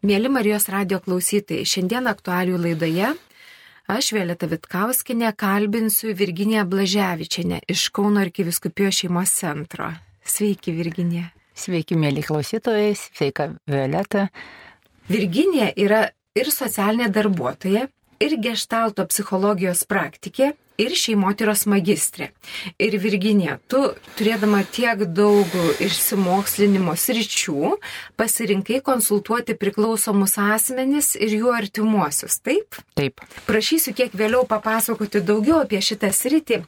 Mėly 0.00 0.30
Marijos 0.32 0.64
radio 0.72 0.96
klausytojai, 1.04 1.66
šiandien 1.68 2.06
aktualių 2.08 2.56
laidoje 2.56 3.10
aš 3.92 4.06
Vėlėta 4.16 4.46
Vitkauskinė 4.48 5.34
kalbinsiu 5.36 6.14
Virginiją 6.16 6.62
Blaževičianę 6.72 7.58
iš 7.68 7.82
Kauno 7.92 8.22
arkiviskupijos 8.24 9.02
šeimos 9.02 9.34
centro. 9.36 9.90
Sveiki, 10.24 10.72
Virginija. 10.72 11.26
Sveiki, 11.52 11.98
mėly 12.00 12.24
klausytojai, 12.24 12.94
sveika 12.96 13.50
Vėlėta. 13.68 14.30
Virginija 15.12 15.68
yra 15.76 16.06
ir 16.32 16.48
socialinė 16.48 17.10
darbuotoja, 17.12 17.84
ir 18.20 18.36
gestalto 18.44 19.06
psichologijos 19.08 19.86
praktikė, 19.88 20.52
ir 20.80 20.94
šeimotyros 20.96 21.66
magistrė. 21.68 22.30
Ir 22.80 22.96
Virginija, 23.02 23.58
tu 23.70 23.82
turėdama 24.18 24.62
tiek 24.72 25.04
daug 25.16 25.52
išsimokslinimo 25.82 26.94
sričių, 26.96 27.74
pasirinkai 28.20 28.80
konsultuoti 28.86 29.56
priklausomus 29.60 30.38
asmenis 30.40 31.12
ir 31.20 31.36
jų 31.36 31.54
artimuosius, 31.56 32.40
taip? 32.44 32.80
Taip. 32.98 33.20
Prašysiu 33.48 33.94
kiek 33.96 34.16
vėliau 34.16 34.46
papasakoti 34.48 35.22
daugiau 35.24 35.60
apie 35.64 35.82
šitą 35.84 36.12
sritį, 36.16 36.62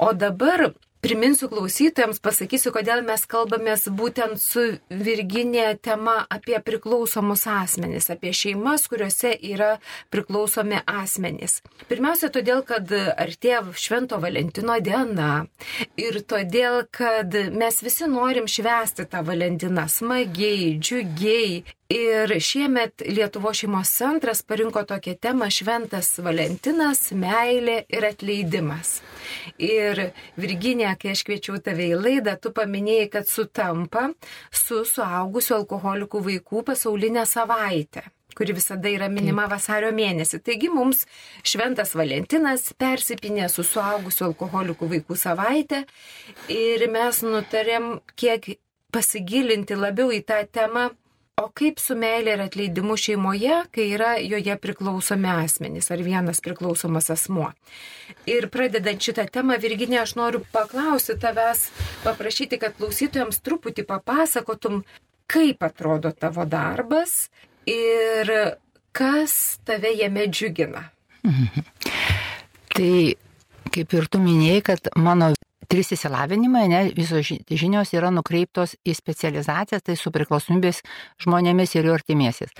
o 0.00 0.12
dabar 0.16 0.70
Priminsiu 0.98 1.46
klausytojams, 1.46 2.18
pasakysiu, 2.18 2.72
kodėl 2.74 3.04
mes 3.06 3.22
kalbamės 3.30 3.84
būtent 3.94 4.40
su 4.42 4.64
Virginė 4.90 5.76
tema 5.78 6.24
apie 6.26 6.58
priklausomus 6.58 7.44
asmenys, 7.46 8.08
apie 8.10 8.32
šeimas, 8.34 8.88
kuriuose 8.90 9.30
yra 9.46 9.76
priklausomi 10.10 10.80
asmenys. 10.90 11.60
Pirmiausia, 11.86 12.32
todėl, 12.34 12.64
kad 12.66 12.90
artėja 12.90 13.62
Švento 13.78 14.18
Valentino 14.18 14.80
diena 14.82 15.46
ir 15.94 16.18
todėl, 16.26 16.82
kad 16.90 17.30
mes 17.54 17.82
visi 17.86 18.10
norim 18.10 18.50
švęsti 18.50 19.06
tą 19.06 19.22
Valentiną 19.30 19.86
smagiai, 19.86 20.74
džiugiai 20.82 21.62
Ir 21.88 22.34
šiemet 22.44 23.00
Lietuvo 23.08 23.48
šeimos 23.56 23.88
centras 23.96 24.42
parinko 24.44 24.82
tokią 24.84 25.14
temą 25.24 25.46
Šventas 25.48 26.10
Valentinas, 26.20 27.06
meilė 27.16 27.78
ir 27.88 28.04
atleidimas. 28.04 28.98
Ir 29.56 30.10
Virginija, 30.36 30.90
kai 31.00 31.14
aš 31.14 31.22
kviečiau 31.24 31.56
tave 31.64 31.86
į 31.88 31.96
laidą, 31.96 32.34
tu 32.36 32.52
paminėjai, 32.52 33.06
kad 33.16 33.30
sutampa 33.32 34.04
su 34.52 34.82
suaugusiu 34.84 35.56
alkoholikų 35.62 36.22
vaikų 36.28 36.66
pasaulinė 36.68 37.24
savaitė 37.24 38.04
kuri 38.36 38.52
visada 38.54 38.92
yra 38.92 39.08
minima 39.08 39.48
vasario 39.50 39.88
mėnesį. 39.90 40.42
Taigi 40.44 40.68
mums 40.70 41.06
Šventas 41.40 41.96
Valentinas 41.96 42.68
persipinė 42.78 43.48
su 43.48 43.64
suaugusiu 43.64 44.28
alkoholikų 44.28 44.92
vaikų 44.92 45.16
savaitė 45.24 45.86
ir 46.52 46.84
mes 46.92 47.24
nutarėm 47.24 47.94
kiek 48.12 48.58
pasigilinti 48.92 49.74
labiau 49.80 50.12
į 50.12 50.22
tą 50.28 50.44
temą 50.52 50.90
O 51.38 51.46
kaip 51.54 51.78
su 51.78 51.94
meilė 51.94 52.32
ir 52.34 52.40
atleidimu 52.42 52.96
šeimoje, 52.98 53.60
kai 53.74 53.84
yra 53.94 54.16
joje 54.18 54.56
priklausomi 54.58 55.28
asmenys 55.30 55.90
ar 55.94 56.02
vienas 56.02 56.40
priklausomas 56.42 57.12
asmuo? 57.14 57.52
Ir 58.26 58.48
pradedant 58.50 58.98
šitą 59.02 59.28
temą, 59.30 59.58
Virginė, 59.62 60.00
aš 60.02 60.16
noriu 60.18 60.42
paklausyti 60.54 61.20
tavęs, 61.22 61.68
paprašyti, 62.02 62.58
kad 62.58 62.74
klausytojams 62.80 63.38
truputį 63.46 63.86
papasakotum, 63.86 64.82
kaip 65.30 65.62
atrodo 65.62 66.10
tavo 66.10 66.42
darbas 66.48 67.28
ir 67.70 68.34
kas 68.90 69.60
tave 69.68 69.94
jame 69.94 70.26
džiugina. 70.26 70.88
Mhm. 71.22 71.66
Tai 72.74 72.94
kaip 73.74 73.94
ir 73.94 74.10
tu 74.10 74.18
minėjai, 74.22 74.62
kad 74.72 74.90
mano 74.98 75.30
trys 75.68 75.92
įsilavinimai, 75.96 76.64
ne, 76.70 76.80
visos 76.96 77.28
žinios 77.28 77.92
yra 77.96 78.10
nukreiptos 78.14 78.74
į 78.88 78.94
specializacijas, 78.96 79.84
tai 79.84 79.96
su 80.00 80.12
priklausomybės 80.14 80.80
žmonėmis 81.24 81.76
ir 81.76 81.88
jų 81.88 81.96
artimiesis. 81.98 82.54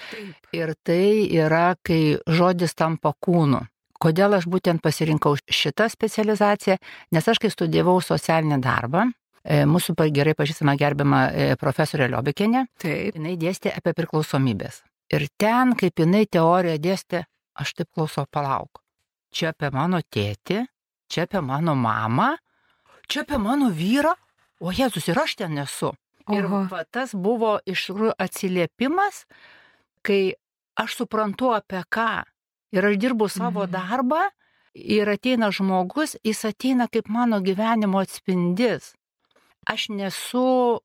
Ir 0.56 0.74
tai 0.84 1.28
yra, 1.32 1.72
kai 1.82 2.18
žodis 2.28 2.76
tampa 2.78 3.14
kūnu. 3.24 3.64
Kodėl 3.98 4.36
aš 4.36 4.46
būtent 4.46 4.82
pasirinkau 4.84 5.34
šitą 5.50 5.88
specializaciją? 5.90 6.76
Nes 7.16 7.28
aš, 7.28 7.40
kai 7.42 7.50
studijavau 7.50 7.96
socialinį 8.04 8.60
darbą, 8.62 9.08
e, 9.42 9.64
mūsų 9.66 9.96
gerai 10.14 10.36
pažįstama 10.38 10.76
gerbima 10.78 11.24
e, 11.32 11.48
profesorė 11.58 12.06
Liobikinė, 12.12 12.68
jinai 12.84 13.34
dėstė 13.40 13.72
apie 13.74 13.96
priklausomybės. 13.98 14.84
Ir 15.10 15.26
ten, 15.40 15.74
kaip 15.74 15.98
jinai 15.98 16.26
teoriją 16.30 16.78
dėstė, 16.78 17.24
aš 17.58 17.74
taip 17.74 17.88
klausau, 17.96 18.26
palauk. 18.30 18.84
Čia 19.34 19.50
apie 19.50 19.72
mano 19.74 19.98
tėtį, 20.04 20.62
čia 21.10 21.24
apie 21.26 21.40
mano 21.42 21.74
mamą, 21.74 22.36
čia 23.08 23.24
apie 23.24 23.38
mano 23.42 23.70
vyrą, 23.74 24.14
o 24.60 24.72
Jėzus 24.74 25.08
ir 25.10 25.18
aš 25.18 25.38
ten 25.40 25.56
nesu. 25.58 25.94
Ir 26.28 26.44
va, 26.50 26.82
tas 26.84 27.14
buvo 27.16 27.56
iš 27.64 27.86
tikrųjų 27.88 28.14
atsiliepimas, 28.20 29.22
kai 30.04 30.36
aš 30.76 31.00
suprantu 31.02 31.54
apie 31.56 31.80
ką. 31.88 32.26
Ir 32.76 32.84
aš 32.84 32.98
dirbu 33.00 33.30
savo 33.32 33.64
mhm. 33.64 33.72
darbą 33.72 34.22
ir 34.74 35.08
ateina 35.08 35.48
žmogus, 35.54 36.18
jis 36.24 36.44
ateina 36.44 36.88
kaip 36.92 37.08
mano 37.08 37.40
gyvenimo 37.40 38.02
atspindis. 38.04 38.92
Aš 39.68 39.88
nesu 39.92 40.80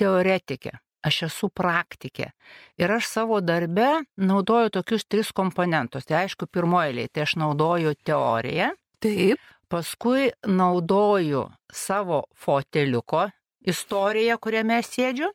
teoretikė, 0.00 0.72
aš 1.04 1.22
esu 1.28 1.50
praktikė. 1.52 2.32
Ir 2.80 2.92
aš 2.96 3.08
savo 3.12 3.42
darbe 3.44 4.02
naudoju 4.16 4.72
tokius 4.78 5.04
tris 5.04 5.32
komponentus. 5.36 6.08
Tai 6.08 6.24
aišku, 6.24 6.48
pirmoji, 6.50 7.08
tai 7.12 7.24
aš 7.28 7.36
naudoju 7.40 7.94
teoriją. 8.08 8.72
Taip. 9.04 9.38
Paskui 9.68 10.30
naudoju 10.46 11.44
savo 11.72 12.22
foteliuko 12.34 13.26
istoriją, 13.68 14.38
kuriame 14.40 14.80
sėdžiu. 14.82 15.28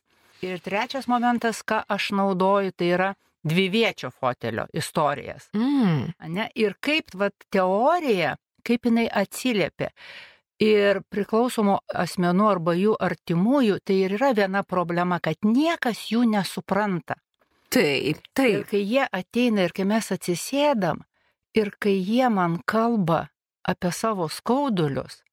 Ir 0.43 0.59
trečias 0.59 1.07
momentas, 1.07 1.61
ką 1.63 1.83
aš 1.87 2.09
naudoju, 2.17 2.73
tai 2.75 2.89
yra 2.95 3.09
dviviečio 3.43 4.09
fotelio 4.11 4.65
istorijas. 4.73 5.49
Mm. 5.55 6.13
Ne? 6.33 6.47
Ir 6.55 6.75
kaip 6.81 7.13
vat, 7.15 7.35
teorija, 7.51 8.35
kaip 8.65 8.89
jinai 8.89 9.05
atsiliepia. 9.07 9.91
Ir 10.63 11.01
priklausomų 11.11 11.77
asmenų 12.03 12.47
arba 12.47 12.75
jų 12.77 12.95
artimųjų, 13.03 13.79
tai 13.83 13.99
ir 14.05 14.17
yra 14.17 14.31
viena 14.37 14.63
problema, 14.63 15.19
kad 15.19 15.43
niekas 15.43 16.07
jų 16.11 16.23
nesupranta. 16.33 17.17
Taip, 17.73 18.21
taip. 18.37 18.61
Ir 18.61 18.65
kai 18.69 18.81
jie 18.81 19.05
ateina 19.11 19.65
ir 19.65 19.73
kai 19.75 19.85
mes 19.89 20.11
atsisėdam, 20.13 21.01
ir 21.57 21.73
kai 21.81 21.95
jie 21.97 22.29
man 22.29 22.59
kalba 22.69 23.27
apie 23.63 23.91
savo 23.91 24.29
skaudulius 24.29 25.23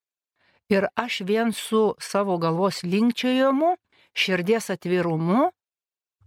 ir 0.70 0.86
aš 0.94 1.20
vien 1.26 1.52
su 1.52 1.94
savo 1.98 2.38
galvos 2.38 2.82
linkčiojimu, 2.82 3.74
širdies 4.14 4.70
atvirumu, 4.70 5.50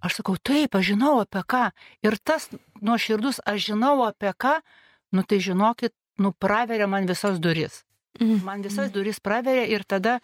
aš 0.03 0.19
sakau, 0.19 0.36
taip, 0.36 0.75
aš 0.75 0.92
žinau 0.92 1.16
apie 1.24 1.44
ką. 1.47 1.69
Ir 2.03 2.18
tas 2.19 2.50
nuoširdus, 2.84 3.40
aš 3.47 3.69
žinau 3.72 3.96
apie 4.03 4.34
ką, 4.36 4.58
nu 5.16 5.24
tai 5.24 5.40
žinokit, 5.40 5.96
nu 6.19 6.34
praveria 6.36 6.88
man 6.88 7.08
visas 7.08 7.40
duris. 7.40 7.84
Man 8.19 8.62
visas 8.62 8.92
duris 8.92 9.19
praveria 9.24 9.63
ir 9.66 9.88
tada 9.88 10.19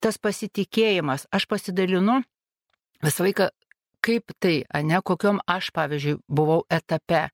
tas 0.00 0.18
pasitikėjimas, 0.18 1.26
aš 1.30 1.46
pasidalinu 1.50 2.22
visą 3.02 3.26
laiką, 3.26 3.50
kaip 4.02 4.32
tai, 4.42 4.62
ne, 4.82 4.98
kokiom 4.98 5.42
aš, 5.46 5.70
pavyzdžiui, 5.74 6.16
buvau 6.26 6.62
etape, 6.70 7.28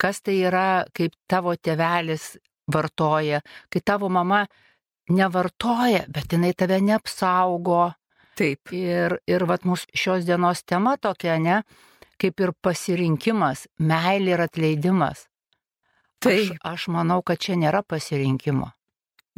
kas 0.00 0.22
tai 0.22 0.38
yra, 0.48 0.86
kaip 0.94 1.14
tavo 1.30 1.54
tėvelis 1.54 2.36
vartoja, 2.72 3.40
kai 3.72 3.82
tavo 3.84 4.08
mama 4.08 4.44
nevartoja, 5.10 6.04
bet 6.12 6.32
jinai 6.32 6.52
tave 6.56 6.80
neapsaugo. 6.84 7.92
Taip. 8.38 8.70
Ir, 8.72 9.18
ir 9.26 9.44
vat 9.50 9.64
mūsų 9.66 9.98
šios 9.98 10.26
dienos 10.28 10.62
tema 10.62 10.94
tokia, 11.00 11.38
ne, 11.42 11.62
kaip 12.22 12.40
ir 12.40 12.52
pasirinkimas, 12.62 13.66
meilė 13.78 14.36
ir 14.36 14.44
atleidimas. 14.46 15.26
Taip. 16.22 16.54
Aš, 16.58 16.60
aš 16.72 16.88
manau, 16.94 17.22
kad 17.22 17.40
čia 17.42 17.56
nėra 17.58 17.82
pasirinkimo. 17.86 18.70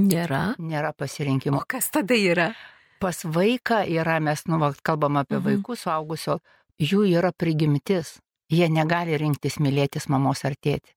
Nėra. 0.00 0.54
Nėra 0.58 0.92
pasirinkimo. 0.96 1.60
O 1.60 1.68
kas 1.68 1.90
tada 1.92 2.16
yra? 2.16 2.50
Pas 3.00 3.22
vaiką 3.24 3.82
yra, 3.88 4.18
mes 4.20 4.44
nu, 4.48 4.60
kalbam 4.84 5.20
apie 5.20 5.38
mhm. 5.38 5.46
vaikus, 5.46 5.84
suaugusio, 5.86 6.40
jų 6.80 7.06
yra 7.08 7.32
prigimtis. 7.32 8.18
Jie 8.50 8.66
negali 8.72 9.14
rinktis 9.20 9.60
mylėtis 9.62 10.08
mamos 10.10 10.42
ar 10.44 10.56
tėti. 10.58 10.90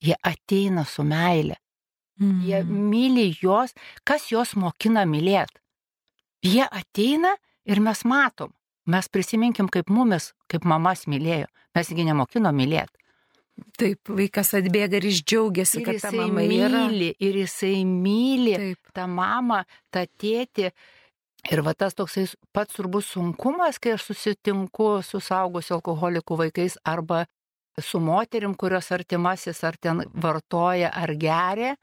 Jie 0.00 0.14
ateina 0.22 0.84
su 0.86 1.02
meile. 1.04 1.58
Mm. 2.20 2.40
Jie 2.44 2.62
myli 2.68 3.26
jos, 3.40 3.72
kas 4.04 4.28
jos 4.32 4.54
mokina 4.60 5.06
mylėti. 5.08 5.56
Jie 6.44 6.64
ateina 6.64 7.34
ir 7.64 7.80
mes 7.80 8.04
matom. 8.04 8.52
Mes 8.90 9.08
prisiminkim, 9.12 9.68
kaip 9.72 9.90
mumis, 9.92 10.32
kaip 10.50 10.64
mamas 10.68 11.06
mylėjo. 11.08 11.48
Mesgi 11.76 12.04
nemokino 12.04 12.52
mylėti. 12.52 13.00
Taip, 13.76 14.08
vaikas 14.08 14.54
atbėga 14.56 14.98
ir 14.98 15.06
jis 15.10 15.20
džiaugiasi, 15.24 15.80
ir 15.80 15.86
kad 15.88 16.00
ta 16.04 16.10
mama 16.14 16.40
myli, 16.40 16.62
yra. 16.64 16.84
ir 17.20 17.36
jisai 17.42 17.82
myli 17.88 18.54
Taip. 18.56 18.92
tą 18.96 19.04
mamą, 19.10 19.62
tą 19.92 20.06
tėtį. 20.20 20.70
Ir 21.50 21.62
va 21.64 21.72
tas 21.76 21.96
toksai 21.96 22.26
pats 22.52 22.76
turbūt 22.76 23.06
sunkumas, 23.06 23.78
kai 23.80 23.94
aš 23.96 24.10
susitinku 24.10 24.90
su 25.04 25.22
saugusiu 25.24 25.78
alkoholikų 25.78 26.36
vaikais 26.42 26.76
arba 26.84 27.24
su 27.80 28.00
moterim, 28.00 28.54
kurios 28.54 28.90
artimasis 28.92 29.62
ar 29.64 29.78
ten 29.80 30.04
vartoja 30.12 30.92
ar 30.92 31.14
geria, 31.16 31.76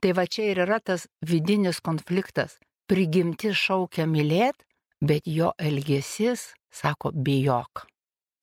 Tai 0.00 0.14
va 0.16 0.24
čia 0.26 0.50
ir 0.52 0.62
yra 0.64 0.80
tas 0.80 1.06
vidinis 1.26 1.80
konfliktas. 1.84 2.56
Prigimti 2.88 3.52
šaukia 3.54 4.06
mylėt, 4.08 4.56
bet 5.00 5.28
jo 5.28 5.52
elgesys 5.58 6.50
sako 6.72 7.12
bijok. 7.12 7.86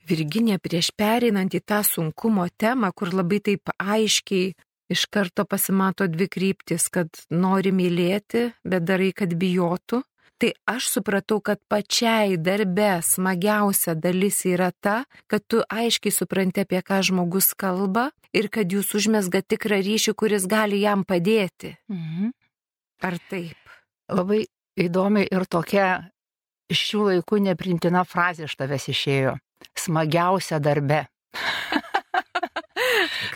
Virginija, 0.08 0.60
prieš 0.64 0.94
pereinant 0.96 1.52
į 1.52 1.62
tą 1.68 1.82
sunkumo 1.84 2.46
temą, 2.56 2.94
kur 2.96 3.12
labai 3.12 3.42
taip 3.44 3.74
aiškiai 3.76 4.54
iš 4.94 5.06
karto 5.12 5.44
pasimato 5.44 6.08
dvi 6.08 6.30
kryptis, 6.32 6.88
kad 6.94 7.10
nori 7.30 7.74
mylėti, 7.76 8.46
bet 8.64 8.86
darai, 8.88 9.12
kad 9.12 9.34
bijotų, 9.36 10.00
tai 10.40 10.52
aš 10.70 10.90
supratau, 10.96 11.40
kad 11.42 11.60
pačiai 11.70 12.38
darbe 12.38 12.98
smagiausia 13.04 13.96
dalis 13.98 14.44
yra 14.46 14.72
ta, 14.72 15.04
kad 15.28 15.46
tu 15.50 15.64
aiškiai 15.66 16.14
supranti, 16.14 16.64
apie 16.66 16.82
ką 16.86 17.02
žmogus 17.10 17.54
kalba 17.58 18.10
ir 18.34 18.50
kad 18.54 18.70
jūs 18.72 18.94
užmesga 18.98 19.42
tikrą 19.42 19.82
ryšį, 19.86 20.14
kuris 20.18 20.48
gali 20.50 20.82
jam 20.84 21.06
padėti. 21.08 21.76
Mhm. 21.92 22.34
Ar 23.08 23.18
taip? 23.30 23.58
Labai 24.10 24.46
įdomi 24.80 25.26
ir 25.28 25.46
tokia 25.46 25.90
šių 26.74 27.04
laikų 27.12 27.42
neprintina 27.48 28.04
frazė 28.08 28.48
iš 28.48 28.56
tavęs 28.60 28.88
išėjo. 28.94 29.38
Smagiausia 29.78 30.60
darbe. 30.64 31.06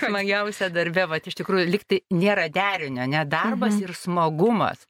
Smagiausia 0.01 0.69
darbe, 0.73 1.05
va, 1.09 1.19
iš 1.21 1.37
tikrųjų, 1.39 1.67
liktai 1.69 2.01
nėra 2.13 2.47
derinio, 2.53 3.05
ne 3.09 3.23
darbas 3.29 3.77
mhm. 3.77 3.83
ir 3.85 3.97
smagumas. 3.97 4.85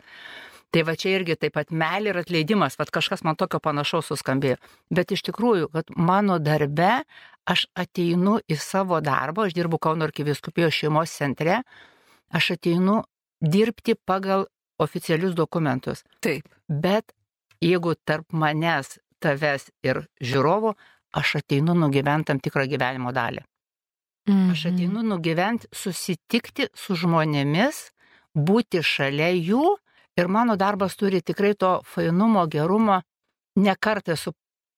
Tai 0.71 0.85
va 0.88 0.95
čia 0.95 1.18
irgi 1.18 1.35
taip 1.35 1.57
pat 1.57 1.73
meilė 1.75 2.13
ir 2.13 2.19
atleidimas, 2.21 2.77
va 2.79 2.85
kažkas 2.88 3.25
man 3.27 3.35
tokio 3.39 3.59
panašaus 3.59 4.07
suskambėjo. 4.07 4.56
Bet 4.94 5.12
iš 5.12 5.25
tikrųjų, 5.27 5.68
kad 5.73 5.91
mano 6.00 6.38
darbe 6.39 7.01
aš 7.51 7.65
ateinu 7.75 8.38
į 8.47 8.56
savo 8.56 9.01
darbą, 9.03 9.50
aš 9.50 9.57
dirbu 9.57 9.81
Kauno 9.83 10.07
arkiviskupijos 10.07 10.77
šeimos 10.77 11.12
centre, 11.12 11.62
aš 12.31 12.53
ateinu 12.56 13.01
dirbti 13.41 13.97
pagal 14.00 14.47
oficialius 14.79 15.35
dokumentus. 15.35 16.06
Taip. 16.23 16.47
Bet 16.68 17.12
jeigu 17.62 17.97
tarp 18.07 18.31
manęs, 18.31 18.95
tavęs 19.21 19.69
ir 19.83 20.06
žiūrovo, 20.24 20.75
aš 21.12 21.41
ateinu 21.41 21.75
nugyventi 21.77 22.31
tam 22.31 22.39
tikrą 22.39 22.65
gyvenimo 22.71 23.12
dalį. 23.12 23.44
Mhm. 24.29 24.51
Aš 24.53 24.65
ateinu 24.71 25.03
nugyventi, 25.03 25.67
susitikti 25.74 26.69
su 26.77 26.95
žmonėmis, 26.95 27.89
būti 28.38 28.79
šalia 28.85 29.33
jų 29.35 29.75
ir 30.17 30.27
mano 30.27 30.57
darbas 30.57 30.95
turi 30.95 31.21
tikrai 31.21 31.53
to 31.55 31.79
fainumo, 31.85 32.47
gerumo. 32.47 33.01
Nekartą 33.55 34.13
esu 34.15 34.33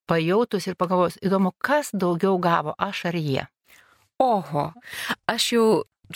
pajautus 0.10 0.68
ir 0.68 0.76
pagalvojus, 0.76 1.20
įdomu, 1.22 1.54
kas 1.58 1.92
daugiau 1.94 2.40
gavo, 2.42 2.74
aš 2.78 3.06
ar 3.12 3.18
jie. 3.18 3.46
Oho, 4.22 4.72
aš 5.30 5.48
jau 5.54 5.68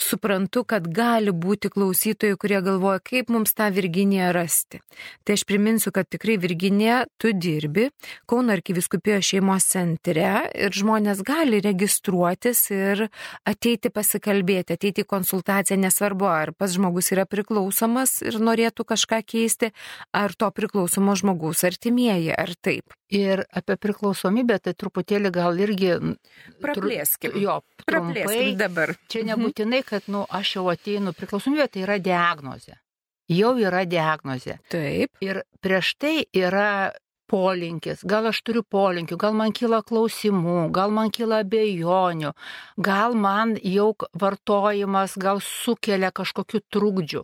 suprantu, 0.04 0.64
kad 0.68 0.86
gali 0.94 1.32
būti 1.32 1.70
klausytojai, 1.72 2.36
kurie 2.40 2.60
galvoja, 2.64 3.00
kaip 3.04 3.32
mums 3.32 3.54
tą 3.56 3.70
Virginiją 3.74 4.30
rasti. 4.36 4.80
Tai 5.24 5.36
aš 5.38 5.44
priminsiu, 5.48 5.92
kad 5.94 6.08
tikrai 6.10 6.38
Virginija, 6.40 7.04
tu 7.18 7.32
dirbi 7.32 7.88
Kauno 8.28 8.52
arkiviskupijos 8.56 9.24
šeimos 9.24 9.66
centre 9.70 10.28
ir 10.54 10.74
žmonės 10.74 11.22
gali 11.26 11.60
registruotis 11.64 12.64
ir 12.74 13.06
ateiti 13.48 13.92
pasikalbėti, 13.94 14.76
ateiti 14.76 15.04
į 15.04 15.08
konsultaciją, 15.08 15.78
nesvarbu, 15.80 16.28
ar 16.28 16.52
pas 16.56 16.72
žmogus 16.74 17.12
yra 17.14 17.26
priklausomas 17.28 18.18
ir 18.26 18.40
norėtų 18.42 18.86
kažką 18.88 19.22
keisti, 19.26 19.72
ar 20.12 20.34
to 20.36 20.50
priklausomo 20.54 21.16
žmogus 21.18 21.64
artimieji, 21.68 22.32
ar 22.34 22.54
taip. 22.60 22.96
Ir 23.08 23.40
apie 23.56 23.78
priklausomybę, 23.80 24.58
tai 24.60 24.74
truputėlį 24.76 25.30
gal 25.32 25.56
irgi... 25.56 25.94
Praplėskim. 26.60 27.38
Jo, 27.40 27.62
Praplėskim 27.88 28.58
dabar. 28.60 28.92
Čia 29.08 29.22
nebūtinai, 29.30 29.80
kad, 29.88 30.06
nu, 30.12 30.24
aš 30.28 30.56
jau 30.58 30.66
ateinu, 30.72 31.14
priklausomybė 31.16 31.66
tai 31.72 31.84
yra 31.86 31.96
diagnozė. 32.02 32.76
Jau 33.32 33.50
yra 33.60 33.82
diagnozė. 33.88 34.58
Taip. 34.72 35.10
Ir 35.24 35.42
prieš 35.64 35.94
tai 36.00 36.14
yra 36.36 36.92
polinkis, 37.28 38.00
gal 38.08 38.24
aš 38.30 38.38
turiu 38.46 38.62
polinkių, 38.64 39.18
gal 39.20 39.34
man 39.36 39.52
kyla 39.52 39.82
klausimų, 39.84 40.70
gal 40.72 40.94
man 40.96 41.10
kyla 41.12 41.42
abejonių, 41.44 42.30
gal 42.80 43.12
man 43.20 43.52
jau 43.60 43.90
vartojimas, 44.16 45.16
gal 45.20 45.42
sukelia 45.44 46.08
kažkokių 46.16 46.62
trukdžių. 46.72 47.22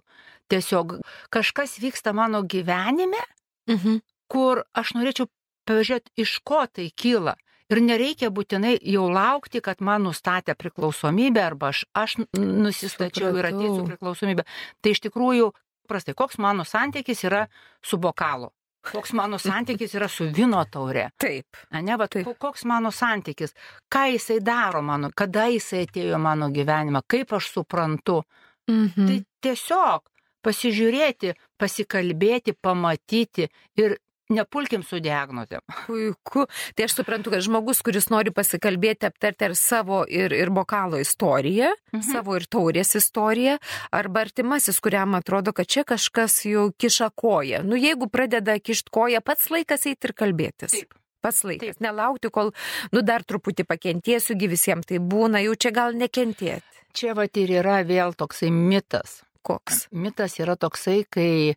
Tiesiog 0.52 0.99
kažkas 1.32 1.78
vyksta 1.81 2.12
mano 2.12 2.43
gyvenime, 2.44 3.22
Mhm. 3.66 4.02
kur 4.28 4.64
aš 4.76 4.93
norėčiau 4.93 5.26
pažiūrėti, 5.66 6.12
iš 6.20 6.40
ko 6.44 6.66
tai 6.69 6.90
kyla. 6.93 7.34
Ir 7.72 7.81
nereikia 7.81 8.28
būtinai 8.31 8.75
jau 8.93 9.06
laukti, 9.08 9.61
kad 9.64 9.81
man 9.81 10.02
nustatė 10.05 10.52
priklausomybę 10.55 11.40
arba 11.40 11.70
aš, 11.72 11.84
aš 11.96 12.16
nusistačiau 12.37 13.31
ir 13.32 13.46
Supratau. 13.46 13.61
ateisiu 13.61 13.87
priklausomybę. 13.88 14.44
Tai 14.82 14.90
iš 14.93 15.00
tikrųjų, 15.06 15.46
prastai, 15.88 16.14
koks 16.14 16.37
mano 16.38 16.64
santykis 16.69 17.25
yra 17.25 17.46
su 17.82 17.96
bokalu, 17.96 18.50
koks 18.93 19.12
mano 19.16 19.38
santykis 19.40 19.94
yra 19.96 20.08
su 20.12 20.28
vino 20.28 20.61
taure. 20.69 21.11
Taip. 21.16 21.56
Ne, 21.72 21.96
va, 21.96 22.06
Taip. 22.06 22.25
ko- 22.28 22.34
koks 22.49 22.64
mano 22.69 22.90
santykis, 22.93 23.55
ką 23.88 24.11
jisai 24.12 24.40
daro 24.44 24.82
mano, 24.82 25.08
kada 25.16 25.46
jisai 25.49 25.87
atėjo 25.87 26.20
mano 26.20 26.50
gyvenimą, 26.52 27.00
kaip 27.08 27.32
aš 27.32 27.49
suprantu. 27.56 28.22
Mhm. 28.69 29.06
Tai 29.08 29.19
tiesiog 29.40 30.02
pasižiūrėti, 30.44 31.32
pasikalbėti, 31.58 32.52
pamatyti 32.61 33.49
ir 33.81 33.96
nepulkim 34.35 34.85
su 34.87 35.01
diagnozėm. 35.03 35.63
Puiku. 35.85 36.47
Tai 36.77 36.87
aš 36.87 36.97
suprantu, 36.99 37.33
kad 37.35 37.45
žmogus, 37.45 37.83
kuris 37.87 38.11
nori 38.13 38.33
pasikalbėti, 38.35 39.09
aptarti 39.09 39.49
ar 39.49 39.57
savo 39.59 40.03
ir, 40.09 40.35
ir 40.37 40.53
bokalo 40.55 41.01
istoriją, 41.03 41.73
mhm. 41.95 42.05
savo 42.09 42.37
ir 42.39 42.49
taurės 42.51 42.95
istoriją, 42.99 43.59
arba 43.95 44.25
artimasis, 44.27 44.81
kuriam 44.85 45.17
atrodo, 45.19 45.55
kad 45.57 45.71
čia 45.71 45.87
kažkas 45.89 46.43
jau 46.49 46.69
kiša 46.77 47.11
koją. 47.17 47.65
Nu, 47.67 47.79
jeigu 47.81 48.11
pradeda 48.13 48.59
kišti 48.61 48.93
koją, 48.95 49.23
pats 49.25 49.51
laikas 49.55 49.89
eiti 49.91 50.11
ir 50.11 50.17
kalbėtis. 50.19 50.77
Taip. 50.77 50.99
Pats 51.25 51.45
laikas. 51.47 51.79
Taip. 51.79 51.85
Nelaukti, 51.85 52.29
kol, 52.33 52.53
nu, 52.93 53.03
dar 53.07 53.25
truputį 53.25 53.65
pakentiesiugi 53.69 54.51
visiems 54.51 54.91
tai 54.91 55.01
būna, 55.01 55.41
jau 55.47 55.55
čia 55.57 55.73
gal 55.75 55.97
nekentėti. 55.97 56.83
Čia 56.95 57.15
va 57.19 57.25
ir 57.27 57.51
yra 57.51 57.81
vėl 57.83 58.13
toksai 58.15 58.53
mitas. 58.55 59.23
Koks? 59.45 59.89
Mitas 59.93 60.39
yra 60.41 60.55
toksai, 60.57 61.03
kai 61.11 61.57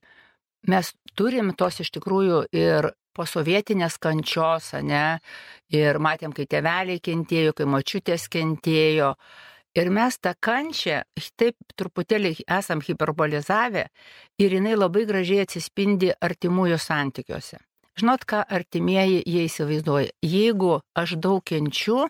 mes 0.72 0.94
turim 1.18 1.54
tos 1.58 1.82
iš 1.84 1.92
tikrųjų 1.98 2.46
ir 2.56 2.92
posovietinės 3.18 3.98
kančios, 4.02 4.72
ne? 4.86 5.20
Ir 5.74 5.98
matėm, 6.04 6.34
kai 6.38 6.46
tėveliai 6.50 7.02
kentėjo, 7.04 7.56
kai 7.58 7.68
mačiutės 7.70 8.28
kentėjo. 8.30 9.16
Ir 9.78 9.92
mes 9.94 10.18
tą 10.18 10.34
kančią 10.42 11.04
taip 11.38 11.56
truputėlį 11.78 12.34
esam 12.50 12.82
hiperbolizavę 12.82 13.86
ir 14.42 14.56
jinai 14.58 14.74
labai 14.78 15.06
gražiai 15.10 15.44
atsispindi 15.46 16.14
artimųjų 16.18 16.80
santykiuose. 16.82 17.60
Žinot, 17.98 18.26
ką 18.30 18.44
artimieji 18.54 19.24
jie 19.26 19.46
įsivaizduoja. 19.48 20.14
Jeigu 20.22 20.80
aš 20.98 21.16
daug 21.22 21.42
kenčiu, 21.46 22.06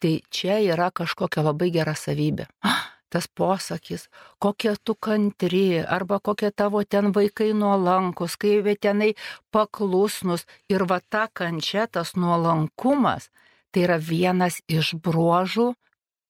tai 0.00 0.20
čia 0.28 0.58
yra 0.60 0.90
kažkokia 0.92 1.44
labai 1.44 1.70
gera 1.72 1.94
savybė. 1.96 2.48
Ah, 2.64 2.95
tas 3.08 3.26
posakis, 3.28 4.08
kokia 4.42 4.74
tu 4.84 4.94
kantri, 4.94 5.80
arba 5.96 6.18
kokie 6.20 6.50
tavo 6.50 6.82
ten 6.84 7.12
vaikai 7.14 7.52
nuolankus, 7.54 8.36
kai 8.36 8.58
jie 8.58 8.76
tenai 8.76 9.12
paklusnus. 9.50 10.46
Ir 10.68 10.86
va 10.90 11.00
ta 11.00 11.28
kančia, 11.32 11.86
tas 11.86 12.16
nuolankumas, 12.16 13.30
tai 13.70 13.86
yra 13.86 13.98
vienas 13.98 14.60
iš 14.68 14.94
bruožų 15.02 15.72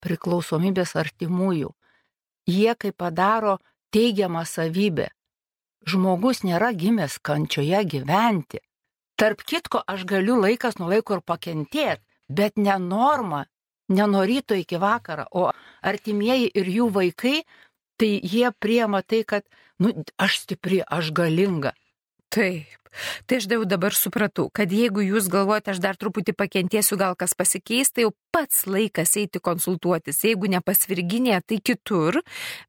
priklausomybės 0.05 0.97
artimųjų. 1.01 1.73
Jie 2.47 2.73
kaip 2.79 2.97
padaro 3.03 3.59
teigiamą 3.95 4.45
savybę. 4.47 5.11
Žmogus 5.87 6.43
nėra 6.47 6.73
gimęs 6.75 7.19
kančioje 7.23 7.83
gyventi. 7.87 8.61
Tarp 9.17 9.43
kitko, 9.49 9.81
aš 9.87 10.05
galiu 10.05 10.37
laikas 10.37 10.77
nuo 10.79 10.91
laiko 10.91 11.17
ir 11.17 11.23
pakentėti, 11.25 12.03
bet 12.29 12.59
ne 12.59 12.75
norma, 12.83 13.47
ne 13.89 14.07
nuo 14.11 14.25
ryto 14.27 14.57
iki 14.59 14.81
vakaro, 14.83 15.27
o 15.31 15.51
artimieji 15.83 16.51
ir 16.55 16.73
jų 16.79 16.89
vaikai, 16.95 17.37
tai 18.01 18.11
jie 18.23 18.51
priema 18.61 19.03
tai, 19.03 19.23
kad, 19.25 19.47
nu, 19.83 19.93
aš 20.21 20.43
stipri, 20.45 20.83
aš 20.83 21.13
galinga. 21.17 21.73
Taip. 22.33 22.75
Tai 23.29 23.37
aš 23.37 23.47
jau 23.51 23.65
dabar 23.69 23.93
supratau, 23.93 24.49
kad 24.49 24.73
jeigu 24.73 25.05
jūs 25.05 25.29
galvojate, 25.33 25.75
aš 25.75 25.81
dar 25.85 25.99
truputį 26.01 26.33
pakentėsiu, 26.37 26.97
gal 27.01 27.17
kas 27.19 27.37
pasikeis, 27.37 27.93
tai 27.93 28.07
jau 28.07 28.15
pats 28.33 28.65
laikas 28.65 29.17
eiti 29.21 29.43
konsultuotis. 29.43 30.23
Jeigu 30.25 30.49
ne 30.49 30.63
pas 30.65 30.81
Virginė, 30.89 31.39
tai 31.45 31.61
kitur, 31.61 32.23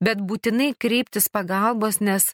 bet 0.04 0.20
būtinai 0.20 0.74
kreiptis 0.76 1.32
pagalbos, 1.32 2.02
nes 2.04 2.34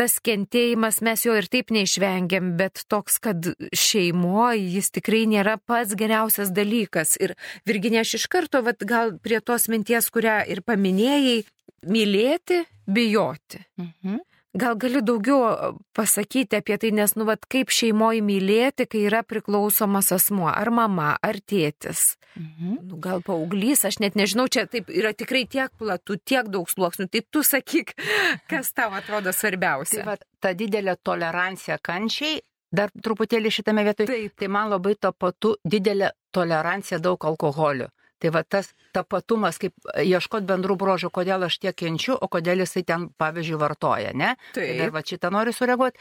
tas 0.00 0.16
kentėjimas 0.24 1.02
mes 1.04 1.26
jo 1.26 1.34
ir 1.36 1.46
taip 1.52 1.72
neišvengiam, 1.76 2.54
bet 2.56 2.86
toks, 2.88 3.18
kad 3.20 3.50
šeimoje 3.76 4.62
jis 4.78 4.88
tikrai 4.96 5.26
nėra 5.28 5.58
pats 5.60 5.92
geriausias 5.98 6.52
dalykas. 6.56 7.18
Ir 7.20 7.34
Virginė, 7.68 8.00
aš 8.00 8.16
iš 8.22 8.26
karto, 8.32 8.62
vat, 8.64 8.80
gal 8.88 9.12
prie 9.20 9.42
tos 9.44 9.68
minties, 9.68 10.08
kurią 10.14 10.40
ir 10.48 10.64
paminėjai, 10.64 11.42
mylėti, 11.84 12.64
bijoti. 12.88 13.60
Mhm. 13.80 14.24
Gal 14.58 14.74
gali 14.82 14.98
daugiau 15.06 15.76
pasakyti 15.94 16.58
apie 16.58 16.74
tai, 16.82 16.90
nes, 16.90 17.12
nu, 17.14 17.26
vat, 17.28 17.44
kaip 17.46 17.70
šeimoje 17.70 18.22
mylėti, 18.26 18.88
kai 18.90 19.04
yra 19.06 19.20
priklausomas 19.22 20.10
asmuo, 20.16 20.48
ar 20.50 20.72
mama, 20.74 21.12
ar 21.22 21.38
tėtis. 21.38 22.16
Mhm. 22.34 22.74
Nu, 22.90 22.98
gal 23.02 23.22
paauglys, 23.26 23.84
aš 23.86 24.00
net 24.02 24.18
nežinau, 24.18 24.48
čia 24.50 24.66
taip 24.70 24.90
yra 24.90 25.12
tikrai 25.14 25.44
tiek 25.50 25.70
platų, 25.78 26.18
tiek 26.26 26.50
daug 26.50 26.66
sluoksnių. 26.70 27.06
Taip 27.10 27.30
tu 27.30 27.44
sakyk, 27.46 27.94
kas 28.50 28.72
tau 28.74 28.90
atrodo 28.90 29.30
Tai 29.30 29.38
svarbiausia. 29.38 30.04
va, 30.06 30.18
ta 30.42 30.54
didelė 30.54 30.96
tolerancija 31.02 31.78
kančiai 31.78 32.40
dar 32.72 32.90
truputėlį 32.90 33.50
šitame 33.54 33.84
vietoje. 33.86 34.10
Taip. 34.10 34.36
Tai 34.38 34.48
man 34.50 34.70
labai 34.70 34.94
tapatu 34.98 35.56
didelė 35.66 36.10
tolerancija 36.34 36.98
daug 37.02 37.22
alkoholio. 37.26 37.90
Tai 38.20 38.32
va 38.34 38.42
tas 38.44 38.68
tapatumas, 38.92 39.56
kaip 39.60 39.72
ieškoti 39.96 40.44
bendrų 40.48 40.76
brožų, 40.80 41.08
kodėl 41.14 41.46
aš 41.46 41.56
tiek 41.62 41.76
kenčiu, 41.76 42.18
o 42.20 42.28
kodėl 42.28 42.60
jisai 42.60 42.82
ten, 42.84 43.08
pavyzdžiui, 43.16 43.56
vartoja, 43.60 44.12
ne? 44.12 44.34
Tai 44.52 44.66
dar 44.76 44.92
va 44.92 45.00
šitą 45.06 45.30
noriu 45.32 45.54
sureaguoti. 45.56 45.96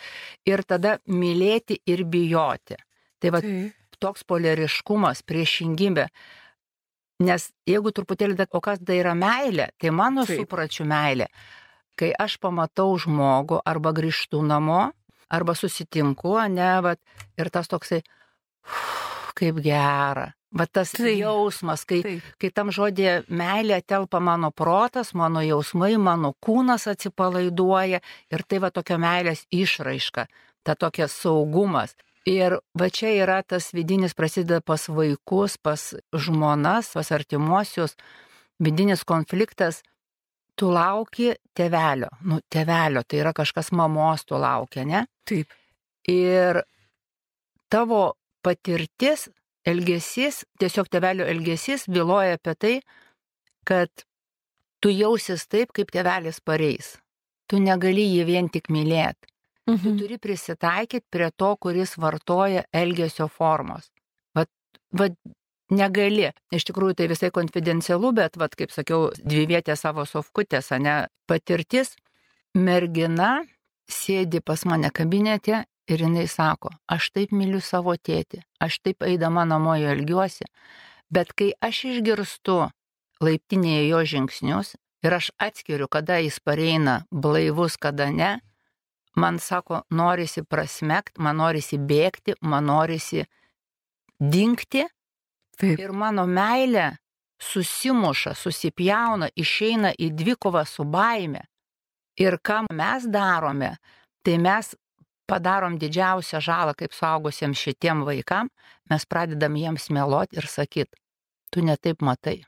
Ir 0.52 0.66
tada 0.68 0.98
mylėti 1.08 1.80
ir 1.88 2.04
bijoti. 2.04 2.76
Tai 3.20 3.32
va 3.36 3.42
Taip. 3.46 3.76
toks 4.04 4.26
polariškumas, 4.28 5.24
priešingybė. 5.24 6.10
Nes 7.24 7.50
jeigu 7.68 7.92
truputėlį, 7.96 8.48
o 8.56 8.62
kas 8.64 8.80
tai 8.84 9.00
yra 9.00 9.16
meilė, 9.16 9.72
tai 9.80 9.92
mano 9.96 10.26
Taip. 10.28 10.44
supračiu 10.44 10.88
meilė. 10.88 11.28
Kai 12.00 12.14
aš 12.16 12.38
pamatau 12.40 12.94
žmogų 13.00 13.60
arba 13.68 13.92
grįžtu 13.96 14.44
namo, 14.44 14.90
arba 15.30 15.56
susitinku, 15.56 16.36
ne, 16.52 16.72
vat, 16.84 17.00
ir 17.38 17.50
tas 17.50 17.68
toksai, 17.68 18.04
"Uf, 18.64 19.32
kaip 19.36 19.60
gera. 19.64 20.34
Va 20.50 20.66
tas 20.66 20.96
Taip. 20.98 21.20
jausmas, 21.20 21.84
kai, 21.86 22.00
Taip. 22.02 22.30
kai 22.42 22.50
tam 22.50 22.72
žodė 22.74 23.20
meilė 23.30 23.84
telpa 23.86 24.18
mano 24.20 24.50
protas, 24.50 25.14
mano 25.14 25.44
jausmai, 25.46 25.94
mano 26.02 26.34
kūnas 26.42 26.88
atsipalaiduoja 26.90 28.00
ir 28.34 28.44
tai 28.50 28.62
va 28.64 28.72
tokia 28.74 28.98
meilės 28.98 29.46
išraiška, 29.54 30.26
ta 30.66 30.76
tokia 30.76 31.06
saugumas. 31.08 31.94
Ir 32.26 32.58
va 32.74 32.90
čia 32.90 33.14
yra 33.22 33.44
tas 33.46 33.70
vidinis 33.78 34.18
prasideda 34.18 34.62
pas 34.66 34.90
vaikus, 34.90 35.58
pas 35.62 35.86
žmonas, 36.14 36.92
pas 36.98 37.14
artimuosius, 37.14 37.96
vidinis 38.60 39.06
konfliktas. 39.06 39.84
Tu 40.60 40.68
lauki 40.68 41.36
tevelio, 41.56 42.10
nu 42.28 42.42
tevelio, 42.52 43.06
tai 43.08 43.22
yra 43.22 43.32
kažkas 43.38 43.70
mamos 43.72 44.26
tu 44.28 44.36
laukia, 44.36 44.84
ne? 44.84 45.06
Taip. 45.30 45.54
Ir 46.10 46.64
tavo 47.72 48.18
patirtis, 48.44 49.30
elgesys, 49.66 50.44
tiesiog 50.60 50.90
tevelio 50.90 51.26
elgesys 51.28 51.88
byloja 51.90 52.38
apie 52.40 52.56
tai, 52.56 52.76
kad 53.66 53.90
tu 54.82 54.90
jausis 54.90 55.48
taip, 55.48 55.74
kaip 55.76 55.92
tevelis 55.92 56.40
pareis. 56.42 56.98
Tu 57.50 57.60
negali 57.60 58.06
jį 58.06 58.26
vien 58.26 58.50
tik 58.50 58.70
mylėti. 58.70 59.28
Tu 59.66 59.74
Mhm. 59.74 59.98
turi 60.00 60.18
prisitaikyti 60.18 61.06
prie 61.12 61.30
to, 61.38 61.56
kuris 61.58 61.96
vartoja 61.98 62.64
elgesio 62.74 63.28
formos. 63.30 63.92
Vat, 64.36 64.50
vat 64.92 65.14
negali. 65.70 66.32
Iš 66.52 66.64
tikrųjų 66.66 66.96
tai 66.96 67.08
visai 67.08 67.30
konfidencialu, 67.32 68.14
bet, 68.16 68.36
vat, 68.38 68.56
kaip 68.56 68.72
sakiau, 68.72 69.12
dvivietė 69.14 69.78
savo 69.78 70.06
sofkutės, 70.06 70.72
ne 70.80 71.08
patirtis. 71.28 71.96
Mergina 72.56 73.46
sėdi 73.90 74.42
pas 74.42 74.66
mane 74.66 74.90
kabinete 74.92 75.66
ir 75.90 76.04
jinai 76.06 76.28
sako, 76.28 76.70
aš 76.88 77.10
taip 77.16 77.32
myliu 77.36 77.62
savo 77.62 77.96
tėtį, 77.98 78.44
aš 78.62 78.80
taip 78.86 79.04
eidama 79.08 79.46
namo 79.50 79.76
jo 79.80 79.94
ilgiuosi, 79.96 80.46
bet 81.10 81.34
kai 81.34 81.52
aš 81.66 81.86
išgirstu 81.94 82.60
laiptinėje 83.24 83.88
jo 83.90 84.04
žingsnius 84.14 84.76
ir 85.04 85.16
aš 85.16 85.32
atskiriu, 85.42 85.88
kada 85.88 86.20
jis 86.22 86.40
pareina 86.44 87.02
blaivus, 87.12 87.78
kada 87.78 88.10
ne, 88.12 88.32
man 89.16 89.40
sako, 89.40 89.84
norisi 89.90 90.44
prasmekt, 90.44 91.18
man 91.18 91.40
norisi 91.42 91.80
bėgti, 91.80 92.38
man 92.42 92.70
norisi 92.70 93.26
dinkti 94.20 94.86
Taip. 95.60 95.80
ir 95.80 95.92
mano 95.92 96.26
meilė 96.28 96.92
susimuša, 97.40 98.36
susipjauna, 98.36 99.30
išeina 99.36 99.94
į 99.96 100.12
dvikovą 100.16 100.66
su 100.68 100.84
baime. 100.84 101.46
Ir 102.20 102.36
ką 102.44 102.66
mes 102.76 103.06
darome, 103.08 103.78
tai 104.24 104.36
mes 104.44 104.74
padarom 105.30 105.78
didžiausią 105.82 106.42
žalą 106.44 106.76
kaip 106.78 106.96
suaugusiems 106.98 107.60
šitiem 107.60 108.04
vaikam, 108.08 108.50
mes 108.90 109.06
pradedam 109.06 109.58
jiems 109.60 109.90
meloti 109.96 110.40
ir 110.42 110.48
sakyti, 110.50 110.98
tu 111.52 111.64
netaip 111.66 112.02
matai, 112.02 112.40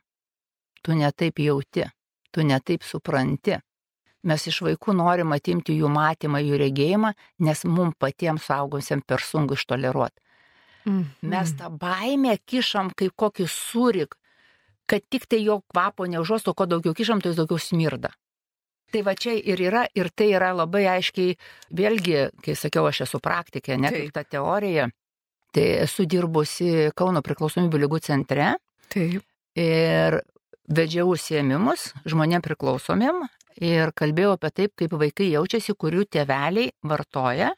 tu 0.83 0.95
netaip 0.97 1.39
jauti, 1.39 1.85
tu 2.31 2.45
netaip 2.47 2.83
supranti. 2.83 3.59
Mes 4.21 4.43
iš 4.45 4.59
vaikų 4.61 4.93
norim 4.93 5.31
atimti 5.33 5.73
jų 5.79 5.89
matymą, 5.89 6.41
jų 6.45 6.59
regėjimą, 6.61 7.13
nes 7.41 7.63
mums 7.65 7.97
patiems 7.97 8.45
suaugusiems 8.45 9.07
per 9.07 9.23
sunku 9.25 9.57
ištoleruoti. 9.57 10.21
Mhm. 10.85 11.29
Mes 11.29 11.53
tą 11.57 11.69
baimę 11.77 12.37
kišam 12.45 12.91
kaip 12.97 13.13
kokį 13.17 13.47
surik, 13.49 14.15
kad 14.85 15.01
tik 15.09 15.27
tai 15.29 15.41
jo 15.43 15.61
kvapo 15.71 16.05
neužuosto, 16.09 16.53
kuo 16.53 16.65
daugiau 16.65 16.93
kišam, 16.97 17.21
tai 17.21 17.31
jis 17.31 17.39
daugiau 17.39 17.61
smirda. 17.61 18.11
Tai 18.91 19.03
va 19.07 19.13
čia 19.15 19.37
ir 19.37 19.61
yra, 19.63 19.85
ir 19.95 20.09
tai 20.11 20.31
yra 20.35 20.51
labai 20.55 20.83
aiškiai, 20.91 21.37
vėlgi, 21.77 22.25
kai 22.43 22.55
sakiau, 22.59 22.89
aš 22.89 23.05
esu 23.05 23.21
praktikė, 23.23 23.77
ne 23.79 23.91
Taip. 23.93 24.11
ta 24.15 24.25
teorija, 24.27 24.89
tai 25.55 25.67
esu 25.85 26.05
dirbusi 26.09 26.91
Kauno 26.97 27.23
priklausomybių 27.23 27.85
lygų 27.85 28.01
centre 28.03 28.53
Taip. 28.91 29.23
ir 29.55 30.19
vedžiau 30.71 31.11
užsiemimus 31.11 31.91
žmonėm 32.07 32.43
priklausomiem 32.43 33.23
ir 33.61 33.91
kalbėjau 33.97 34.35
apie 34.37 34.51
taip, 34.61 34.75
kaip 34.79 34.95
vaikai 34.99 35.31
jaučiasi, 35.31 35.75
kurių 35.75 36.05
tėveliai 36.11 36.71
vartoja. 36.87 37.51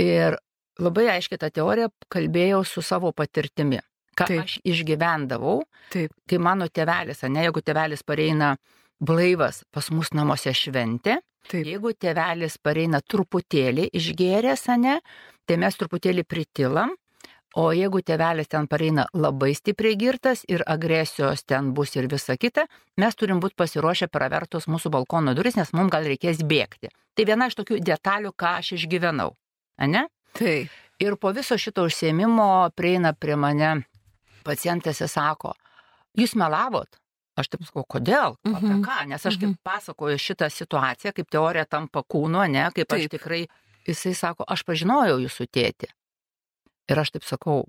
Ir 0.00 0.36
labai 0.82 1.06
aiškiai 1.16 1.40
tą 1.40 1.50
teoriją 1.52 1.90
kalbėjau 2.12 2.62
su 2.68 2.84
savo 2.84 3.12
patirtimi. 3.16 3.80
Ką 4.16 4.24
taip. 4.30 4.42
aš 4.46 4.54
išgyvendavau, 4.64 5.60
Taip. 5.92 6.12
kai 6.24 6.38
mano 6.40 6.70
tėvelis, 6.72 7.20
ne, 7.28 7.42
jeigu 7.44 7.60
tėvelis 7.60 8.00
pareina 8.00 8.54
blaivas 9.00 9.64
pas 9.72 9.90
mus 9.90 10.12
namuose 10.16 10.52
šventė, 10.54 11.20
Taip. 11.46 11.66
jeigu 11.66 11.92
tėvelis 11.94 12.58
pareina 12.58 13.00
truputėlį 13.00 13.90
išgėręs, 13.94 14.66
ne, 14.82 15.00
tai 15.46 15.58
mes 15.62 15.76
truputėlį 15.78 16.24
pritilam, 16.26 16.94
o 17.56 17.70
jeigu 17.72 18.02
tėvelis 18.04 18.50
ten 18.52 18.66
pareina 18.68 19.06
labai 19.14 19.52
stipriai 19.56 19.96
girtas 19.96 20.44
ir 20.48 20.64
agresijos 20.66 21.44
ten 21.44 21.72
bus 21.74 21.94
ir 21.96 22.08
visa 22.12 22.36
kita, 22.36 22.66
mes 23.00 23.16
turim 23.16 23.40
būti 23.40 23.56
pasiruošę 23.56 24.10
pravertus 24.12 24.68
mūsų 24.68 24.92
balkono 24.92 25.34
duris, 25.34 25.56
nes 25.56 25.72
mums 25.72 25.92
gal 25.92 26.04
reikės 26.04 26.42
bėgti. 26.44 26.92
Tai 27.16 27.24
viena 27.24 27.48
iš 27.48 27.56
tokių 27.56 27.80
detalių, 27.80 28.34
ką 28.36 28.58
aš 28.60 28.74
išgyvenau. 28.76 29.32
Ne? 29.86 30.06
Taip. 30.36 30.72
Ir 31.00 31.16
po 31.20 31.32
viso 31.36 31.56
šito 31.60 31.84
užsiemimo 31.84 32.70
prieina 32.76 33.12
prie 33.12 33.36
mane 33.36 33.84
pacientas 34.44 35.00
ir 35.00 35.10
sako, 35.12 35.52
jūs 36.16 36.36
melavot? 36.38 36.88
Aš 37.36 37.48
taip 37.52 37.64
sakau, 37.68 37.84
kodėl? 37.84 38.36
Apie 38.48 38.64
Mhm. 38.72 38.82
ką? 38.84 39.06
Nes 39.08 39.26
aš 39.26 39.36
kaip 39.36 39.50
Mhm. 39.50 39.58
pasakoju 39.62 40.16
šitą 40.18 40.48
situaciją, 40.50 41.12
kaip 41.12 41.28
teorija 41.30 41.64
tampa 41.68 42.02
kūnu, 42.02 42.48
ne, 42.50 42.70
kaip 42.74 42.88
aš 42.92 43.00
Taip. 43.06 43.10
tikrai, 43.10 43.46
jisai 43.86 44.14
sako, 44.14 44.44
aš 44.48 44.64
pažinojau 44.64 45.18
jūsų 45.20 45.46
tėtį. 45.52 45.88
Ir 46.88 46.96
aš 46.98 47.10
taip 47.10 47.24
sakau, 47.24 47.66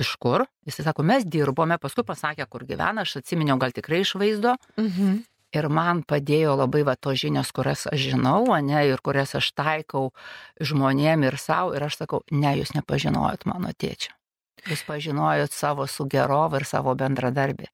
iš 0.00 0.16
kur? 0.16 0.46
Jisai 0.66 0.84
sako, 0.84 1.02
mes 1.04 1.24
dirbome, 1.24 1.78
paskui 1.78 2.02
pasakė, 2.02 2.48
kur 2.50 2.60
gyvena, 2.66 3.02
aš 3.02 3.16
atsiminiau 3.22 3.58
gal 3.58 3.70
tikrai 3.70 4.00
iš 4.00 4.14
vaizdo. 4.14 4.56
Mhm. 4.76 5.24
Ir 5.54 5.68
man 5.68 6.02
padėjo 6.02 6.56
labai 6.58 6.82
va 6.84 6.96
tos 6.96 7.14
žinios, 7.20 7.52
kurias 7.52 7.86
aš 7.86 8.00
žinau, 8.10 8.42
ne, 8.60 8.88
ir 8.88 8.98
kurias 8.98 9.36
aš 9.36 9.52
taikau 9.54 10.10
žmonėm 10.60 11.22
ir 11.24 11.36
savo. 11.38 11.74
Ir 11.76 11.82
aš 11.86 11.98
sakau, 11.98 12.22
ne, 12.32 12.56
jūs 12.58 12.74
nepažinojot 12.74 13.46
mano 13.46 13.68
tėčio. 13.70 14.10
Jūs 14.66 14.82
pažinojot 14.84 15.52
savo 15.52 15.86
sugerovą 15.86 16.56
ir 16.58 16.64
savo 16.64 16.94
bendradarbį. 16.96 17.68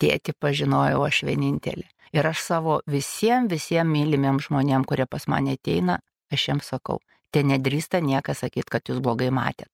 Tėti 0.00 0.34
pažinojau 0.40 1.04
aš 1.06 1.22
vienintelį. 1.28 1.86
Ir 2.14 2.26
aš 2.26 2.42
savo 2.42 2.80
visiems, 2.86 3.50
visiems 3.50 3.90
mylimiem 3.90 4.38
žmonėm, 4.42 4.84
kurie 4.86 5.06
pas 5.06 5.26
mane 5.30 5.54
ateina, 5.58 5.98
aš 6.32 6.48
jiems 6.48 6.70
sakau, 6.70 7.00
te 7.34 7.42
nedrįsta 7.42 8.00
niekas 8.02 8.44
sakyti, 8.44 8.70
kad 8.70 8.82
jūs 8.90 9.00
blogai 9.02 9.30
matėt. 9.34 9.70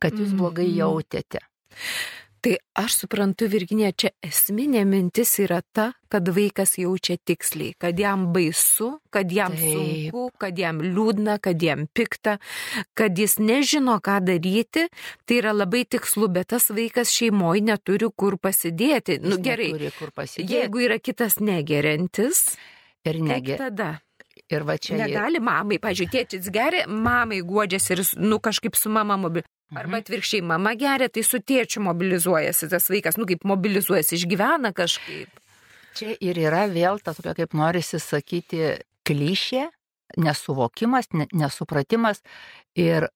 Kad 0.00 0.12
jūs 0.18 0.32
blogai 0.36 0.66
Mhm. 0.68 0.76
jautėte. 0.78 1.40
Tai 2.42 2.56
aš 2.74 2.96
suprantu, 3.04 3.46
Virginė, 3.46 3.92
čia 3.94 4.08
esminė 4.26 4.80
mintis 4.88 5.30
yra 5.38 5.60
ta, 5.62 5.92
kad 6.10 6.26
vaikas 6.34 6.72
jaučia 6.80 7.14
tiksliai, 7.22 7.76
kad 7.78 8.00
jam 8.02 8.24
baisu, 8.34 8.88
kad 9.14 9.30
jam 9.30 9.54
Taip. 9.54 9.76
sunku, 10.10 10.24
kad 10.42 10.58
jam 10.58 10.80
liūdna, 10.82 11.36
kad 11.44 11.62
jam 11.62 11.84
pikta, 11.94 12.40
kad 12.98 13.14
jis 13.22 13.36
nežino, 13.38 13.94
ką 14.02 14.18
daryti. 14.26 14.88
Tai 15.22 15.38
yra 15.38 15.54
labai 15.54 15.84
tikslu, 15.86 16.26
bet 16.34 16.50
tas 16.50 16.66
vaikas 16.74 17.14
šeimoje 17.14 17.62
neturi 17.70 18.10
kur 18.10 18.34
pasidėti. 18.42 19.20
Nu 19.22 19.36
Jis 19.38 19.44
gerai, 19.46 19.70
neturi 19.76 19.92
kur 20.00 20.10
pasidėti. 20.10 20.50
jeigu 20.58 20.82
yra 20.88 20.98
kitas 20.98 21.38
negeriantis, 21.38 22.56
Ir 23.06 23.22
negi. 23.22 23.54
tada? 23.58 24.00
Ir 24.52 24.66
va 24.68 24.74
čia. 24.82 24.98
Negali 24.98 25.38
mamai, 25.40 25.78
pažiūrėjau, 25.80 26.12
tėtis 26.26 26.50
geria, 26.52 26.84
mamai 26.90 27.38
guodžiasi 27.46 27.94
ir, 27.94 28.02
nu, 28.20 28.42
kažkaip 28.42 28.74
su 28.76 28.90
mama 28.90 29.14
mobilizuoja. 29.16 29.48
Arba 29.74 29.96
Mhm. 29.96 30.00
atvirkščiai, 30.02 30.42
mama 30.42 30.74
geria, 30.76 31.08
tai 31.08 31.22
su 31.22 31.38
tėčiu 31.38 31.80
mobilizuojasi 31.80 32.68
tas 32.68 32.88
vaikas, 32.90 33.16
nu 33.16 33.24
kaip 33.26 33.44
mobilizuojasi, 33.44 34.16
išgyvena 34.20 34.72
kažkaip. 34.72 35.28
Čia 35.94 36.16
ir 36.20 36.36
yra 36.36 36.66
vėl 36.68 37.00
ta 37.02 37.12
tokia, 37.14 37.34
kaip 37.34 37.52
norisi 37.54 37.98
sakyti, 38.00 38.78
klišė, 39.04 39.68
nesuvokimas, 40.16 41.08
ne- 41.12 41.26
nesupratimas 41.32 42.20
ir 42.76 43.08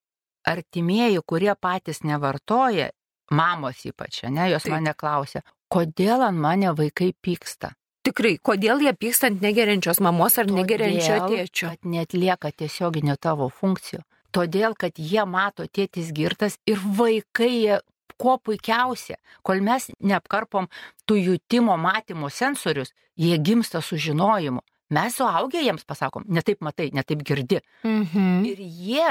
artimieji, 0.47 1.21
kurie 1.27 1.55
patys 1.61 2.01
nevartoja, 2.05 2.91
mamos 3.31 3.83
ypač, 3.85 4.23
ne, 4.31 4.51
jos 4.51 4.63
Taip. 4.63 4.73
mane 4.73 4.95
klausia, 4.95 5.43
kodėl 5.73 6.23
ant 6.29 6.39
mane 6.39 6.71
vaikai 6.75 7.13
pyksta. 7.23 7.73
Tikrai, 8.07 8.39
kodėl 8.39 8.79
jie 8.81 8.93
pyksta 8.95 9.27
ant 9.27 9.41
negeriančios 9.43 9.99
mamos 10.01 10.39
ar 10.39 10.47
negeriančio 10.47 11.17
Todėl, 11.19 11.47
tėčio? 11.49 11.69
Kad 11.75 11.79
netlieka 11.85 12.53
tiesioginių 12.53 13.17
tavo 13.19 13.49
funkcijų. 13.51 14.03
Todėl 14.37 14.77
kad 14.79 14.99
jie 15.01 15.25
mato 15.25 15.65
tėtis 15.67 16.13
girtas 16.13 16.59
ir 16.69 16.81
vaikai 16.99 17.81
kuo 18.21 18.37
puikiausia, 18.41 19.19
kol 19.45 19.61
mes 19.65 19.91
neapkarpom 20.01 20.69
tų 21.09 21.19
jutimo 21.21 21.77
matymo 21.81 22.31
sensorius, 22.33 22.93
jie 23.17 23.37
gimsta 23.39 23.83
su 23.85 23.99
žinojimu. 24.01 24.63
Mes 24.97 25.17
suaugę 25.19 25.61
jiems 25.65 25.83
pasakom, 25.85 26.25
netaip 26.31 26.61
matai, 26.63 26.93
netaip 26.95 27.25
girdi. 27.27 27.61
Mhm. 27.85 28.45
Ir 28.47 28.61
jie 28.61 29.09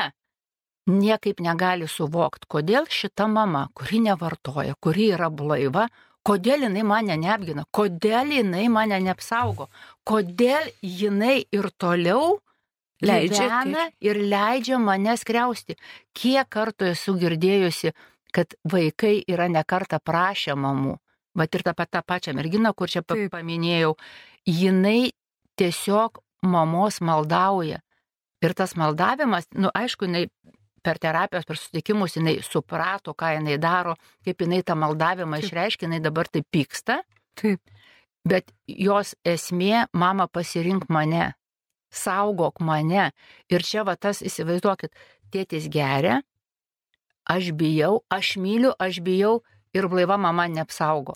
niekaip 0.88 1.42
negali 1.42 1.88
suvokti, 1.90 2.48
kodėl 2.48 2.88
šita 2.90 3.28
mama, 3.28 3.68
kuri 3.74 4.00
nevartoja, 4.06 4.76
kuri 4.80 5.10
yra 5.18 5.32
blaiva, 5.34 5.88
kodėl 6.26 6.68
jinai 6.68 6.86
mane 6.86 7.18
neapgina, 7.18 7.66
kodėl 7.74 8.32
jinai 8.38 8.68
mane 8.70 9.02
neapsaugo, 9.02 9.68
kodėl 10.08 10.70
jinai 10.82 11.44
ir 11.52 11.70
toliau 11.78 12.40
Leidžia 13.04 13.48
gyvena 13.50 13.88
ir 14.00 14.20
leidžia 14.20 14.80
mane 14.80 15.16
skriausti. 15.20 15.76
Kiek 16.16 16.48
kartų 16.50 16.94
esu 16.94 17.16
girdėjusi, 17.20 17.92
kad 18.36 18.56
vaikai 18.64 19.20
yra 19.28 19.50
nekarta 19.52 20.00
prašę 20.00 20.56
mamų. 20.56 20.96
Vat 21.36 21.56
ir 21.56 21.66
tą, 21.68 21.74
tą 21.76 22.02
pačią 22.08 22.34
merginą, 22.36 22.72
kur 22.74 22.88
čia 22.88 23.04
Taip. 23.04 23.28
paminėjau, 23.34 23.96
jinai 24.48 25.12
tiesiog 25.60 26.22
mamos 26.48 27.02
maldauja. 27.04 27.82
Ir 28.44 28.54
tas 28.56 28.76
maldavimas, 28.80 29.50
nu 29.56 29.72
aišku, 29.76 30.08
jinai 30.08 30.30
per 30.86 31.00
terapijos, 31.02 31.48
per 31.48 31.60
sutikimus, 31.60 32.16
jinai 32.20 32.38
suprato, 32.46 33.16
ką 33.18 33.34
jinai 33.40 33.58
daro, 33.60 33.96
kaip 34.24 34.44
jinai 34.46 34.62
tą 34.64 34.78
maldavimą 34.80 35.40
Taip. 35.42 35.50
išreiškia, 35.50 35.88
jinai 35.90 36.02
dabar 36.04 36.30
taip 36.32 36.48
pyksta, 36.54 37.02
Taip. 37.40 37.60
bet 38.24 38.54
jos 38.68 39.16
esmė, 39.26 39.88
mama 39.92 40.30
pasirink 40.32 40.88
mane, 40.94 41.34
saugok 41.96 42.60
mane. 42.60 43.12
Ir 43.50 43.64
čia 43.64 43.84
va 43.88 43.96
tas, 43.96 44.22
įsivaizduokit, 44.22 44.92
tėtis 45.32 45.70
geria, 45.72 46.22
aš 47.26 47.52
bijau, 47.58 48.04
aš 48.10 48.36
myliu, 48.38 48.74
aš 48.80 49.02
bijau 49.02 49.42
ir 49.74 49.88
blaiva 49.92 50.18
mama 50.18 50.48
neapsaugo. 50.48 51.16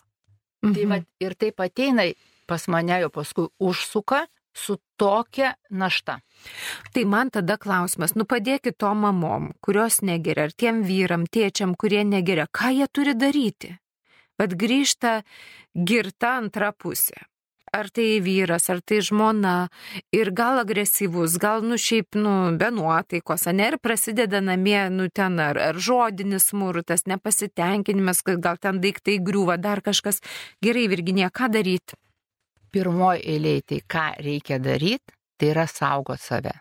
Tai 0.62 0.84
Mhm. 0.84 0.90
va, 0.90 0.98
ir 1.20 1.36
taip 1.36 1.60
ateina 1.60 2.04
pas 2.48 2.68
mane 2.68 3.00
jau 3.00 3.10
paskui 3.10 3.48
užsuka 3.62 4.28
su 4.54 4.78
tokia 4.98 5.54
našta. 5.70 6.20
Tai 6.94 7.06
man 7.06 7.30
tada 7.30 7.58
klausimas, 7.58 8.16
nu 8.16 8.26
padėkit 8.26 8.76
to 8.78 8.90
mamom, 8.94 9.54
kurios 9.62 10.02
negeria, 10.02 10.44
ar 10.44 10.52
tiem 10.52 10.84
vyram, 10.84 11.24
tėčiam, 11.28 11.76
kurie 11.78 12.04
negeria, 12.04 12.48
ką 12.52 12.74
jie 12.76 12.88
turi 12.92 13.14
daryti? 13.16 13.78
Bet 14.38 14.56
grįžta 14.58 15.24
girta 15.76 16.38
antra 16.40 16.72
pusė. 16.74 17.29
Ar 17.72 17.90
tai 17.94 18.20
vyras, 18.26 18.70
ar 18.74 18.82
tai 18.82 19.02
žmona, 19.06 19.70
ir 20.16 20.32
gal 20.34 20.62
agresyvus, 20.64 21.38
gal, 21.42 21.62
nu 21.62 21.78
šiaip, 21.78 22.18
nu, 22.18 22.34
be 22.58 22.72
nuotaikos, 22.74 23.46
ne, 23.54 23.68
ir 23.72 23.78
prasideda 23.78 24.42
namie, 24.42 24.82
nu, 24.94 25.10
ten, 25.14 25.38
ar, 25.44 25.60
ar 25.70 25.78
žodinis 25.78 26.50
smurtas, 26.50 27.06
nepasitenkinimas, 27.10 28.24
kad 28.26 28.42
gal 28.42 28.58
ten 28.58 28.82
daiktai 28.82 29.20
griūva, 29.22 29.60
dar 29.62 29.84
kažkas. 29.86 30.24
Gerai, 30.66 30.88
Virginija, 30.90 31.30
ką 31.30 31.52
daryti? 31.54 32.00
Pirmoji 32.74 33.26
eilė, 33.36 33.60
tai 33.66 33.84
ką 33.86 34.08
reikia 34.26 34.60
daryti, 34.62 35.18
tai 35.38 35.54
yra 35.54 35.70
saugot 35.70 36.22
save. 36.22 36.58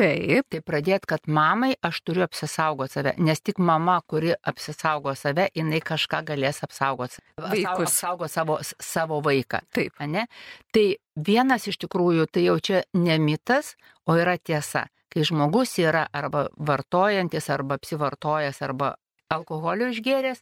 Taip, 0.00 0.46
Tai 0.50 0.60
pradėt, 0.64 1.04
kad 1.08 1.26
mamai 1.28 1.74
aš 1.84 1.98
turiu 2.06 2.24
apsisaugoti 2.24 2.96
save, 2.96 3.12
nes 3.20 3.42
tik 3.44 3.58
mama, 3.60 3.98
kuri 4.08 4.32
apsisaugo 4.32 5.12
save, 5.18 5.50
jinai 5.56 5.82
kažką 5.84 6.22
galės 6.30 6.62
apsaugoti. 6.64 7.20
Vaikus. 7.36 7.90
Apsaugoti 7.90 8.32
savo, 8.32 8.56
savo 8.80 9.20
vaiką. 9.24 9.60
taip. 9.76 9.92
Ane? 10.00 10.26
Tai 10.72 10.86
vienas 11.16 11.68
iš 11.68 11.76
tikrųjų, 11.84 12.26
tai 12.32 12.46
jau 12.46 12.56
čia 12.58 12.80
ne 12.94 13.18
mitas, 13.20 13.74
o 14.08 14.16
yra 14.16 14.38
tiesa. 14.38 14.86
Kai 15.10 15.26
žmogus 15.26 15.76
yra 15.82 16.06
arba 16.14 16.46
vartojantis, 16.56 17.50
arba 17.50 17.76
apsivartojęs, 17.76 18.62
arba 18.62 18.94
alkoholio 19.30 19.90
išgėręs, 19.90 20.40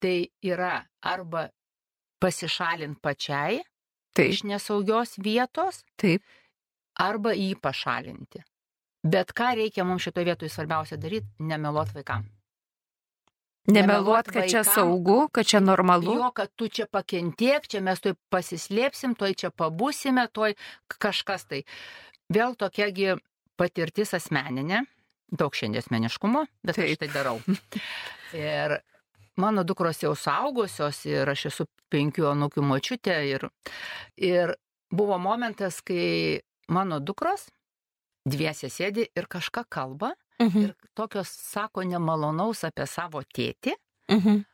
tai 0.00 0.28
yra 0.44 0.84
arba 1.02 1.48
pasišalint 2.22 3.00
pačiai 3.02 3.62
Taip, 4.14 4.30
iš 4.30 4.44
nesaugios 4.44 5.16
vietos, 5.18 5.82
taip. 5.96 6.22
arba 7.00 7.32
jį 7.32 7.56
pašalinti. 7.58 8.44
Bet 9.02 9.32
ką 9.34 9.54
reikia 9.58 9.84
mums 9.84 10.04
šitoje 10.06 10.28
vietoje 10.30 10.52
svarbiausia 10.52 10.96
daryti- 10.96 11.26
nemeluot 11.50 11.94
vaikam. 11.94 12.28
Nemeluot, 13.66 14.26
kad 14.26 14.50
čia 14.50 14.62
vaikam. 14.62 14.74
saugu, 14.74 15.28
kad 15.32 15.46
čia 15.46 15.60
normalu. 15.60 16.14
Jo, 16.14 16.30
kad 16.34 16.50
tu 16.56 16.68
čia 16.68 16.86
pakentiek, 16.86 17.66
čia 17.68 17.80
mes 17.80 18.00
tuoj 18.00 18.14
pasislėpsim, 18.30 19.14
tuoj 19.14 19.34
čia 19.34 19.50
pabūsime, 19.50 20.26
tuoj 20.32 20.54
kažkas 20.98 21.46
tai. 21.46 21.62
Vėl 22.32 22.56
tokiagi 22.56 23.20
patirtis 23.56 24.14
asmeninė, 24.14 24.82
daug 25.30 25.54
šiandien 25.54 25.82
asmeniškumo, 25.82 26.46
bet 26.64 26.76
Taip. 26.76 26.90
aš 26.90 26.98
tai 26.98 27.08
darau. 27.08 27.38
Ir 28.34 28.80
mano 29.36 29.64
dukros 29.64 30.02
jau 30.02 30.14
saugusios 30.16 31.04
ir 31.06 31.28
aš 31.28 31.46
esu 31.50 31.66
penkių 31.92 32.26
anūkių 32.32 32.64
močiutė 32.64 33.16
ir, 33.28 33.48
ir 34.16 34.54
buvo 34.92 35.18
momentas, 35.18 35.80
kai 35.84 36.40
mano 36.68 36.98
dukros 37.00 37.48
dviese 38.26 38.68
sėdi 38.70 39.06
ir 39.16 39.26
kažką 39.26 39.64
kalba 39.68 40.12
Mhm. 40.40 40.62
ir 40.62 40.74
tokios 40.94 41.28
sako 41.28 41.82
nemalonaus 41.82 42.64
apie 42.64 42.86
savo 42.86 43.22
tėtį. 43.22 43.74
Mhm. 44.10 44.44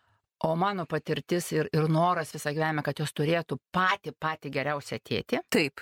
O 0.44 0.54
mano 0.56 0.84
patirtis 0.86 1.52
ir, 1.52 1.68
ir 1.72 1.88
noras 1.88 2.30
visą 2.32 2.52
gyvenimą, 2.54 2.82
kad 2.84 2.98
jos 2.98 3.12
turėtų 3.12 3.58
patį, 3.74 4.12
patį 4.20 4.50
geriausią 4.54 4.98
tėtį. 5.02 5.40
Taip. 5.50 5.80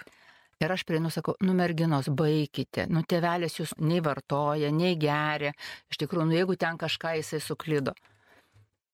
Ir 0.61 0.73
aš 0.73 0.85
prieinu, 0.89 1.11
sakau, 1.13 1.35
nu 1.45 1.53
merginos, 1.53 2.07
baikite, 2.09 2.87
nu 2.89 3.03
tėvelis 3.03 3.59
jūs 3.59 3.75
nei 3.79 4.01
vartoja, 4.01 4.71
nei 4.73 4.97
geria. 4.97 5.53
Iš 5.93 5.99
tikrųjų, 6.01 6.27
nu 6.31 6.33
jeigu 6.33 6.57
ten 6.57 6.79
kažką 6.79 7.17
jisai 7.19 7.41
suklydo. 7.45 7.93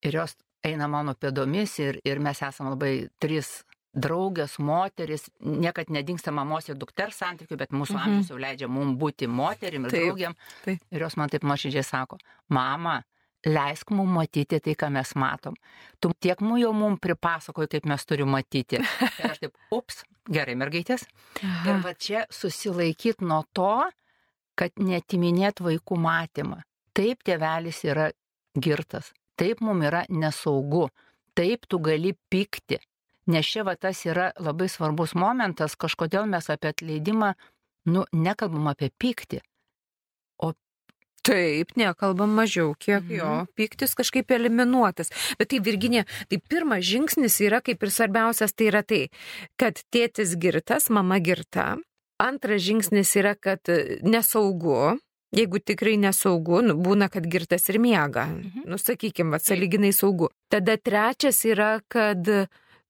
Ir 0.03 0.11
jos 0.11 0.35
eina 0.63 0.89
mano 0.89 1.13
pėdomis 1.15 1.79
ir, 1.79 2.01
ir 2.03 2.19
mes 2.19 2.41
esame 2.41 2.73
labai 2.75 3.09
trys 3.19 3.63
draugės, 3.93 4.57
moteris, 4.59 5.27
niekad 5.39 5.89
nedingsta 5.93 6.31
mamos 6.33 6.67
ir 6.69 6.75
dukters 6.81 7.19
santykių, 7.21 7.57
bet 7.57 7.69
mūsų 7.71 7.93
Mhm. 7.93 7.99
mhm. 7.99 8.11
amžius 8.13 8.29
jau 8.31 8.37
leidžia 8.41 8.67
mums 8.69 8.97
būti 8.99 9.27
moterim 9.29 9.85
ir 9.85 9.91
Taip, 9.91 10.05
draugiam. 10.07 10.35
taip. 10.65 10.79
Ir 10.91 10.99
jos 11.05 11.17
man 11.17 11.29
taip 11.29 11.43
nuoširdžiai 11.43 11.83
sako, 11.85 12.17
mama, 12.49 13.03
leisk 13.45 13.91
mums 13.91 14.09
matyti 14.15 14.59
tai, 14.59 14.73
ką 14.73 14.89
mes 14.91 15.13
matom. 15.15 15.53
Tu 15.99 16.09
tiek 16.19 16.39
mu 16.41 16.57
jau 16.57 16.73
mums 16.73 16.99
pripasakoji, 16.99 17.67
kaip 17.69 17.85
mes 17.85 18.05
turime 18.05 18.31
matyti. 18.31 18.79
Ir 19.19 19.31
aš 19.31 19.39
taip, 19.39 19.53
ups, 19.71 20.03
gerai, 20.31 20.55
mergaitės. 20.55 21.05
Ir 21.43 21.81
va 21.83 21.93
čia 21.93 22.25
susilaikyt 22.31 23.21
nuo 23.21 23.43
to, 23.53 23.89
kad 24.55 24.71
netiminėt 24.77 25.59
vaikų 25.61 25.97
matymą. 25.99 26.61
Taip 26.93 27.23
tėvelis 27.25 27.83
yra 27.85 28.11
girtas, 28.57 29.11
taip 29.35 29.61
mums 29.61 29.85
yra 29.85 30.05
nesaugu, 30.09 30.87
taip 31.35 31.65
tu 31.67 31.79
gali 31.79 32.13
pykti. 32.31 32.77
Nes 33.27 33.45
čia 33.47 33.63
va 33.63 33.75
tas 33.75 34.05
yra 34.05 34.31
labai 34.39 34.67
svarbus 34.69 35.13
momentas, 35.15 35.75
kažkodėl 35.79 36.25
mes 36.27 36.49
apie 36.49 36.73
atleidimą, 36.73 37.33
nu, 37.87 38.05
nekalbam 38.11 38.67
apie 38.67 38.91
pyktį. 38.99 39.39
Taip, 41.23 41.69
nekalbam 41.79 42.33
mažiau, 42.35 42.73
kiek 42.75 43.03
Mhm. 43.03 43.15
jo, 43.15 43.45
piktis 43.55 43.95
kažkaip 43.95 44.27
eliminuotas. 44.31 45.07
Bet 45.39 45.47
tai, 45.49 45.59
Virginė, 45.59 46.05
tai 46.27 46.37
pirmas 46.49 46.83
žingsnis 46.83 47.39
yra 47.39 47.61
kaip 47.61 47.81
ir 47.81 47.89
svarbiausias, 47.89 48.51
tai 48.53 48.65
yra 48.67 48.83
tai, 48.83 49.07
kad 49.57 49.79
tėtis 49.89 50.35
girtas, 50.35 50.89
mama 50.89 51.19
girta. 51.23 51.77
Antras 52.19 52.61
žingsnis 52.61 53.15
yra, 53.15 53.35
kad 53.39 53.59
e, 53.69 53.99
nesaugu. 54.03 54.99
Jeigu 55.31 55.59
tikrai 55.63 55.95
nesaugu, 55.97 56.61
nu, 56.61 56.75
būna, 56.75 57.09
kad 57.09 57.23
girtas 57.25 57.69
ir 57.69 57.79
miega. 57.79 58.27
Mhm. 58.27 58.67
Nu, 58.67 58.75
sakykime, 58.75 59.31
va, 59.31 59.39
saliginai 59.39 59.93
saugu. 59.93 60.27
Tada 60.51 60.75
trečias 60.75 61.39
yra, 61.45 61.79
kad 61.87 62.19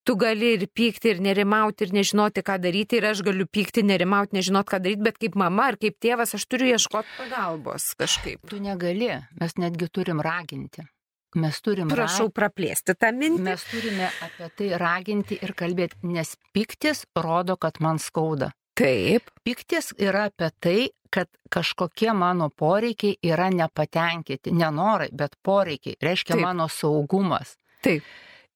tu 0.04 0.16
gali 0.20 0.54
ir 0.58 0.66
pykti, 0.68 1.14
ir 1.14 1.22
nerimauti, 1.24 1.88
ir 1.88 1.94
nežinoti, 1.96 2.44
ką 2.46 2.58
daryti, 2.64 3.00
ir 3.00 3.10
aš 3.12 3.24
galiu 3.26 3.48
pykti, 3.48 3.84
nerimauti, 3.88 4.38
nežinoti, 4.38 4.70
ką 4.74 4.82
daryti, 4.84 5.06
bet 5.06 5.20
kaip 5.22 5.38
mama 5.40 5.70
ar 5.72 5.80
kaip 5.82 6.00
tėvas 6.04 6.36
aš 6.38 6.48
turiu 6.52 6.74
ieškoti 6.74 7.16
pagalbos 7.20 7.94
kažkaip. 8.00 8.44
Tu 8.50 8.60
negali, 8.64 9.14
mes 9.40 9.56
netgi 9.60 9.90
turim 9.92 10.24
raginti. 10.24 10.86
Mes 11.34 11.58
turim 11.66 11.90
Prašau 11.90 12.28
praplėsti 12.30 12.94
tą 12.94 13.10
mintį. 13.16 13.46
Mes 13.48 13.64
turime 13.66 14.10
apie 14.22 14.50
tai 14.58 14.68
raginti 14.78 15.40
ir 15.42 15.56
kalbėti, 15.58 16.04
nes 16.06 16.36
piktis 16.54 17.08
rodo, 17.18 17.58
kad 17.58 17.80
man 17.82 17.98
skauda. 17.98 18.52
Taip. 18.78 19.32
Piktis 19.46 19.92
yra 20.02 20.28
apie 20.30 20.50
tai, 20.62 20.78
kad 21.14 21.30
kažkokie 21.54 22.14
mano 22.18 22.50
poreikiai 22.50 23.18
yra 23.22 23.50
nepatenkinti, 23.54 24.54
nenorai, 24.54 25.10
bet 25.14 25.38
poreikiai, 25.46 25.98
reiškia 26.02 26.36
Taip. 26.36 26.46
mano 26.46 26.70
saugumas. 26.70 27.58
Taip. 27.86 28.06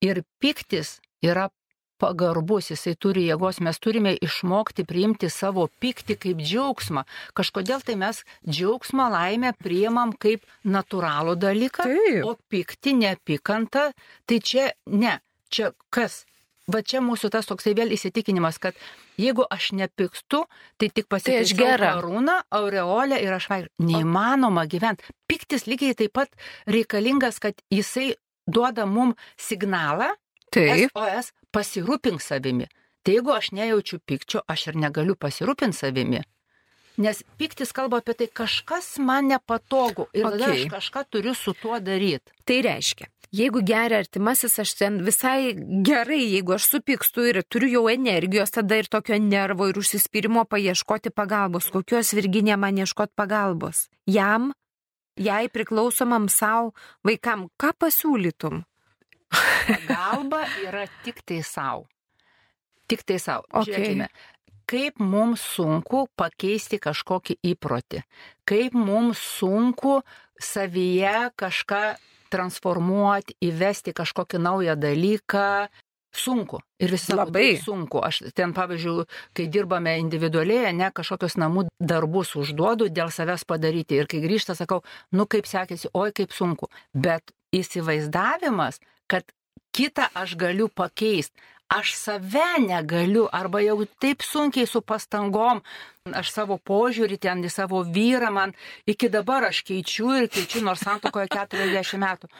Ir 0.01 0.21
piktis 0.41 0.97
yra 1.25 1.47
pagarbus, 1.97 2.69
jisai 2.71 2.93
turi 2.99 3.25
jėgos, 3.25 3.59
mes 3.65 3.79
turime 3.81 4.13
išmokti 4.21 4.85
priimti 4.85 5.31
savo 5.33 5.65
pyktį 5.81 6.17
kaip 6.21 6.43
džiaugsmą. 6.45 7.03
Kažkodėl 7.37 7.81
tai 7.85 7.97
mes 7.97 8.21
džiaugsmą 8.45 9.09
laimę 9.15 9.55
priimam 9.57 10.13
kaip 10.13 10.45
natūralų 10.65 11.37
dalyką, 11.41 11.89
Taip. 11.89 12.21
o 12.29 12.35
pyktį, 12.53 12.97
neapykantą, 13.01 13.89
tai 14.29 14.41
čia 14.45 14.71
ne, 14.85 15.17
čia 15.49 15.73
kas? 15.89 16.23
va 16.67 16.81
čia 16.83 16.99
mūsų 17.03 17.31
tas 17.31 17.47
toksai 17.47 17.73
vėl 17.77 17.93
įsitikinimas, 17.95 18.59
kad 18.59 18.75
jeigu 19.19 19.45
aš 19.47 19.71
nepykstu, 19.79 20.43
tai 20.75 20.89
tik 20.91 21.07
Tai 21.07 21.11
pasitaisiau 21.15 21.61
gera. 21.61 21.93
karūną, 21.95 22.37
aureolę 22.51 23.19
ir 23.23 23.37
aš 23.37 23.47
vaikščiu. 23.53 23.87
Neįmanoma 23.87 24.65
gyventi. 24.67 25.07
Piktis 25.31 25.63
lygiai 25.67 25.95
taip 25.95 26.11
pat 26.19 26.33
reikalingas, 26.67 27.39
kad 27.39 27.55
jisai 27.71 28.15
duoda 28.47 28.85
mum 28.85 29.15
signalą, 29.39 30.11
Taip. 30.53 30.91
SOS, 30.93 31.33
pasirūpink 31.53 32.23
savimi. 32.23 32.67
Tai 33.03 33.13
jeigu 33.15 33.31
aš 33.31 33.51
nejaučiu 33.55 33.99
pykčio, 34.03 34.41
aš 34.47 34.69
ir 34.71 34.81
negaliu 34.83 35.15
pasirūpinti 35.15 35.77
savimi. 35.77 36.23
Nes 36.97 37.21
piktis 37.37 37.71
kalba 37.77 38.01
apie 38.01 38.15
tai, 38.17 38.27
kažkas 38.39 38.95
man 38.97 39.29
nepatogu 39.29 40.07
ir 40.17 40.25
tada 40.25 40.49
Okei. 40.49 40.65
aš 40.65 40.71
kažką 40.73 41.03
turiu 41.13 41.35
su 41.37 41.53
tuo 41.53 41.77
daryti. 41.79 42.33
Tai 42.43 42.57
reiškia, 42.65 43.07
jeigu 43.31 43.61
geria 43.61 44.01
artimasis, 44.01 44.57
aš 44.59 44.73
ten 44.79 44.97
visai 45.05 45.53
gerai, 45.85 46.23
jeigu 46.33 46.55
aš 46.57 46.65
supykstu 46.71 47.27
ir 47.29 47.43
turiu 47.45 47.69
jau 47.77 47.83
energijos, 47.93 48.51
tada 48.55 48.81
ir 48.81 48.89
tokio 48.89 49.19
nervo 49.21 49.69
ir 49.69 49.77
užsispyrimo 49.77 50.47
paieškoti 50.49 51.13
pagalbos. 51.13 51.69
Kokios 51.71 52.15
virginė 52.17 52.57
man 52.57 52.81
ieškoti 52.81 53.13
pagalbos? 53.15 53.87
Jam, 54.09 54.51
jai 55.15 55.45
priklausomam 55.53 56.27
savo 56.33 56.73
vaikam, 57.05 57.47
ką 57.61 57.71
pasiūlytum? 57.77 58.65
Pagalba 59.29 60.45
yra 60.63 60.87
tik 61.03 61.21
tai 61.27 61.41
savo. 61.43 61.87
Tik 62.87 63.03
tai 63.03 63.19
savo. 63.19 63.43
Okei. 63.51 63.73
Žiūrėkime, 63.73 64.07
kaip 64.67 64.99
mums 65.03 65.43
sunku 65.55 66.05
pakeisti 66.19 66.79
kažkokį 66.83 67.39
įprotį, 67.53 68.03
kaip 68.47 68.75
mums 68.75 69.19
sunku 69.39 70.01
savyje 70.39 71.31
kažką 71.39 71.83
transformuoti, 72.31 73.37
įvesti 73.47 73.93
kažkokį 73.95 74.41
naują 74.43 74.75
dalyką. 74.79 75.67
Sunku. 76.17 76.57
Ir 76.81 76.89
visi 76.89 77.11
sako, 77.11 77.27
Labai. 77.27 77.41
"Taip, 77.53 77.63
sunku. 77.63 77.99
Aš 78.01 78.31
ten, 78.33 78.53
pavyzdžiui, 78.53 79.05
kai 79.35 79.45
dirbame 79.47 79.99
individualiai, 79.99 80.73
ne 80.73 80.89
kažkokius 80.89 81.35
namų 81.37 81.67
darbus 81.79 82.33
užduodu 82.35 82.87
dėl 82.89 83.11
savęs 83.13 83.43
padaryti. 83.45 83.99
Ir 83.99 84.07
kai 84.07 84.19
grįžta, 84.23 84.55
sakau, 84.55 84.81
nu 85.11 85.27
kaip 85.27 85.45
sekėsi, 85.45 85.91
oi 85.93 86.11
kaip 86.11 86.31
sunku. 86.31 86.71
Bet 86.93 87.31
įsivaizdavimas, 87.53 88.79
kad 89.07 89.27
kitą 89.75 90.07
aš 90.13 90.35
galiu 90.39 90.67
pakeisti, 90.69 91.35
aš 91.67 91.93
save 91.99 92.45
negaliu, 92.63 93.27
arba 93.31 93.61
jau 93.61 93.81
taip 93.99 94.23
sunkiai 94.23 94.67
su 94.67 94.81
pastangom, 94.81 95.61
aš 96.15 96.31
savo 96.31 96.57
požiūrį 96.57 97.19
ten 97.19 97.43
į 97.43 97.51
savo 97.51 97.83
vyrą, 97.83 98.31
man 98.31 98.55
iki 98.87 99.09
dabar 99.11 99.49
aš 99.49 99.63
keičiu 99.67 100.13
ir 100.21 100.31
keičiu, 100.31 100.63
nors 100.63 100.85
santokoje 100.87 101.27
40 101.33 101.99
metų. 102.03 102.31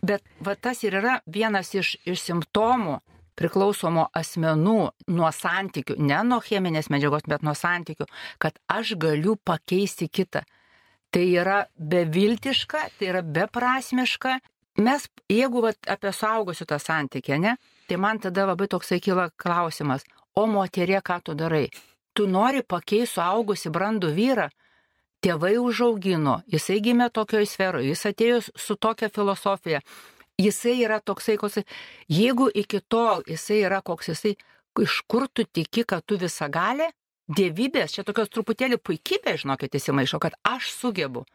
Bet 0.00 0.24
va 0.40 0.56
tas 0.56 0.80
ir 0.84 0.96
yra 0.96 1.18
vienas 1.28 1.74
iš, 1.76 1.98
iš 2.08 2.22
simptomų 2.24 3.00
priklausomo 3.36 4.06
asmenų 4.16 4.78
nuo 5.12 5.32
santykių, 5.32 5.96
ne 6.00 6.20
nuo 6.28 6.40
cheminės 6.44 6.90
medžiagos, 6.92 7.26
bet 7.28 7.44
nuo 7.44 7.54
santykių, 7.56 8.08
kad 8.40 8.56
aš 8.68 8.94
galiu 9.00 9.36
pakeisti 9.36 10.08
kitą. 10.08 10.44
Tai 11.10 11.24
yra 11.26 11.64
beviltiška, 11.76 12.84
tai 12.98 13.10
yra 13.10 13.22
beprasmiška. 13.26 14.38
Mes, 14.80 15.04
jeigu 15.28 15.60
vat, 15.60 15.76
apie 15.92 16.12
suaugusių 16.14 16.64
tą 16.70 16.78
santykį, 16.80 17.36
ne, 17.42 17.56
tai 17.88 17.98
man 18.00 18.20
tada 18.22 18.46
labai 18.48 18.68
toksai 18.70 19.00
kyla 19.04 19.28
klausimas, 19.36 20.06
o 20.32 20.46
moterie, 20.48 21.00
ką 21.04 21.18
tu 21.24 21.34
darai? 21.36 21.66
Tu 22.16 22.24
nori 22.26 22.62
pakeisti 22.64 23.18
suaugusi 23.18 23.72
brandų 23.74 24.12
vyrą? 24.16 24.48
Tėvai 25.20 25.58
užaugino, 25.60 26.38
jisai 26.48 26.78
gimė 26.80 27.10
tokioje 27.12 27.50
sferoje, 27.50 27.90
jis 27.92 28.06
atėjo 28.08 28.38
su 28.56 28.76
tokia 28.80 29.10
filosofija, 29.12 29.82
jisai 30.40 30.78
yra 30.86 30.96
toksai, 31.04 31.36
koks, 31.42 31.60
jeigu 32.08 32.48
iki 32.62 32.80
tol 32.88 33.20
jisai 33.28 33.60
yra 33.66 33.82
koks 33.84 34.14
jisai, 34.14 34.32
iš 34.80 35.02
kur 35.04 35.28
tu 35.28 35.44
tiki, 35.44 35.84
kad 35.84 36.06
tu 36.08 36.16
visą 36.16 36.48
galę, 36.48 36.88
dievybės, 37.28 37.98
čia 37.98 38.06
tokios 38.06 38.32
truputėlį 38.32 38.80
puikybės, 38.80 39.44
žinokit, 39.44 39.76
įsimaišo, 39.76 40.22
kad 40.24 40.40
aš 40.46 40.72
sugebu. 40.78 41.26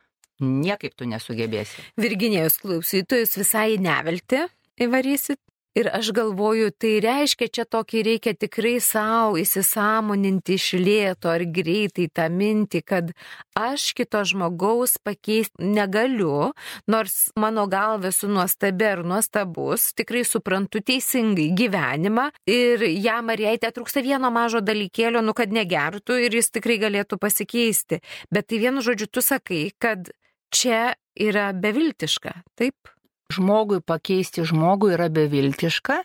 Niekaip 0.44 0.96
tu 1.00 1.08
nesugebėsi. 1.08 1.84
Virginėjus 2.02 2.60
klausytojus 2.64 3.38
visai 3.40 3.78
nevelti 3.80 4.42
įvarysit. 4.84 5.40
Ir 5.76 5.90
aš 5.92 6.14
galvoju, 6.16 6.70
tai 6.80 7.02
reiškia, 7.04 7.50
čia 7.52 7.64
tokį 7.68 8.04
reikia 8.08 8.32
tikrai 8.40 8.78
savo 8.80 9.34
įsisamoninti 9.42 10.56
iš 10.56 10.68
lėto 10.80 11.28
ar 11.28 11.44
greitai 11.52 12.06
tą 12.16 12.30
mintį, 12.32 12.82
kad 12.88 13.12
aš 13.60 13.90
kito 13.98 14.22
žmogaus 14.24 14.96
pakeisti 15.04 15.68
negaliu, 15.76 16.54
nors 16.88 17.18
mano 17.36 17.68
galva 17.68 18.08
esu 18.14 18.32
nuostabi 18.32 18.88
ar 18.88 19.04
nuostabus, 19.04 19.90
tikrai 20.00 20.24
suprantu 20.24 20.80
teisingai 20.80 21.50
gyvenimą 21.60 22.30
ir 22.48 22.88
jam 22.96 23.36
ar 23.36 23.46
jai 23.50 23.58
te 23.60 23.76
trūksta 23.76 24.00
vieno 24.00 24.32
mažo 24.32 24.64
dalykėlio, 24.64 25.20
nu 25.20 25.36
kad 25.36 25.52
negertų 25.52 26.24
ir 26.24 26.40
jis 26.40 26.56
tikrai 26.56 26.80
galėtų 26.88 27.20
pasikeisti. 27.20 28.00
Bet 28.32 28.48
tai 28.48 28.64
vienu 28.64 28.80
žodžiu 28.80 29.12
tu 29.12 29.20
sakai, 29.20 29.66
kad 29.76 30.08
čia 30.56 30.94
yra 31.20 31.52
beviltiška, 31.52 32.40
taip? 32.56 32.95
Žmogui 33.34 33.82
pakeisti 33.82 34.46
žmogų 34.46 34.92
yra 34.94 35.10
beviltiška, 35.10 36.04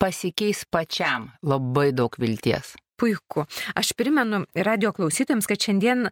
pasikeis 0.00 0.66
pačiam 0.68 1.30
labai 1.42 1.90
daug 1.96 2.16
vilties. 2.20 2.74
Puiku. 3.00 3.46
Aš 3.72 3.94
primenu 3.96 4.44
radio 4.52 4.92
klausytėms, 4.92 5.48
kad 5.48 5.60
šiandien 5.64 6.10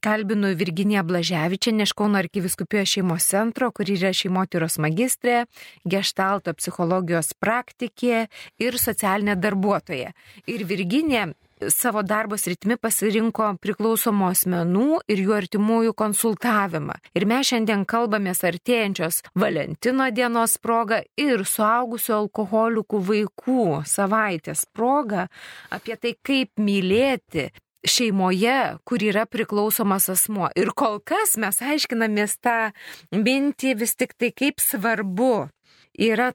kalbinu 0.00 0.54
Virginiją 0.56 1.02
Blaževičią 1.04 1.74
Kauno 1.96 2.18
arkiviskupijos 2.18 2.88
šeimos 2.88 3.26
centro, 3.28 3.70
kur 3.70 3.84
yra 3.84 4.12
šeimotyros 4.16 4.78
magistrė, 4.80 5.44
gestalto 5.84 6.54
psichologijos 6.56 7.34
praktikė 7.36 8.28
ir 8.58 8.78
socialinė 8.80 9.36
darbuotoja. 9.36 10.14
Ir 10.46 10.64
Virginija 10.64 11.28
savo 11.68 12.02
darbo 12.02 12.38
sritimi 12.40 12.76
pasirinko 12.80 13.52
priklausomų 13.62 14.28
asmenų 14.30 15.00
ir 15.10 15.22
jų 15.24 15.36
artimųjų 15.36 15.94
konsultavimą. 15.98 16.96
Ir 17.16 17.26
mes 17.28 17.50
šiandien 17.50 17.86
kalbamės 17.88 18.44
artėjančios 18.48 19.22
Valentino 19.38 20.08
dienos 20.14 20.56
proga 20.62 21.02
ir 21.20 21.44
suaugusių 21.44 22.16
alkoholikų 22.20 23.02
vaikų 23.10 23.66
savaitės 23.88 24.66
proga 24.72 25.28
apie 25.70 25.96
tai, 26.00 26.14
kaip 26.22 26.54
mylėti 26.60 27.50
šeimoje, 27.86 28.78
kur 28.84 29.02
yra 29.02 29.24
priklausomas 29.28 30.10
asmuo. 30.12 30.50
Ir 30.56 30.72
kol 30.76 31.00
kas 31.00 31.36
mes 31.40 31.60
aiškinamės 31.64 32.36
tą 32.44 32.58
mintį 33.14 33.74
vis 33.80 33.96
tik 33.96 34.16
tai, 34.20 34.32
kaip 34.36 34.60
svarbu 34.60 35.48
yra 35.96 36.32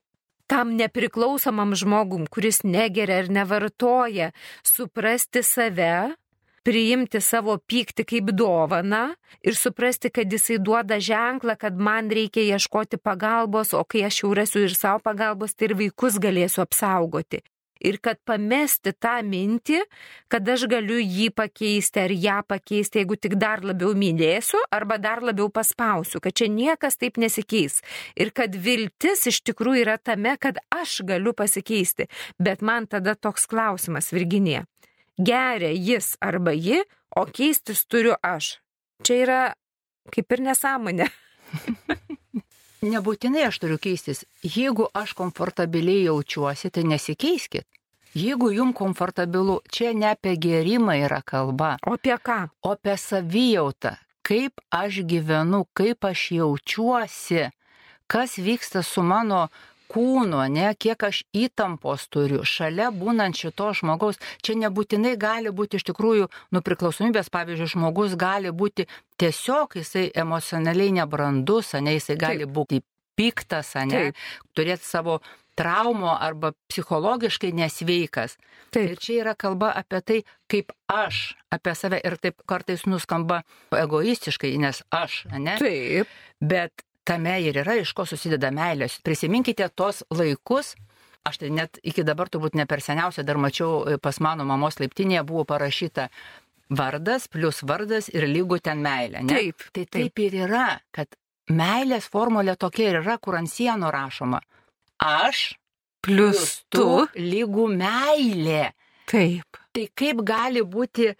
tam 0.47 0.75
nepriklausomam 0.77 1.75
žmogum, 1.75 2.27
kuris 2.27 2.63
negeria 2.63 3.23
ir 3.23 3.31
nevartoja, 3.33 4.31
suprasti 4.63 5.43
save, 5.43 6.15
priimti 6.65 7.21
savo 7.21 7.57
pyktį 7.69 8.05
kaip 8.09 8.31
dovaną 8.33 9.03
ir 9.45 9.57
suprasti, 9.57 10.09
kad 10.09 10.31
jisai 10.31 10.57
duoda 10.57 10.97
ženklą, 10.99 11.57
kad 11.61 11.77
man 11.77 12.09
reikia 12.09 12.45
ieškoti 12.55 12.97
pagalbos, 12.97 13.73
o 13.77 13.83
kai 13.85 14.05
aš 14.09 14.23
jau 14.23 14.33
rasiu 14.37 14.65
ir 14.65 14.73
savo 14.77 15.03
pagalbos, 15.05 15.53
tai 15.53 15.69
ir 15.69 15.77
vaikus 15.81 16.17
galėsiu 16.21 16.65
apsaugoti. 16.65 17.43
Ir 17.83 17.97
kad 17.99 18.21
pamesti 18.23 18.93
tą 18.95 19.17
mintį, 19.27 19.81
kad 20.31 20.47
aš 20.47 20.63
galiu 20.71 20.95
jį 21.01 21.27
pakeisti 21.35 21.99
ar 22.05 22.13
ją 22.13 22.37
pakeisti, 22.47 23.01
jeigu 23.01 23.17
tik 23.19 23.35
dar 23.41 23.65
labiau 23.67 23.91
mylėsiu 23.97 24.61
arba 24.71 24.97
dar 25.01 25.23
labiau 25.25 25.49
paspausiu, 25.51 26.21
kad 26.23 26.37
čia 26.37 26.47
niekas 26.51 26.95
taip 27.01 27.19
nesikeis. 27.19 27.81
Ir 28.15 28.31
kad 28.31 28.55
viltis 28.55 29.27
iš 29.27 29.41
tikrųjų 29.49 29.83
yra 29.83 29.97
tame, 29.99 30.37
kad 30.39 30.61
aš 30.71 31.01
galiu 31.07 31.35
pasikeisti. 31.35 32.07
Bet 32.39 32.63
man 32.63 32.87
tada 32.87 33.15
toks 33.15 33.47
klausimas, 33.51 34.13
Virginija. 34.15 34.63
Geria 35.19 35.71
jis 35.71 36.15
arba 36.23 36.55
ji, 36.55 36.81
o 37.15 37.27
keistis 37.27 37.85
turiu 37.87 38.15
aš. 38.23 38.57
Čia 39.03 39.21
yra 39.25 39.43
kaip 40.15 40.31
ir 40.31 40.47
nesąmonė. 40.49 41.11
Nebūtinai 42.85 43.47
aš 43.47 43.57
turiu 43.63 43.79
keistis. 43.81 44.23
Jeigu 44.45 44.85
aš 44.93 45.15
komfortabiliai 45.17 46.05
jaučiuosi, 46.05 46.69
tai 46.69 46.83
nesikeiskit. 46.85 47.65
Jeigu 48.15 48.51
jum 48.53 48.71
komfortabilu, 48.73 49.59
čia 49.71 49.91
ne 49.93 50.11
apie 50.13 50.35
gerimą 50.39 50.93
yra 51.03 51.21
kalba, 51.25 51.75
O 51.87 51.95
apie 51.97 52.15
ką? 52.15 52.37
o 52.63 52.71
apie 52.71 52.95
savijautą. 52.97 53.95
Kaip 54.25 54.61
aš 54.71 55.01
gyvenu, 55.05 55.65
kaip 55.73 56.05
aš 56.05 56.31
jaučiuosi, 56.37 57.49
kas 58.07 58.37
vyksta 58.37 58.83
su 58.83 59.03
mano 59.03 59.47
kūnu, 59.91 60.41
ne, 60.51 60.71
kiek 60.79 61.05
aš 61.07 61.21
įtampos 61.35 62.07
turiu 62.13 62.43
šalia 62.47 62.91
būnant 62.95 63.37
šito 63.37 63.71
žmogaus. 63.77 64.19
Čia 64.45 64.57
nebūtinai 64.65 65.15
gali 65.19 65.53
būti 65.55 65.79
iš 65.79 65.87
tikrųjų 65.91 66.29
nupriklausomybės, 66.55 67.31
pavyzdžiui, 67.33 67.71
žmogus 67.75 68.17
gali 68.19 68.51
būti 68.51 68.87
tiesiog 69.21 69.79
jisai 69.79 70.09
emocionaliai 70.15 70.95
nebrandus, 70.99 71.73
ne, 71.79 71.97
jisai 71.97 72.19
gali 72.19 72.49
būti 72.49 72.81
piktas, 73.15 73.73
ne, 73.87 74.09
Taip. 74.11 74.23
turėti 74.55 74.87
savo 74.87 75.19
traumų 75.55 76.11
arba 76.19 76.51
psichologiškai 76.69 77.53
nesveikas. 77.55 78.35
Ir 78.75 78.95
Taip. 78.95 79.03
čia 79.03 79.19
yra 79.21 79.35
kalba 79.39 79.71
apie 79.71 80.01
tai, 80.03 80.17
kaip 80.51 80.73
aš 80.91 81.37
apie 81.53 81.75
save 81.79 82.01
ir 82.03 82.17
taip 82.19 82.43
kartais 82.49 82.83
nuskamba 82.89 83.41
egoistiškai, 83.71 84.51
nes 84.59 84.83
aš, 84.91 85.23
ne? 85.31 85.55
Taip. 85.61 86.11
Bet 86.43 86.84
tame 87.05 87.37
ir 87.45 87.61
yra, 87.63 87.77
iš 87.81 87.93
ko 87.97 88.05
susideda 88.09 88.51
meilės. 88.53 88.99
Prisiminkite 89.05 89.67
tos 89.77 90.03
laikus, 90.13 90.73
aš 91.25 91.41
tai 91.41 91.51
net 91.53 91.79
iki 91.83 92.03
dabar 92.07 92.29
turbūt 92.33 92.57
ne 92.57 92.65
per 92.69 92.81
seniausia 92.83 93.23
dar 93.25 93.39
mačiau 93.41 93.83
e, 93.85 93.97
pas 94.01 94.19
mano 94.21 94.45
mamos 94.45 94.79
laiptinėje 94.81 95.23
buvo 95.27 95.45
parašyta 95.49 96.09
vardas 96.69 97.27
plus 97.29 97.61
vardas 97.63 98.09
ir 98.13 98.25
lygų 98.29 98.59
ten 98.65 98.81
meilė. 98.85 99.21
Ne? 99.25 99.35
Taip, 99.37 99.67
Tai 99.73 99.85
taip 99.97 100.23
ir 100.25 100.39
yra, 100.47 100.67
kad 100.95 101.13
meilės 101.53 102.09
formulė 102.09 102.55
tokia 102.57 102.89
ir 102.89 103.01
yra, 103.03 103.19
kur 103.21 103.37
ant 103.37 103.51
sienų 103.51 103.91
rašoma. 103.93 104.41
Aš 105.05 105.51
Plius 106.05 106.63
tu. 106.69 107.05
lygų 107.17 107.67
meilė. 107.77 108.71
Taip. 109.09 109.57
Tai 109.73 109.85
kaip 109.97 110.21
gali 110.25 110.61
būti 110.65 111.11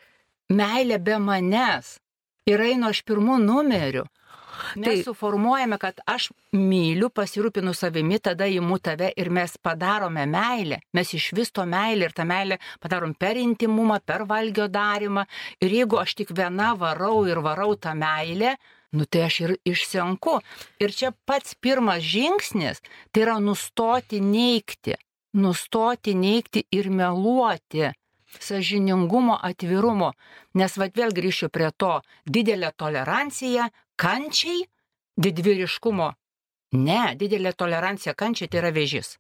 meilė 0.54 1.00
be 1.02 1.18
manęs? 1.22 1.98
Ir 2.50 2.62
einu 2.62 2.92
aš 2.92 3.02
pirmų 3.06 3.40
numerių. 3.42 4.06
Mes 4.76 4.86
Tai- 4.88 5.04
suformuojame, 5.04 5.78
kad 5.78 6.00
aš 6.06 6.30
myliu, 6.52 7.10
pasirūpinu 7.10 7.74
savimi, 7.74 8.20
tada 8.20 8.48
įimu 8.48 8.80
tave 8.80 9.12
ir 9.16 9.30
mes 9.30 9.58
padarome 9.58 10.26
meilę. 10.26 10.80
Mes 10.94 11.14
iš 11.14 11.32
vis 11.34 11.52
to 11.52 11.66
meilę 11.66 12.10
ir 12.10 12.14
tą 12.14 12.26
meilę 12.26 12.60
padarom 12.80 13.14
per 13.14 13.38
intimumą, 13.38 14.00
per 14.06 14.26
valgio 14.26 14.68
darimą. 14.68 15.26
Ir 15.62 15.70
jeigu 15.80 16.00
aš 16.02 16.16
tik 16.16 16.32
viena 16.36 16.74
varau 16.76 17.26
ir 17.28 17.40
varau 17.40 17.76
tą 17.76 17.96
meilę, 17.96 18.56
nu 18.94 19.06
tai 19.06 19.26
aš 19.28 19.40
ir 19.42 19.58
išsenku. 19.66 20.40
Ir 20.80 20.92
čia 20.92 21.12
pats 21.26 21.56
pirmas 21.56 22.04
žingsnis- 22.04 22.82
tai 23.12 23.22
yra 23.22 23.40
nustoti 23.40 24.22
neikti. 24.22 24.96
Nustoti 25.34 26.16
neikti 26.16 26.64
ir 26.72 26.90
meluoti 26.90 27.92
sažiningumo, 28.40 29.38
atvirumo. 29.42 30.14
Nes 30.54 30.78
vad 30.78 30.96
vėl 30.98 31.14
grįšiu 31.16 31.50
prie 31.50 31.72
to 31.78 32.02
didelė 32.26 32.72
tolerancija, 32.78 33.70
kančiai, 33.96 34.66
didvyriškumo. 35.18 36.12
Ne, 36.76 37.02
didelė 37.20 37.56
tolerancija 37.56 38.16
kančiai 38.18 38.52
tai 38.52 38.64
yra 38.64 38.72
vėžys. 38.76 39.16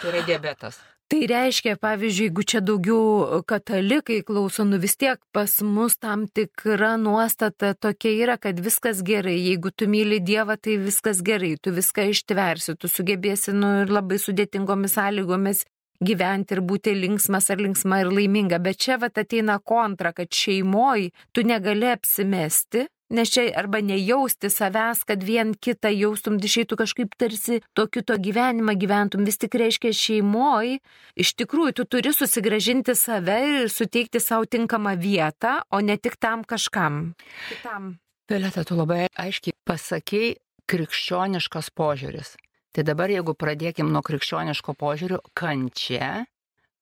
Tai 0.00 0.10
yra 0.12 0.24
diabetas. 0.26 0.80
Tai 1.10 1.24
reiškia, 1.26 1.72
pavyzdžiui, 1.82 2.28
jeigu 2.28 2.42
čia 2.46 2.60
daugiau 2.62 3.40
katalikai 3.50 4.20
klauso, 4.26 4.62
nu 4.62 4.78
vis 4.78 4.94
tiek 4.94 5.18
pas 5.34 5.56
mus 5.66 5.96
tam 5.98 6.28
tikra 6.30 6.92
nuostata 7.02 7.72
tokia 7.74 8.12
yra, 8.14 8.36
kad 8.38 8.60
viskas 8.62 9.00
gerai. 9.02 9.34
Jeigu 9.48 9.72
tu 9.74 9.88
myli 9.90 10.20
Dievą, 10.22 10.54
tai 10.54 10.76
viskas 10.78 11.24
gerai, 11.26 11.56
tu 11.58 11.74
viską 11.74 12.06
ištversi, 12.12 12.76
tu 12.78 12.86
sugebėsi 12.86 13.56
nu, 13.56 13.72
ir 13.82 13.90
labai 13.90 14.20
sudėtingomis 14.22 14.94
sąlygomis 14.94 15.64
gyventi 15.98 16.54
ir 16.54 16.62
būti 16.62 16.94
linksmas 16.94 17.50
ar 17.50 17.58
linksma 17.58 18.04
ir 18.04 18.12
laiminga. 18.14 18.62
Bet 18.62 18.78
čia 18.86 19.00
vat 19.02 19.18
ateina 19.18 19.58
kontra, 19.58 20.14
kad 20.14 20.30
šeimoji 20.30 21.10
tu 21.34 21.42
negali 21.42 21.90
apsimesti, 21.90 22.86
Nes 23.10 23.30
čia 23.34 23.48
arba 23.58 23.80
nejausti 23.82 24.46
savęs, 24.54 25.02
kad 25.08 25.24
vien 25.26 25.50
kitą 25.58 25.90
jaustum, 25.90 26.36
išeitų 26.38 26.76
kažkaip 26.78 27.16
tarsi 27.18 27.58
to 27.74 27.88
kito 27.90 28.14
gyvenimą 28.14 28.76
gyventum, 28.78 29.24
vis 29.26 29.40
tik 29.42 29.56
reiškia 29.58 29.90
šeimoji, 29.90 30.78
iš 31.18 31.32
tikrųjų 31.42 31.74
tu 31.80 31.86
turi 31.90 32.12
susigražinti 32.14 32.94
save 32.94 33.40
ir 33.48 33.72
suteikti 33.72 34.22
savo 34.22 34.46
tinkamą 34.46 34.94
vietą, 35.00 35.58
o 35.74 35.82
ne 35.82 35.98
tik 35.98 36.20
tam 36.22 36.46
kažkam. 36.46 37.16
Kitam. 37.48 37.96
Violeta, 38.30 38.62
tu 38.62 38.78
labai 38.78 39.08
aiškiai 39.18 39.58
pasakėjai 39.66 40.36
krikščioniškas 40.70 41.74
požiūris. 41.74 42.36
Tai 42.70 42.86
dabar 42.86 43.10
jeigu 43.10 43.34
pradėkim 43.34 43.90
nuo 43.90 44.04
krikščioniško 44.06 44.76
požiūrio, 44.78 45.18
kančia, 45.34 46.28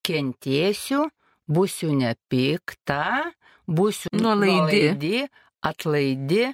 kentėsiu, 0.05 1.07
būsiu 1.49 1.89
nepikta, 1.97 3.31
būsiu 3.65 4.13
Nuolaidi. 4.13 4.53
nuolaidi 4.53 5.23
atlaidi 5.61 6.49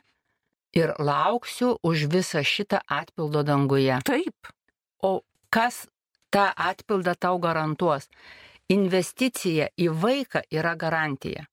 ir 0.75 0.93
lauksiu 0.99 1.77
už 1.83 2.07
visą 2.11 2.43
šitą 2.43 2.81
atpildo 2.87 3.43
danguje. 3.43 3.99
Taip. 4.05 4.51
O 5.01 5.21
kas 5.49 5.87
tą 6.29 6.51
atpildą 6.55 7.15
tau 7.15 7.39
garantuos? 7.39 8.09
Investicija 8.69 9.69
į 9.77 9.91
vaiką 9.93 10.41
yra 10.51 10.73
garantija. 10.75 11.45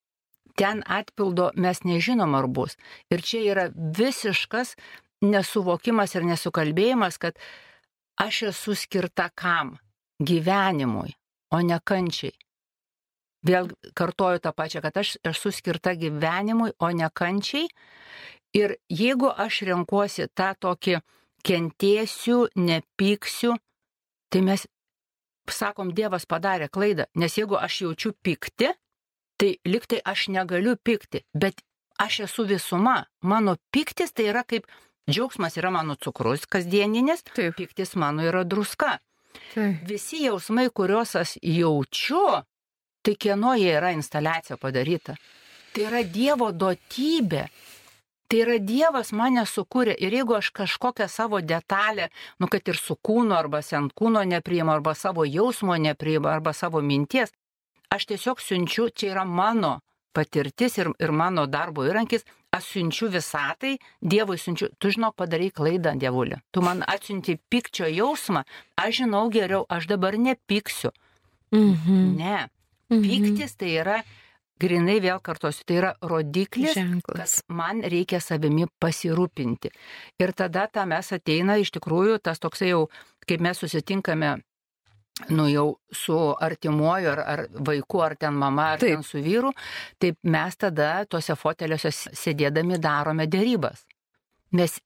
Ten 0.57 0.83
atpildo 0.85 1.51
mes 1.57 1.85
nežinom 1.85 2.35
ar 2.35 2.49
bus. 2.49 2.77
Ir 3.13 3.23
čia 3.23 3.41
yra 3.53 3.67
visiškas 3.73 4.75
nesuvokimas 5.23 6.17
ir 6.17 6.27
nesukalbėjimas, 6.29 7.19
kad 7.19 7.39
aš 8.21 8.43
esu 8.51 8.77
skirta 8.77 9.31
kam? 9.35 9.79
Gyvenimui, 10.23 11.15
o 11.51 11.61
ne 11.61 11.79
kančiai. 11.85 12.35
Vėl 13.43 13.73
kartoju 13.99 14.39
tą 14.43 14.53
pačią, 14.55 14.83
kad 14.85 14.97
aš 15.03 15.17
esu 15.27 15.51
skirta 15.51 15.97
gyvenimui, 15.99 16.73
o 16.79 16.91
ne 16.95 17.09
kančiai. 17.11 17.67
Ir 18.55 18.77
jeigu 18.93 19.33
aš 19.33 19.63
renkuosi 19.67 20.29
tą 20.37 20.53
tokį 20.61 21.01
kentėsiu, 21.43 22.47
nepyksiu, 22.55 23.57
tai 24.31 24.43
mes 24.47 24.67
sakom, 25.51 25.91
Dievas 25.97 26.27
padarė 26.29 26.69
klaidą, 26.71 27.09
nes 27.19 27.35
jeigu 27.37 27.59
aš 27.59 27.81
jaučiu 27.87 28.13
pykti, 28.23 28.71
tai 29.41 29.57
liktai 29.67 29.99
aš 30.05 30.29
negaliu 30.31 30.77
pykti, 30.77 31.25
bet 31.35 31.65
aš 31.99 32.21
esu 32.29 32.47
visuma. 32.47 33.07
Mano 33.23 33.57
pyktis 33.75 34.15
tai 34.15 34.29
yra 34.31 34.45
kaip 34.47 34.69
džiaugsmas 35.11 35.57
yra 35.59 35.73
mano 35.75 35.97
cukrus 35.97 36.47
kasdieninis, 36.47 37.25
Taip. 37.35 37.57
pyktis 37.59 37.97
mano 37.97 38.23
yra 38.23 38.45
druska. 38.45 38.99
Taip. 39.55 39.83
Visi 39.89 40.23
jausmai, 40.27 40.69
kuriuos 40.71 41.17
aš 41.19 41.37
jaučiu, 41.43 42.23
tai 43.03 43.15
kieno 43.15 43.55
jie 43.59 43.75
yra 43.77 43.93
instaliacija 43.93 44.57
padaryta. 44.57 45.17
Tai 45.73 45.87
yra 45.89 46.03
Dievo 46.05 46.51
duotybė. 46.53 47.47
Tai 48.29 48.41
yra 48.41 48.57
Dievas 48.65 49.13
mane 49.13 49.45
sukūrė 49.49 49.93
ir 50.01 50.15
jeigu 50.17 50.39
aš 50.39 50.51
kažkokią 50.57 51.09
savo 51.09 51.41
detalę, 51.45 52.09
nu 52.41 52.49
kad 52.49 52.69
ir 52.69 52.79
su 52.81 52.97
kūnu 52.97 53.37
arba 53.37 53.61
sent 53.63 53.93
kūno 53.93 54.23
nepriimu, 54.25 54.73
arba 54.73 54.95
savo 54.97 55.27
jausmo 55.29 55.77
nepriimu, 55.77 56.31
arba 56.33 56.55
savo 56.57 56.81
minties, 56.81 57.35
aš 57.93 58.07
tiesiog 58.09 58.41
siunčiu, 58.41 58.89
čia 58.89 59.11
yra 59.13 59.25
mano 59.29 59.81
patirtis 60.13 60.79
ir, 60.79 60.89
ir 61.01 61.13
mano 61.13 61.45
darbo 61.47 61.85
įrankis, 61.89 62.25
aš 62.53 62.71
siunčiu 62.75 63.11
visatai, 63.13 63.77
Dievui 64.01 64.39
siunčiu, 64.41 64.71
tu 64.79 64.93
žinok, 64.93 65.17
padarai 65.17 65.51
klaidą, 65.53 65.93
Dievulė. 65.97 66.43
Tu 66.53 66.65
man 66.65 66.85
atsiunti 66.89 67.39
pykčio 67.53 67.89
jausmą, 67.89 68.45
aš 68.77 69.03
žinau 69.03 69.27
geriau, 69.33 69.65
aš 69.69 69.89
dabar 69.93 70.17
nepyksiu. 70.17 70.93
Mhm. 71.53 72.17
Ne. 72.17 72.49
Mhm. 72.93 73.09
Pyktis 73.09 73.57
tai 73.57 73.73
yra, 73.81 73.97
grinai 74.63 75.01
vėl 75.03 75.19
kartosiu, 75.25 75.65
tai 75.67 75.77
yra 75.81 75.91
rodiklis, 76.03 76.77
Ženklas. 76.77 77.41
man 77.49 77.83
reikia 77.83 78.21
savimi 78.21 78.69
pasirūpinti. 78.81 79.73
Ir 80.21 80.33
tada 80.33 80.69
tą 80.69 80.87
mes 80.87 81.13
ateina 81.13 81.57
iš 81.59 81.73
tikrųjų 81.75 82.21
tas 82.23 82.39
toksai 82.39 82.69
jau, 82.71 82.89
kaip 83.27 83.41
mes 83.41 83.59
susitinkame, 83.59 84.37
nu 85.29 85.49
jau 85.51 85.67
su 85.93 86.17
artimuoju 86.41 87.11
ar, 87.11 87.21
ar 87.21 87.47
vaiku, 87.53 88.03
ar 88.03 88.17
ten 88.17 88.35
mama, 88.35 88.73
ar 88.73 88.79
Taip. 88.79 88.95
ten 88.95 89.03
su 89.03 89.19
vyru, 89.23 89.53
taip 89.99 90.17
mes 90.23 90.57
tada 90.57 91.05
tuose 91.07 91.37
foteliuose 91.37 91.91
sėdėdami 91.93 92.79
darome 92.81 93.27
dėrybas. 93.27 93.85
Mes 94.53 94.79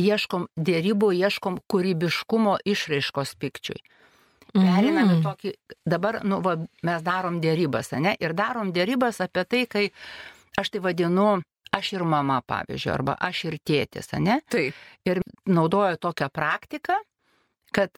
ieškom 0.00 0.48
dėrybų, 0.56 1.12
ieškom 1.24 1.60
kūrybiškumo 1.70 2.58
išraiškos 2.64 3.34
pikčiui. 3.40 3.80
Perinam 4.52 5.08
į 5.10 5.16
Mhm. 5.16 5.22
tokį, 5.24 5.52
dabar, 5.86 6.20
nu, 6.24 6.40
va, 6.42 6.56
mes 6.82 7.02
darom 7.02 7.40
dėrybas, 7.40 7.92
ne? 8.00 8.16
Ir 8.20 8.32
darom 8.34 8.72
dėrybas 8.72 9.20
apie 9.20 9.44
tai, 9.44 9.66
kai 9.66 9.90
aš 10.58 10.70
tai 10.70 10.80
vadinu, 10.80 11.42
aš 11.72 11.92
ir 11.92 12.02
mama, 12.04 12.40
pavyzdžiui, 12.42 12.92
arba 12.92 13.16
aš 13.20 13.44
ir 13.44 13.58
tėtis, 13.64 14.12
ne? 14.18 14.40
Taip. 14.50 14.74
Ir 15.06 15.20
naudoju 15.46 15.96
tokią 16.02 16.28
praktiką, 16.32 16.96
kad 17.72 17.90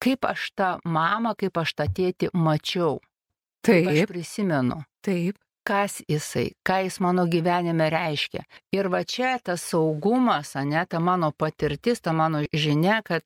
kaip 0.00 0.24
aš 0.24 0.50
tą 0.56 0.78
mamą, 0.84 1.34
kaip 1.36 1.56
aš 1.58 1.74
tą 1.74 1.86
tėtį 1.86 2.30
mačiau, 2.34 2.98
kaip 3.62 3.86
aš 3.86 3.98
Taip. 4.02 4.08
prisimenu, 4.08 4.82
Taip. 5.02 5.36
kas 5.64 6.00
jisai, 6.08 6.50
ką 6.66 6.82
jis 6.84 6.98
mano 7.00 7.26
gyvenime 7.26 7.90
reiškia. 7.92 8.42
Ir 8.72 8.88
va 8.88 9.04
čia 9.04 9.38
tas 9.44 9.60
saugumas, 9.62 10.54
ne, 10.56 10.84
ta 10.86 10.98
mano 10.98 11.30
patirtis, 11.32 12.00
ta 12.00 12.12
mano 12.12 12.40
žinia, 12.52 13.02
kad 13.04 13.22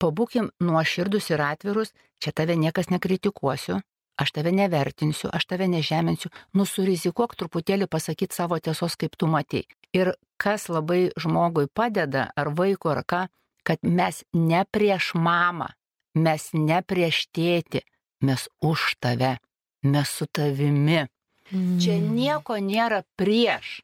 pabūkim 0.00 0.50
nuoširdus 0.64 1.30
ir 1.34 1.42
atvirus, 1.44 1.92
čia 2.22 2.32
tave 2.32 2.56
niekas 2.56 2.90
nekritikuosiu, 2.90 3.80
aš 4.20 4.32
tave 4.36 4.52
nevertinsiu, 4.52 5.30
aš 5.32 5.46
tave 5.52 5.68
nežeminsiu, 5.68 6.30
nusurizikuok 6.56 7.36
truputėlį 7.40 7.88
pasakyti 7.88 8.36
savo 8.36 8.58
tiesos, 8.58 8.96
kaip 8.96 9.16
tu 9.16 9.28
matei. 9.30 9.66
Ir 9.96 10.14
kas 10.40 10.68
labai 10.68 11.10
žmogui 11.20 11.68
padeda, 11.72 12.30
ar 12.36 12.52
vaikui, 12.56 12.92
ar 12.94 13.04
ką, 13.04 13.22
kad 13.66 13.78
mes 13.84 14.24
ne 14.34 14.64
prieš 14.72 15.12
mamą, 15.14 15.68
mes 16.14 16.50
ne 16.54 16.80
prieš 16.82 17.26
tėtį, 17.36 17.82
mes 18.24 18.48
už 18.64 18.96
tave, 19.00 19.38
mes 19.82 20.08
su 20.08 20.26
tavimi. 20.26 21.06
Čia 21.50 21.96
Mhm. 21.98 22.14
nieko 22.14 22.54
nėra 22.62 23.02
prieš. 23.18 23.80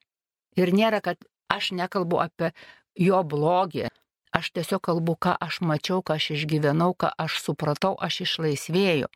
Ir 0.57 0.71
nėra, 0.73 1.01
kad 1.03 1.19
aš 1.51 1.73
nekalbu 1.73 2.21
apie 2.23 2.53
jo 2.97 3.23
blogį. 3.25 3.89
Aš 4.37 4.53
tiesiog 4.53 4.83
kalbu, 4.85 5.17
ką 5.17 5.33
aš 5.41 5.63
mačiau, 5.65 6.03
ką 6.05 6.19
aš 6.21 6.31
išgyvenau, 6.37 6.93
ką 6.93 7.09
aš 7.25 7.41
supratau, 7.41 7.95
aš 7.97 8.21
išlaisvėjau. 8.27 9.09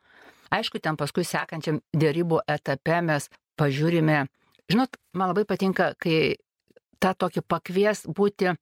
Aišku, 0.50 0.80
ten 0.82 0.96
paskui 0.96 1.26
sekančiam 1.28 1.82
dėrybų 1.92 2.40
etape 2.48 3.02
mes 3.04 3.28
pažiūrime. 3.60 4.24
Žinot, 4.72 4.96
man 5.12 5.32
labai 5.32 5.44
patinka, 5.46 5.92
kai 6.00 6.38
tą 7.02 7.12
tokį 7.14 7.44
pakvies 7.46 8.06
būti 8.08 8.54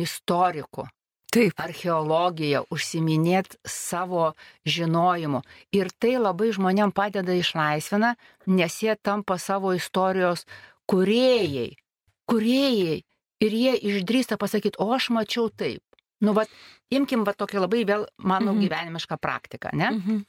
istoriku. 0.00 0.86
Taip. 1.34 1.56
archeologiją, 1.58 2.60
užsiminėti 2.70 3.58
savo 3.66 4.34
žinojimu. 4.70 5.40
Ir 5.74 5.90
tai 5.98 6.12
labai 6.22 6.52
žmonėm 6.54 6.92
padeda 6.94 7.34
išlaisvina, 7.34 8.12
nes 8.46 8.76
jie 8.82 8.94
tampa 8.94 9.34
savo 9.42 9.72
istorijos 9.74 10.44
kuriejai. 10.86 11.72
Kuriejai. 12.30 13.02
Ir 13.42 13.56
jie 13.58 13.74
išdrįsta 13.90 14.38
pasakyti, 14.38 14.78
o 14.78 14.92
aš 14.94 15.10
mačiau 15.10 15.50
taip. 15.50 15.82
Nu, 16.24 16.34
va, 16.36 16.46
imkim 16.94 17.24
va 17.26 17.34
tokią 17.36 17.62
labai 17.64 17.84
vėl 17.88 18.06
mano 18.18 18.52
mhm. 18.52 18.64
gyvenimišką 18.64 19.20
praktiką, 19.20 19.74
ne? 19.76 19.90
Mhm. 19.98 20.24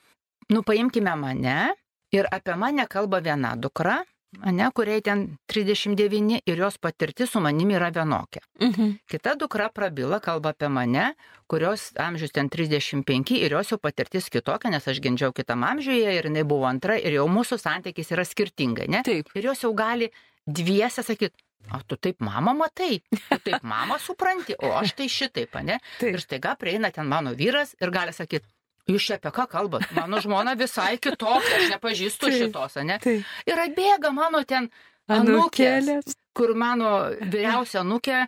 Nu, 0.53 0.61
paimkime 0.61 1.15
mane 1.17 1.73
ir 2.13 2.27
apie 2.31 2.55
mane 2.59 2.85
kalba 2.87 3.21
viena 3.25 3.55
dukra, 3.57 4.03
ne, 4.43 4.67
kuriai 4.75 5.01
ten 5.01 5.23
39 5.51 6.41
ir 6.45 6.59
jos 6.59 6.77
patirtis 6.77 7.31
su 7.31 7.39
manimi 7.39 7.75
yra 7.75 7.89
vienokia. 7.91 8.41
Mhm. 8.61 8.91
Kita 9.07 9.35
dukra 9.35 9.69
prabyla, 9.69 10.19
kalba 10.19 10.49
apie 10.49 10.69
mane, 10.69 11.13
kurios 11.47 11.91
amžius 11.95 12.31
ten 12.31 12.49
35 12.49 13.39
ir 13.39 13.51
jos 13.51 13.71
jau 13.71 13.79
patirtis 13.79 14.29
kitokia, 14.29 14.71
nes 14.71 14.87
aš 14.87 15.01
gimdžiau 15.01 15.33
kitam 15.33 15.63
amžiuje 15.63 16.17
ir 16.17 16.29
jinai 16.29 16.43
buvo 16.43 16.65
antra 16.65 16.97
ir 16.97 17.17
jau 17.19 17.27
mūsų 17.27 17.59
santykis 17.61 18.11
yra 18.11 18.25
skirtingai, 18.25 18.87
ne? 18.87 19.03
Taip. 19.03 19.31
Ir 19.35 19.51
jos 19.51 19.63
jau 19.63 19.73
gali 19.73 20.11
dviese 20.45 21.03
sakyti, 21.03 21.44
O 21.73 21.79
tu 21.87 21.97
taip 21.97 22.21
mamą 22.21 22.53
matai, 22.59 22.99
tu 23.09 23.39
taip 23.41 23.63
mamą 23.65 23.97
supranti, 24.01 24.53
o 24.61 24.73
aš 24.77 24.93
tai 24.99 25.07
šitaip, 25.09 25.55
ne? 25.65 25.79
Taip. 25.97 26.13
Ir 26.13 26.21
staiga 26.21 26.53
prieina 26.59 26.91
ten 26.93 27.09
mano 27.09 27.33
vyras 27.37 27.73
ir 27.81 27.93
gali 27.93 28.13
sakyti, 28.13 28.45
Jūs 28.85 29.01
čia 29.07 29.15
apie 29.17 29.31
ką 29.33 29.47
kalbat? 29.49 29.87
Mano 29.97 30.19
žmona 30.21 30.53
visai 30.53 30.99
kitokia, 31.01 31.55
aš 31.57 31.71
nepažįstu 31.73 32.27
tai, 32.27 32.35
šitos, 32.37 32.75
ne? 32.85 32.99
Tai. 33.01 33.15
Ir 33.49 33.61
atbėga 33.63 34.11
mano 34.13 34.43
ten 34.45 34.67
anukėlės, 35.09 36.13
kur 36.37 36.53
mano 36.53 36.91
vyriausia 37.17 37.81
anukė, 37.81 38.27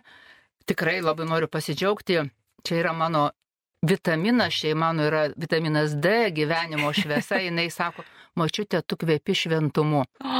tikrai 0.66 0.98
labai 0.98 1.28
noriu 1.30 1.46
pasidžiaugti, 1.52 2.24
čia 2.66 2.80
yra 2.80 2.90
mano 2.90 3.28
vitaminas, 3.86 4.56
šiai 4.58 4.74
mano 4.74 5.06
yra 5.06 5.28
vitaminas 5.38 5.94
D, 5.94 6.32
gyvenimo 6.34 6.90
šviesa, 6.90 7.38
jinai 7.46 7.68
sako, 7.70 8.02
mačiute, 8.38 8.80
tu 8.86 8.96
kvepi 9.00 9.34
šventumu. 9.34 10.04
Oh. 10.24 10.38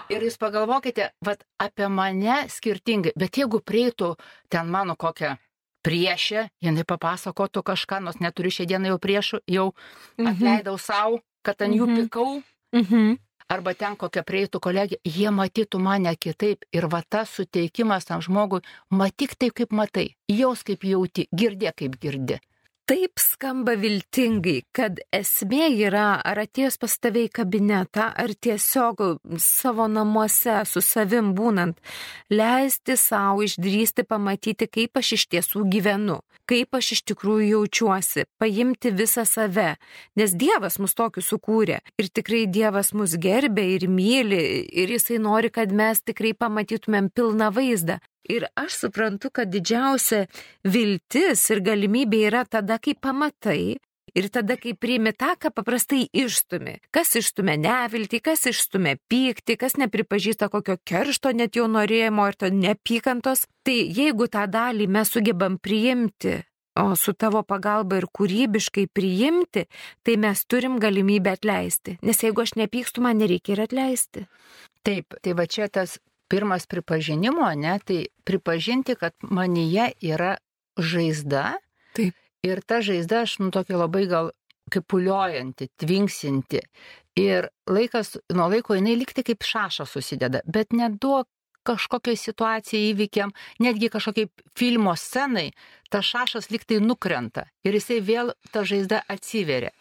Ir 0.12 0.24
jūs 0.26 0.38
pagalvokite, 0.40 1.12
vat 1.24 1.44
apie 1.62 1.86
mane 1.92 2.44
skirtingai, 2.50 3.14
bet 3.18 3.38
jeigu 3.38 3.60
prieitų 3.62 4.14
ten 4.50 4.70
mano 4.72 4.96
kokią 4.98 5.36
priešė, 5.86 6.48
jinai 6.60 6.84
papasakotų 6.88 7.62
kažką, 7.70 8.00
nors 8.04 8.20
neturiu 8.20 8.52
šią 8.52 8.66
dieną 8.72 8.94
jau 8.94 9.00
priešų, 9.00 9.42
jau 9.48 9.66
mhm. 10.18 10.30
atleidau 10.32 10.76
savo, 10.78 11.22
kad 11.46 11.62
ant 11.64 11.76
jų 11.78 11.88
mhm. 11.88 12.04
pikau. 12.04 12.30
Mhm. 12.76 13.18
Arba 13.50 13.72
ten 13.74 13.96
kokia 13.98 14.22
prieitų 14.22 14.60
kolegija, 14.62 15.00
jie 15.02 15.30
matytų 15.34 15.80
mane 15.82 16.12
kitaip 16.14 16.68
ir 16.70 16.86
va 16.86 17.00
tas 17.02 17.32
suteikimas 17.34 18.06
tam 18.06 18.22
žmogui, 18.22 18.60
matyk 18.94 19.34
taip, 19.34 19.56
kaip 19.58 19.74
matai, 19.74 20.12
jaus 20.30 20.62
kaip 20.62 20.86
jauti, 20.86 21.26
girdė 21.34 21.72
kaip 21.74 21.98
girdi 21.98 22.38
taip 22.90 23.20
skamba 23.22 23.76
viltingai, 23.78 24.64
kad 24.74 24.98
esmė 25.14 25.68
yra, 25.86 26.16
ar 26.26 26.40
atėjus 26.42 26.78
pas 26.82 26.96
tave 26.98 27.22
į 27.28 27.30
kabinetą, 27.38 28.08
ar 28.18 28.34
tiesiog 28.34 29.02
savo 29.38 29.86
namuose 29.86 30.56
su 30.66 30.82
savim 30.82 31.30
būnant, 31.38 31.78
leisti 32.34 32.96
savo 32.98 33.44
išdrysti 33.46 34.02
pamatyti, 34.10 34.66
kaip 34.66 34.98
aš 34.98 35.12
iš 35.20 35.28
tiesų 35.36 35.68
gyvenu, 35.70 36.18
kaip 36.50 36.74
aš 36.80 36.96
iš 36.96 37.04
tikrųjų 37.12 37.52
jaučiuosi, 37.52 38.26
paimti 38.42 38.90
visą 38.90 39.22
save, 39.22 39.76
nes 40.18 40.34
Dievas 40.34 40.80
mus 40.82 40.98
tokius 40.98 41.30
sukūrė 41.30 41.78
ir 41.94 42.10
tikrai 42.10 42.48
Dievas 42.50 42.90
mus 42.90 43.14
gerbė 43.14 43.68
ir 43.76 43.86
myli 43.86 44.42
ir 44.66 44.96
jisai 44.96 45.22
nori, 45.22 45.54
kad 45.54 45.70
mes 45.70 46.02
tikrai 46.02 46.34
pamatytumėm 46.34 47.12
pilną 47.14 47.54
vaizdą. 47.54 48.02
Ir 48.28 48.46
aš 48.58 48.82
suprantu, 48.84 49.30
kad 49.32 49.48
didžiausia 49.48 50.26
viltis 50.64 51.46
ir 51.50 51.62
galimybė 51.64 52.26
yra 52.28 52.44
tada, 52.44 52.76
kai 52.78 52.94
pamatai 52.94 53.78
ir 54.14 54.28
tada, 54.28 54.56
kai 54.60 54.74
priimi 54.74 55.12
tą, 55.16 55.34
ką 55.40 55.52
paprastai 55.54 56.04
išstumi. 56.12 56.76
Kas 56.94 57.14
išstumia 57.18 57.56
neviltį, 57.60 58.20
kas 58.24 58.46
išstumia 58.50 58.96
pyktį, 59.10 59.56
kas 59.60 59.78
nepripažįsta 59.80 60.50
kokio 60.52 60.76
keršto 60.84 61.32
net 61.36 61.56
jau 61.58 61.66
norėjimo 61.70 62.28
ir 62.28 62.38
to 62.38 62.50
nepykantos. 62.52 63.46
Tai 63.66 63.76
jeigu 63.76 64.28
tą 64.32 64.46
dalį 64.50 64.88
mes 64.90 65.12
sugebam 65.12 65.58
priimti, 65.62 66.40
o 66.80 66.94
su 66.96 67.12
tavo 67.12 67.42
pagalba 67.46 68.00
ir 68.00 68.06
kūrybiškai 68.10 68.86
priimti, 68.94 69.66
tai 70.06 70.16
mes 70.20 70.44
turim 70.46 70.78
galimybę 70.82 71.34
atleisti. 71.36 71.98
Nes 72.02 72.22
jeigu 72.24 72.44
aš 72.44 72.56
nepykstu, 72.60 73.02
man 73.04 73.20
nereikia 73.20 73.56
ir 73.56 73.66
atleisti. 73.66 74.26
Taip, 74.86 75.18
tai 75.20 75.34
va 75.36 75.44
čia 75.50 75.68
tas 75.68 75.98
pirmas 76.30 76.66
pripažinimo, 76.70 77.48
ne, 77.58 77.78
tai 77.84 78.04
pripažinti, 78.24 78.94
kad 79.00 79.14
manyje 79.22 79.90
yra 80.00 80.36
žaizda. 80.78 81.58
Taip. 81.96 82.14
Ir 82.46 82.62
ta 82.64 82.80
žaizda, 82.80 83.24
aš, 83.26 83.40
nu, 83.42 83.50
tokia 83.52 83.76
labai 83.76 84.06
gal 84.08 84.30
kaip 84.70 84.86
puliojanti, 84.88 85.68
tvinksinti. 85.80 86.62
Ir 87.20 87.50
laikas, 87.68 88.14
nuo 88.32 88.46
laiko 88.48 88.76
jinai 88.78 88.94
likti 88.96 89.24
kaip 89.26 89.44
šaša 89.44 89.84
susideda, 89.90 90.40
bet 90.46 90.72
neduok 90.72 91.28
kažkokiai 91.66 92.16
situacijai 92.16 92.90
įvykiam, 92.94 93.34
netgi 93.60 93.90
kažkokiai 93.92 94.30
filmo 94.56 94.94
scenai, 94.96 95.50
ta 95.92 96.00
šašas 96.04 96.48
liktai 96.54 96.80
nukrenta 96.80 97.48
ir 97.66 97.76
jisai 97.76 98.00
vėl 98.04 98.32
ta 98.54 98.64
žaizda 98.64 99.02
atsiveria. 99.10 99.74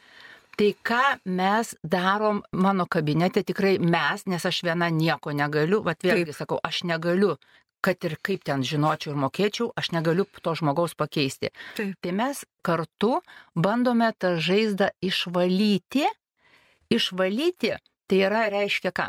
Tai 0.60 0.74
ką 0.84 1.04
mes 1.40 1.70
darom 1.88 2.42
mano 2.52 2.84
kabinete, 2.86 3.46
tikrai 3.48 3.78
mes, 3.80 4.26
nes 4.28 4.44
aš 4.44 4.58
viena 4.68 4.90
nieko 4.92 5.32
negaliu, 5.32 5.80
va 5.86 5.94
vėlgi 5.96 6.36
sakau, 6.36 6.58
aš 6.60 6.82
negaliu, 6.84 7.38
kad 7.80 8.04
ir 8.04 8.18
kaip 8.20 8.44
ten 8.44 8.66
žinočiau 8.68 9.14
ir 9.14 9.22
mokėčiau, 9.24 9.70
aš 9.80 9.94
negaliu 9.96 10.26
to 10.44 10.56
žmogaus 10.60 10.98
pakeisti. 11.00 11.54
Taip. 11.78 11.96
Tai 12.04 12.12
mes 12.12 12.44
kartu 12.60 13.22
bandome 13.56 14.12
tą 14.20 14.34
žaizdą 14.36 14.92
išvalyti. 15.00 16.04
Išvalyti 16.92 17.72
tai 18.10 18.22
yra 18.28 18.44
reiškia 18.52 18.92
ką? 18.92 19.08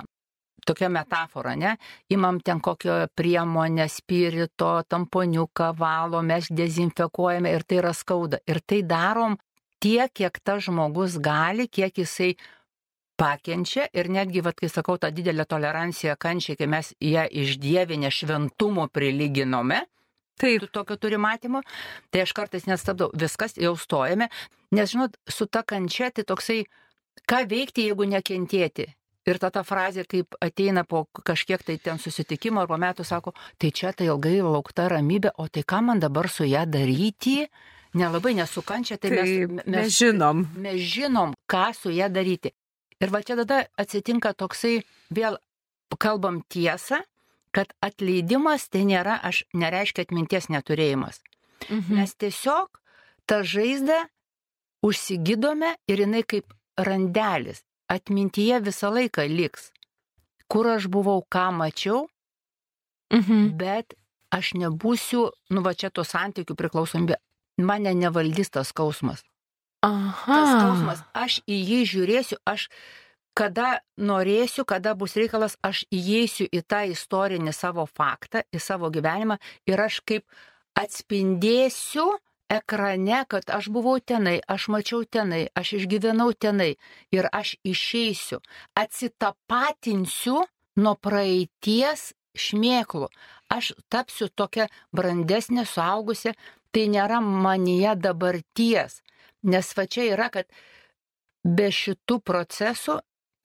Tokia 0.71 0.87
metafora, 0.93 1.57
ne? 1.59 1.75
Imam 2.15 2.39
ten 2.39 2.61
kokio 2.63 3.09
priemonę, 3.17 3.89
spirito, 3.91 4.85
tamponiuką, 4.87 5.73
valom, 5.75 6.31
mes 6.31 6.47
dezinfekuojame 6.53 7.51
ir 7.59 7.67
tai 7.67 7.83
yra 7.83 7.95
skauda. 7.97 8.39
Ir 8.47 8.63
tai 8.63 8.85
darom 8.87 9.35
tiek, 9.83 10.13
kiek 10.13 10.41
tas 10.45 10.65
žmogus 10.67 11.19
gali, 11.23 11.69
kiek 11.69 11.99
jisai 12.03 12.35
pakenčia 13.21 13.89
ir 13.93 14.09
netgi, 14.09 14.41
vad, 14.45 14.57
kai 14.57 14.71
sakau, 14.73 14.97
tą 15.01 15.11
didelę 15.13 15.45
toleranciją 15.49 16.17
kančiai, 16.21 16.57
kai 16.57 16.69
mes 16.71 16.95
ją 17.05 17.27
išdievinę 17.29 18.13
šventumo 18.13 18.89
prilyginome, 18.89 19.85
Taip. 20.41 20.71
Tokio 20.73 20.97
turi 20.97 21.19
matymo. 21.21 21.61
Tai 22.11 22.23
aš 22.25 22.33
kartais 22.37 22.65
nestabdau, 22.69 23.11
viskas, 23.13 23.59
jau 23.61 23.75
stojame. 23.77 24.31
Nes, 24.73 24.89
žinot, 24.93 25.19
su 25.29 25.47
ta 25.47 25.63
kančia 25.67 26.09
tai 26.15 26.25
toksai, 26.25 26.63
ką 27.29 27.43
veikti, 27.51 27.85
jeigu 27.89 28.07
nekentėti. 28.09 28.89
Ir 29.29 29.39
ta 29.43 29.51
ta 29.53 29.61
frazė, 29.67 30.07
kaip 30.09 30.39
ateina 30.41 30.87
po 30.89 31.05
kažkiek 31.13 31.61
tai 31.63 31.77
ten 31.77 32.01
susitikimo 32.01 32.63
ar 32.63 32.71
po 32.71 32.79
metų, 32.81 33.05
sako, 33.05 33.35
tai 33.61 33.69
čia 33.69 33.93
tai 33.93 34.09
ilgai 34.09 34.39
laukta 34.41 34.89
ramybė, 34.89 35.35
o 35.37 35.45
tai 35.53 35.61
ką 35.61 35.83
man 35.91 36.01
dabar 36.01 36.31
su 36.33 36.49
ją 36.49 36.65
daryti? 36.65 37.45
Nelabai 37.97 38.35
nesukančia, 38.39 38.99
tai 38.99 39.11
mes, 39.15 39.31
mes, 39.51 39.67
mes 39.67 39.95
žinom. 39.95 40.45
Mes 40.57 40.81
žinom, 40.81 41.35
ką 41.51 41.71
su 41.77 41.93
ją 41.95 42.11
daryti. 42.13 42.53
Ir 43.01 43.13
va 43.13 43.23
čia 43.25 43.39
tada 43.41 43.65
atsitinka 43.81 44.35
toksai, 44.37 44.83
vėl 45.11 45.39
kalbam 46.01 46.43
tiesą, 46.49 47.01
kad 47.55 47.73
atleidimas 47.83 48.69
tai 48.71 48.85
nėra, 48.87 49.19
aš 49.27 49.43
nereiškia 49.57 50.07
atminties 50.07 50.51
neturėjimas. 50.53 51.21
Mhm. 51.69 51.99
Mes 51.99 52.15
tiesiog 52.15 52.81
tą 53.27 53.43
žaizdą 53.43 54.05
užsigydome 54.87 55.75
ir 55.91 56.05
jinai 56.07 56.23
kaip 56.25 56.55
randelis 56.79 57.65
atmintyje 57.91 58.61
visą 58.63 58.93
laiką 58.95 59.27
liks. 59.29 59.71
Kur 60.51 60.67
aš 60.71 60.87
buvau, 60.91 61.23
ką 61.23 61.51
mačiau, 61.55 62.07
mhm. 63.15 63.51
bet 63.59 63.95
aš 64.31 64.55
nebūsiu, 64.59 65.27
nu 65.51 65.63
va 65.67 65.75
čia 65.75 65.91
to 65.91 66.05
santykių 66.07 66.55
priklausomybė, 66.59 67.19
mane 67.67 67.95
nevaldys 67.95 68.51
tas 68.51 68.73
skausmas. 68.73 69.25
Aha. 69.87 70.27
Tas 70.27 70.51
skausmas, 70.57 71.05
aš 71.17 71.41
į 71.49 71.57
jį 71.71 71.81
žiūrėsiu, 71.95 72.41
aš 72.45 72.69
kada 73.37 73.81
norėsiu, 73.97 74.67
kada 74.69 74.93
bus 74.99 75.15
reikalas, 75.17 75.57
aš 75.65 75.87
įeisiu 75.95 76.49
į 76.51 76.61
tą 76.69 76.83
istorinį 76.93 77.55
savo 77.57 77.87
faktą, 77.89 78.43
į 78.53 78.61
savo 78.61 78.91
gyvenimą 78.93 79.39
ir 79.71 79.81
aš 79.81 80.03
kaip 80.05 80.27
atspindėsiu 80.77 82.11
ekrane, 82.51 83.25
kad 83.31 83.49
aš 83.49 83.71
buvau 83.73 83.99
tenai, 84.03 84.41
aš 84.45 84.69
mačiau 84.75 85.05
tenai, 85.07 85.47
aš 85.55 85.77
išgyvenau 85.81 86.33
tenai 86.35 86.75
ir 87.15 87.31
aš 87.33 87.57
išeisiu, 87.65 88.41
atsitapatinsiu 88.77 90.43
nuo 90.77 90.95
praeities 90.99 92.11
šmėklų. 92.37 93.09
Aš 93.51 93.73
tapsiu 93.91 94.29
tokia 94.29 94.69
brandesnė, 94.95 95.65
suaugusi, 95.67 96.35
tai 96.73 96.89
nėra 96.93 97.21
manyje 97.21 97.95
dabarties. 97.97 99.01
Nes 99.43 99.73
va 99.77 99.87
čia 99.87 100.07
yra, 100.15 100.29
kad 100.33 100.47
be 101.45 101.71
šitų 101.73 102.21
procesų 102.21 102.99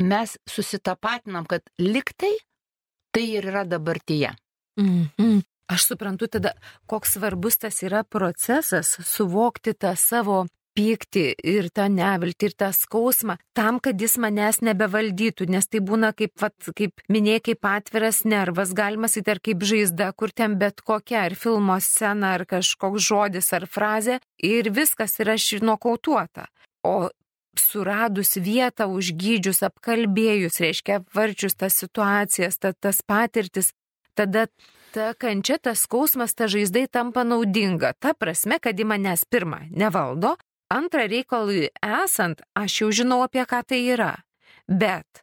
mes 0.03 0.37
susitapatinam, 0.49 1.47
kad 1.47 1.63
liktai 1.79 2.33
tai 3.15 3.25
ir 3.37 3.47
yra 3.47 3.63
dabartyje. 3.63 4.35
Mm 4.79 5.05
-hmm. 5.17 5.43
Aš 5.67 5.87
suprantu 5.87 6.27
tada, 6.27 6.51
koks 6.85 7.13
svarbus 7.13 7.57
tas 7.57 7.83
yra 7.83 8.03
procesas 8.03 8.97
suvokti 9.01 9.73
tą 9.73 9.95
savo 9.95 10.45
pyktį 10.75 11.25
ir 11.47 11.69
tą 11.75 11.87
neviltį 11.91 12.49
ir 12.49 12.55
tą 12.59 12.69
skausmą, 12.75 13.37
tam, 13.57 13.79
kad 13.83 13.99
jis 14.01 14.17
manęs 14.21 14.61
nebevaldytų, 14.65 15.47
nes 15.51 15.67
tai 15.71 15.81
būna 15.85 16.11
kaip, 16.17 16.35
vat, 16.41 16.55
kaip 16.77 17.03
minėjai, 17.11 17.43
kaip 17.49 17.69
atviras 17.71 18.23
nervas, 18.27 18.73
galima 18.77 19.09
sakyti, 19.11 19.35
ar 19.35 19.43
kaip 19.49 19.67
žaizda, 19.71 20.11
kur 20.19 20.33
ten 20.35 20.57
bet 20.61 20.83
kokia, 20.85 21.25
ar 21.29 21.37
filmo 21.39 21.77
scena, 21.83 22.35
ar 22.39 22.45
kažkoks 22.49 23.07
žodis, 23.07 23.51
ar 23.55 23.67
frazė, 23.71 24.19
ir 24.43 24.71
viskas 24.75 25.19
yra 25.23 25.37
nokautuota. 25.61 26.49
O 26.85 27.09
suradus 27.59 28.35
vietą, 28.35 28.87
užgydžius, 28.91 29.63
apkalbėjus, 29.63 30.59
reiškia, 30.59 30.99
apvarčius 31.01 31.55
tas 31.55 31.77
situacijas, 31.79 32.59
ta, 32.59 32.73
tas 32.73 33.01
patirtis, 33.07 33.71
tada 34.15 34.47
ta 34.95 35.13
kančia, 35.19 35.57
tas 35.59 35.83
skausmas, 35.83 36.35
ta 36.35 36.47
žaizdai 36.51 36.85
tampa 36.87 37.25
naudinga. 37.27 37.93
Ta 37.99 38.13
prasme, 38.15 38.59
kad 38.63 38.79
į 38.79 38.87
manęs 38.87 39.25
pirmą 39.27 39.65
nevaldo, 39.71 40.35
Antra 40.73 41.05
reikalui 41.05 41.67
esant, 41.85 42.41
aš 42.57 42.81
jau 42.81 42.89
žinau 42.89 43.21
apie 43.21 43.43
ką 43.45 43.61
tai 43.69 43.83
yra. 43.93 44.15
Bet 44.65 45.21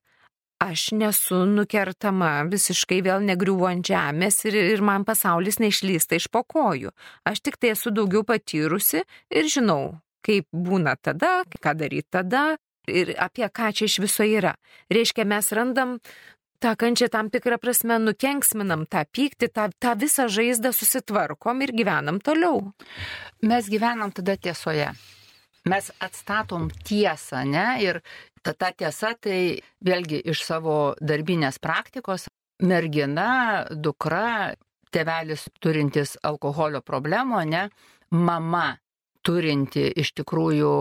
aš 0.62 0.92
nesu 0.94 1.40
nukertama, 1.50 2.44
visiškai 2.50 3.00
vėl 3.02 3.24
negriuvu 3.26 3.66
ant 3.66 3.88
žemės 3.90 4.44
ir, 4.46 4.54
ir 4.54 4.82
man 4.86 5.02
pasaulis 5.04 5.58
neišlysta 5.58 6.20
iš 6.20 6.28
pokojų. 6.30 6.92
Aš 7.26 7.42
tik 7.42 7.58
tai 7.58 7.72
esu 7.74 7.90
daugiau 7.90 8.22
patyrusi 8.22 9.02
ir 9.34 9.48
žinau, 9.50 9.96
kaip 10.22 10.46
būna 10.54 10.94
tada, 11.02 11.40
ką 11.58 11.74
daryti 11.74 12.06
tada 12.14 12.44
ir 12.86 13.10
apie 13.18 13.48
ką 13.50 13.72
čia 13.74 13.88
iš 13.90 13.98
viso 14.04 14.22
yra. 14.22 14.54
Reiškia, 14.94 15.26
mes 15.26 15.50
randam 15.50 15.96
tą 16.62 16.76
kančią 16.78 17.08
tam 17.10 17.32
tikrą 17.34 17.58
prasme 17.58 17.98
nukenksminam, 17.98 18.86
tą 18.86 19.02
pyktį, 19.10 19.50
tą, 19.50 19.66
tą 19.82 19.96
visą 19.98 20.28
žaizdą 20.30 20.70
susitvarkom 20.70 21.66
ir 21.66 21.74
gyvenam 21.74 22.22
toliau. 22.22 22.70
Mes 23.42 23.66
gyvenam 23.66 24.14
tada 24.14 24.38
tiesoje 24.38 24.92
mes 25.68 25.90
atstatom 26.02 26.68
tiesą, 26.84 27.44
ne? 27.48 27.66
Ir 27.84 28.00
ta, 28.42 28.54
ta 28.54 28.72
tiesa 28.72 29.14
tai 29.20 29.62
vėlgi 29.84 30.22
iš 30.32 30.44
savo 30.46 30.94
darbinės 31.00 31.60
praktikos 31.62 32.28
mergina, 32.62 33.66
dukra, 33.70 34.54
tevelis 34.92 35.48
turintis 35.62 36.16
alkoholio 36.22 36.82
problemų, 36.84 37.44
ne? 37.48 37.66
Mama 38.12 38.76
turinti 39.24 39.86
iš 40.02 40.12
tikrųjų 40.18 40.72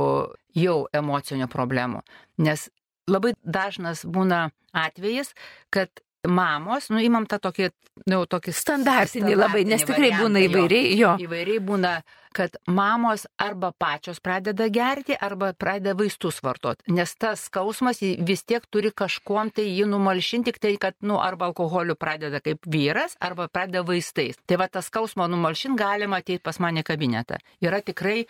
jau 0.58 0.78
emocinių 0.98 1.48
problemų. 1.52 2.02
Nes 2.42 2.68
labai 3.10 3.36
dažnas 3.44 4.04
būna 4.06 4.50
atvejis, 4.74 5.34
kad 5.70 6.02
mamos, 6.28 6.90
nu, 6.90 7.02
imam 7.02 7.26
tą 7.26 7.40
tokį, 7.42 7.70
nu, 8.12 8.24
tokį 8.30 8.54
standartinį 8.54 9.36
labai, 9.36 9.64
nes 9.66 9.82
tikrai 9.82 10.12
variantą, 10.12 10.24
būna 10.26 10.44
įvairiai, 10.46 10.90
jo. 10.94 11.14
jo. 11.16 11.26
Įvairiai 11.26 11.62
būna, 11.66 11.94
kad 12.38 12.58
mamos 12.70 13.26
arba 13.42 13.72
pačios 13.74 14.22
pradeda 14.24 14.68
gerti, 14.70 15.18
arba 15.18 15.52
pradeda 15.58 15.96
vaistus 15.98 16.42
vartoti, 16.46 16.86
nes 16.94 17.16
tas 17.18 17.48
skausmas 17.50 18.02
vis 18.02 18.46
tiek 18.46 18.66
turi 18.70 18.94
kažkuom 18.94 19.52
tai 19.56 19.66
jį 19.66 19.90
numalšinti, 19.90 20.52
tik 20.52 20.62
tai, 20.62 20.76
kad, 20.82 20.98
nu, 21.02 21.18
arba 21.22 21.50
alkoholiu 21.50 21.98
pradeda 22.00 22.42
kaip 22.44 22.70
vyras, 22.70 23.18
arba 23.20 23.50
pradeda 23.50 23.84
vaistais. 23.88 24.38
Tai 24.46 24.62
va 24.62 24.70
tas 24.70 24.92
skausmo 24.92 25.28
numalšinti 25.32 25.80
galima 25.80 26.22
ateiti 26.22 26.44
pas 26.44 26.62
mane 26.62 26.86
kabinetą. 26.86 27.42
Yra 27.66 27.82
tikrai 27.82 28.28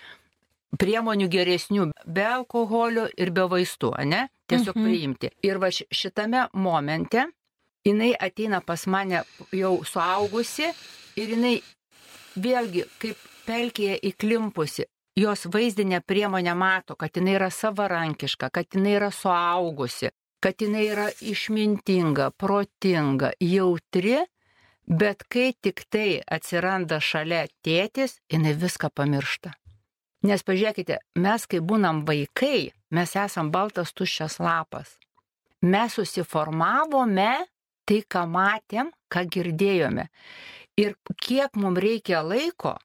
priemonių 0.79 1.27
geresnių 1.27 1.89
be 2.07 2.23
alkoholio 2.23 3.09
ir 3.19 3.33
be 3.35 3.43
vaistų, 3.51 3.91
ne? 4.07 4.29
Tiesiog 4.47 4.77
mhm. 4.77 4.87
priimti. 4.87 5.31
Ir 5.43 5.59
va 5.59 5.69
šitame 5.71 6.47
momente 6.55 7.27
jinai 7.85 8.13
ateina 8.19 8.61
pas 8.61 8.85
mane 8.87 9.23
jau 9.51 9.75
suaugusi 9.85 10.69
ir 11.17 11.35
jinai 11.35 11.59
vėlgi 12.35 12.87
kaip 13.01 13.27
pelkėje 13.47 13.99
įklimpusi. 14.11 14.87
Jos 15.19 15.45
vaizdinė 15.51 15.99
priemonė 16.07 16.53
mato, 16.55 16.95
kad 16.95 17.17
jinai 17.17 17.35
yra 17.35 17.49
savarankiška, 17.51 18.49
kad 18.49 18.69
jinai 18.71 18.95
yra 18.95 19.09
suaugusi, 19.11 20.11
kad 20.39 20.61
jinai 20.61 20.85
yra 20.87 21.07
išmintinga, 21.19 22.31
protinga, 22.39 23.33
jautri, 23.43 24.21
bet 24.87 25.25
kai 25.27 25.51
tik 25.61 25.83
tai 25.91 26.21
atsiranda 26.23 27.01
šalia 27.03 27.43
tėtis, 27.65 28.21
jinai 28.31 28.55
viską 28.55 28.89
pamiršta. 28.95 29.51
Nes 30.23 30.43
pažiūrėkite, 30.45 30.99
mes 31.17 31.47
kai 31.49 31.59
būnam 31.65 32.03
vaikai, 32.07 32.71
mes 32.93 33.15
esam 33.17 33.49
baltas 33.51 33.91
tuščias 33.97 34.37
lapas. 34.39 34.95
Mes 35.61 35.93
susiformavome 35.97 37.31
tai, 37.91 37.99
ką 38.07 38.23
matėm, 38.31 38.91
ką 39.11 39.25
girdėjome. 39.35 40.07
Ir 40.79 40.95
kiek 41.19 41.59
mums 41.59 41.81
reikia 41.83 42.23
laiko, 42.23 42.77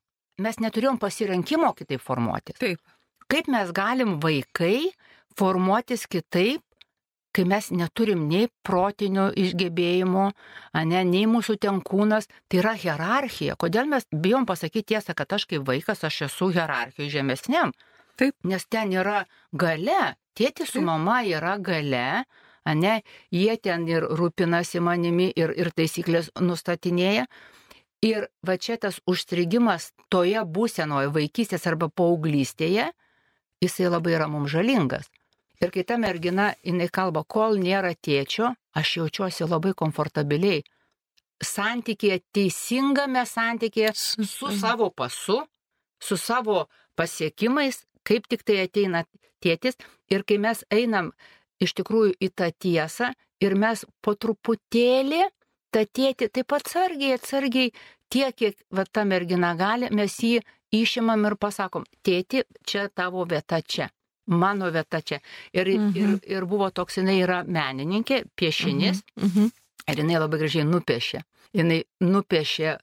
mes 0.42 0.58
neturėjom 0.58 0.98
pasirinkimo 0.98 1.70
kitaip 1.78 2.02
formuotis. 2.02 2.58
Taip. 2.58 2.82
Kaip 3.30 3.48
mes 3.50 3.70
galim 3.74 4.18
vaikai 4.22 4.90
formuotis 5.38 6.06
kitaip, 6.10 6.62
kai 7.36 7.44
mes 7.44 7.68
neturim 7.74 8.24
nei 8.30 8.48
protinių 8.64 9.28
išgebėjimų, 9.36 10.26
ne, 10.88 11.00
nei 11.04 11.26
mūsų 11.28 11.58
tenkūnas, 11.60 12.30
tai 12.48 12.62
yra 12.62 12.72
hierarchija. 12.80 13.58
Kodėl 13.60 13.90
mes 13.90 14.06
bijom 14.10 14.46
pasakyti 14.48 14.94
tiesą, 14.94 15.14
kad 15.18 15.36
aš 15.36 15.44
kaip 15.50 15.66
vaikas, 15.68 16.04
aš 16.08 16.22
esu 16.30 16.48
hierarchijai 16.54 17.12
žemesniam? 17.12 17.74
Taip. 18.16 18.32
Nes 18.48 18.64
ten 18.72 18.94
yra 18.96 19.26
gale, 19.52 20.16
tėtis 20.38 20.72
su 20.72 20.80
mama 20.80 21.20
yra 21.28 21.58
gale, 21.60 22.24
ne, 22.74 23.02
jie 23.30 23.56
ten 23.62 23.86
ir 23.88 24.02
rūpinasi 24.02 24.80
manimi 24.80 25.30
ir, 25.36 25.52
ir 25.56 25.70
taisyklės 25.76 26.32
nustatinėja. 26.40 27.26
Ir 28.04 28.28
va 28.46 28.56
čia 28.60 28.76
tas 28.80 29.00
užstrigimas 29.08 29.92
toje 30.12 30.42
būsenoje 30.44 31.10
vaikystės 31.14 31.66
arba 31.66 31.88
paauglystėje, 31.88 32.90
jisai 33.62 33.88
labai 33.88 34.16
yra 34.18 34.28
mums 34.28 34.52
žalingas. 34.52 35.08
Ir 35.60 35.72
kai 35.72 35.84
ta 35.88 35.96
mergina, 35.96 36.50
jinai 36.64 36.88
kalba, 36.92 37.22
kol 37.24 37.56
nėra 37.56 37.94
tėčio, 37.96 38.52
aš 38.76 38.96
jaučiuosi 38.98 39.48
labai 39.48 39.72
komfortabiliai. 39.72 40.64
Santykėje, 41.40 42.20
teisingame 42.32 43.24
santykėje 43.28 43.92
su 43.96 44.52
savo 44.56 44.90
pasu, 44.90 45.42
su 46.00 46.16
savo 46.20 46.66
pasiekimais, 46.96 47.82
kaip 48.04 48.28
tik 48.28 48.44
tai 48.44 48.62
ateina 48.66 49.04
tėtis. 49.44 49.80
Ir 50.12 50.24
kai 50.28 50.38
mes 50.38 50.62
einam 50.70 51.12
iš 51.62 51.74
tikrųjų 51.78 52.16
į 52.20 52.30
tą 52.36 52.50
tiesą 52.52 53.12
ir 53.42 53.56
mes 53.58 53.84
po 54.04 54.14
truputėlį 54.14 55.24
tą 55.74 55.84
tėtį 55.84 56.30
taip 56.32 56.54
atsargiai, 56.56 57.16
atsargiai, 57.16 57.72
tiek, 58.12 58.34
kiek 58.36 58.56
va, 58.72 58.84
ta 58.84 59.04
mergina 59.04 59.52
gali, 59.58 59.90
mes 59.92 60.14
jį 60.22 60.40
išimam 60.74 61.26
ir 61.28 61.36
pasakom, 61.40 61.84
tėti, 62.06 62.44
čia 62.66 62.86
tavo 62.94 63.26
vieta 63.28 63.60
čia, 63.60 63.88
mano 64.26 64.70
vieta 64.72 65.02
čia. 65.02 65.20
Ir, 65.52 65.68
mhm. 65.68 65.96
ir, 65.96 66.16
ir 66.38 66.48
buvo 66.48 66.70
toks, 66.70 67.00
jinai 67.00 67.18
yra 67.22 67.42
menininkė, 67.44 68.24
piešinis, 68.36 69.02
mhm. 69.16 69.26
Mhm. 69.28 69.52
ir 69.92 70.02
jinai 70.04 70.22
labai 70.22 70.42
gražiai 70.44 70.68
nupiešė. 70.68 71.22
Jinai 71.56 71.82
nupiešė, 72.04 72.78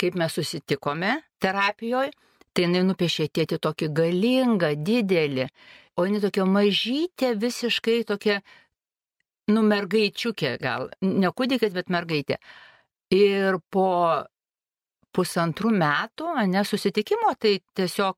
kaip 0.00 0.16
mes 0.18 0.38
susitikome 0.38 1.18
terapijoje, 1.42 2.14
tai 2.56 2.64
jinai 2.64 2.86
nupiešė 2.88 3.28
tėti 3.28 3.58
tokį 3.62 3.90
galingą, 3.94 4.72
didelį 4.86 5.50
o 5.96 6.06
jinai 6.06 6.22
tokia 6.24 6.46
mažytė, 6.48 7.32
visiškai 7.40 7.98
tokia, 8.08 8.40
nu, 9.52 9.64
mergaičiukė 9.66 10.56
gal, 10.62 10.90
ne 11.02 11.32
kūdikis, 11.32 11.74
bet 11.76 11.92
mergaitė. 11.92 12.38
Ir 13.14 13.60
po 13.70 13.88
pusantrų 15.16 15.72
metų, 15.72 16.32
ne 16.52 16.64
susitikimo, 16.66 17.32
tai 17.40 17.58
tiesiog 17.78 18.16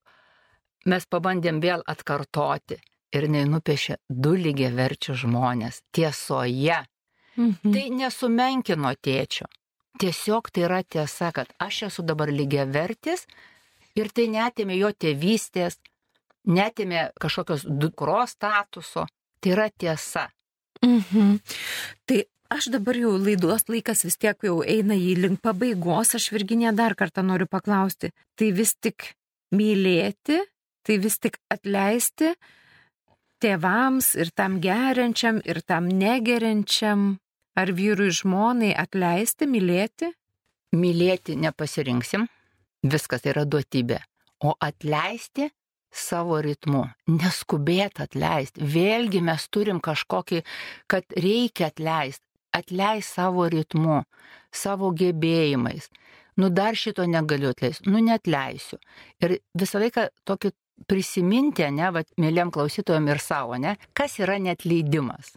mes 0.90 1.06
pabandėm 1.06 1.60
vėl 1.62 1.84
atkartoti. 1.86 2.78
Ir 3.14 3.24
jinai 3.24 3.46
nupiešė 3.48 4.00
du 4.08 4.34
lygiai 4.36 4.72
verčių 4.76 5.14
žmonės 5.22 5.82
tiesoje. 5.96 6.82
Mhm. 7.38 7.72
Tai 7.72 7.84
nesumenkino 7.94 8.92
tėčio. 9.00 9.46
Tiesiog 9.98 10.50
tai 10.54 10.66
yra 10.66 10.82
tiesa, 10.82 11.30
kad 11.34 11.48
aš 11.62 11.84
esu 11.88 12.04
dabar 12.06 12.30
lygiai 12.30 12.66
vertis 12.70 13.24
ir 13.98 14.10
tai 14.14 14.28
netėmė 14.30 14.76
jo 14.78 14.90
tėvystės, 14.92 15.78
netimė 16.48 17.10
kažkokios 17.20 17.66
dukros 17.68 18.34
statuso. 18.36 19.06
Tai 19.38 19.54
yra 19.54 19.68
tiesa. 19.70 20.28
Mhm. 20.82 21.38
Tai 22.06 22.18
aš 22.50 22.70
dabar 22.74 22.96
jau 22.96 23.14
laidos 23.18 23.68
laikas 23.68 24.04
vis 24.06 24.16
tiek 24.16 24.38
jau 24.42 24.60
eina 24.62 24.96
į 24.96 25.14
link 25.22 25.42
pabaigos, 25.44 26.14
aš 26.14 26.30
Virginė 26.34 26.74
dar 26.74 26.96
kartą 26.98 27.22
noriu 27.22 27.46
paklausti. 27.46 28.12
Tai 28.34 28.52
vis 28.52 28.74
tik 28.74 29.12
mylėti, 29.54 30.40
tai 30.82 30.98
vis 30.98 31.18
tik 31.18 31.38
atleisti 31.52 32.32
tėvams 33.42 34.14
ir 34.18 34.32
tam 34.34 34.58
geriančiam, 34.62 35.40
ir 35.44 35.60
tam 35.62 35.88
negeriančiam, 35.88 37.18
ar 37.58 37.72
vyrui 37.74 38.10
žmonai 38.14 38.72
atleisti, 38.74 39.46
mylėti? 39.46 40.10
Mylėti 40.78 41.36
nepasirinksim, 41.38 42.26
viskas 42.82 43.24
yra 43.26 43.46
duotybė. 43.48 44.02
O 44.44 44.54
atleisti 44.62 45.48
savo 45.94 46.40
ritmu, 46.44 46.84
neskubėt 47.08 48.00
atleisti. 48.04 48.64
Vėlgi 48.64 49.22
mes 49.24 49.48
turim 49.48 49.80
kažkokį, 49.80 50.42
kad 50.86 51.04
reikia 51.16 51.72
atleisti. 51.72 52.24
Atleis 52.58 53.06
savo 53.12 53.44
ritmu, 53.52 54.02
savo 54.52 54.90
gebėjimais. 54.96 55.90
nu 56.38 56.48
dar 56.48 56.74
šito 56.74 57.02
negaliu 57.06 57.50
atleisti, 57.50 57.90
nu 57.90 57.98
netleisiu. 57.98 58.78
Ir 59.18 59.40
visą 59.58 59.80
laiką 59.82 60.04
tokį 60.24 60.52
prisiminti, 60.86 61.66
ne, 61.74 61.90
va, 61.90 62.04
mėlyam 62.20 62.52
klausytojom 62.54 63.08
ir 63.10 63.18
savo, 63.18 63.58
ne, 63.58 63.74
kas 63.92 64.18
yra 64.22 64.38
netleidimas. 64.38 65.34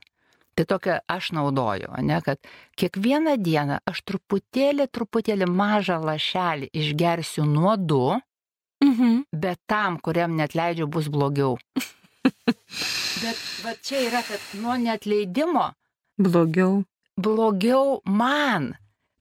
Tai 0.53 0.65
tokia 0.67 0.99
aš 1.09 1.31
naudoju, 1.33 1.89
ne, 2.05 2.19
kad 2.21 2.37
kiekvieną 2.77 3.37
dieną 3.41 3.79
aš 3.87 4.03
truputėlį, 4.05 4.89
truputėlį 4.93 5.47
mažą 5.49 5.97
lašelį 6.03 6.69
išgersiu 6.75 7.47
nuodu, 7.49 8.19
mhm. 8.83 9.23
bet 9.31 9.59
tam, 9.65 9.99
kuriam 9.99 10.35
net 10.35 10.55
leidžiu, 10.55 10.87
bus 10.87 11.07
blogiau. 11.09 11.57
bet 13.23 13.37
va 13.63 13.75
čia 13.81 14.01
yra, 14.07 14.21
kad 14.25 14.41
nuo 14.61 14.77
netleidimo 14.77 15.71
blogiau. 16.21 16.83
Blogiau 17.17 18.01
man. 18.05 18.71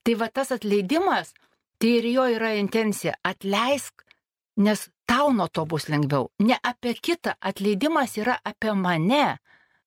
Tai 0.04 0.14
va 0.20 0.28
tas 0.32 0.52
atleidimas, 0.54 1.34
tai 1.78 1.96
ir 1.98 2.06
jo 2.14 2.24
yra 2.36 2.54
intencija. 2.56 3.16
Atleisk, 3.26 4.04
nes 4.64 4.86
tau 5.08 5.32
nuo 5.32 5.48
to 5.48 5.66
bus 5.66 5.88
lengviau. 5.92 6.30
Ne 6.46 6.56
apie 6.62 6.94
kitą. 6.94 7.34
Atleidimas 7.40 8.16
yra 8.20 8.38
apie 8.44 8.72
mane. 8.74 9.38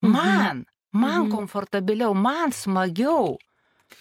Mhm. 0.02 0.12
Man. 0.12 0.56
Mhm. 0.58 0.70
Man 1.00 1.20
mhm. 1.24 1.30
komfortabiliau, 1.34 2.14
man 2.14 2.52
smagiau 2.52 3.38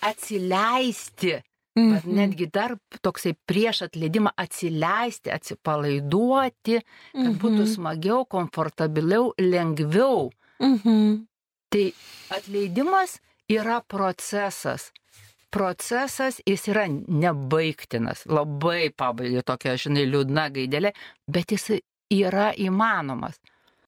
atsileisti. 0.02 1.42
Mhm. 1.76 1.94
Bet 1.94 2.06
netgi 2.06 2.48
dar 2.54 2.76
toksai 3.02 3.34
prieš 3.50 3.84
atleidimą 3.88 4.36
atsileisti, 4.38 5.32
atsipalaiduoti, 5.34 6.80
kad 7.12 7.30
mhm. 7.32 7.38
būtų 7.42 7.68
smagiau, 7.72 8.26
komfortabiliau, 8.30 9.32
lengviau. 9.42 10.30
Mhm. 10.62 11.24
Tai 11.74 11.86
atleidimas 12.38 13.18
yra 13.50 13.82
procesas. 13.82 14.92
Procesas 15.54 16.40
jis 16.46 16.68
yra 16.70 16.86
nebaigtinas, 16.90 18.24
labai 18.26 18.90
pabaigė 18.90 19.44
tokia, 19.46 19.76
žinai, 19.78 20.06
liūdna 20.10 20.48
gaidelė, 20.54 20.94
bet 21.30 21.54
jis 21.54 21.68
yra 22.14 22.52
įmanomas. 22.58 23.38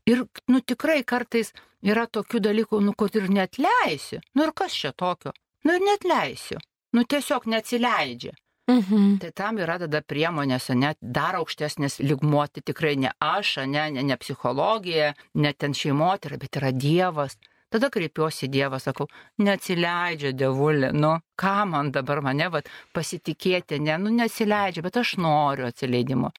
Ir, 0.06 0.28
nu, 0.50 0.62
tikrai 0.62 1.00
kartais 1.02 1.50
yra 1.86 2.06
tokių 2.06 2.42
dalykų, 2.50 2.82
nu, 2.86 2.94
kad 2.98 3.18
ir 3.18 3.30
net 3.34 3.58
leisiu. 3.58 4.22
Nu, 4.38 4.46
ir 4.46 4.54
kas 4.58 4.78
čia 4.78 4.94
tokio? 4.94 5.34
Nu, 5.66 5.74
ir 5.74 5.86
net 5.86 6.06
leisiu. 6.06 6.62
Nu, 6.96 7.04
tiesiog 7.04 7.48
neatsileidžia. 7.52 8.36
Mhm. 8.72 9.18
Tai 9.22 9.32
tam 9.32 9.60
yra 9.62 9.78
tada 9.78 10.02
priemonės, 10.02 10.72
net 10.74 10.98
dar 11.00 11.38
aukštesnis 11.38 12.00
ligmuoti, 12.02 12.64
tikrai 12.66 12.96
ne 12.98 13.12
aš, 13.22 13.58
ne, 13.70 13.91
ne, 13.93 14.06
ne 14.10 14.18
psichologija, 14.18 15.12
ne 15.36 15.52
ten 15.54 15.76
šeimotyra, 15.78 16.39
bet 16.41 16.58
yra 16.58 16.72
Dievas. 16.74 17.38
Tada 17.70 17.89
kreipiuosi 17.93 18.48
Dievą, 18.50 18.80
sakau, 18.80 19.06
neatsileidžia 19.41 20.32
dievulė, 20.38 20.93
nu, 20.93 21.18
ką 21.38 21.66
man 21.70 21.91
dabar 21.91 22.22
mane, 22.26 22.48
vat, 22.54 22.70
pasitikėti, 22.96 23.82
ne, 23.84 24.00
nu, 24.02 24.14
neatsileidžia, 24.16 24.86
bet 24.86 24.98
aš 25.02 25.18
noriu 25.22 25.68
atsileidimo 25.70 26.32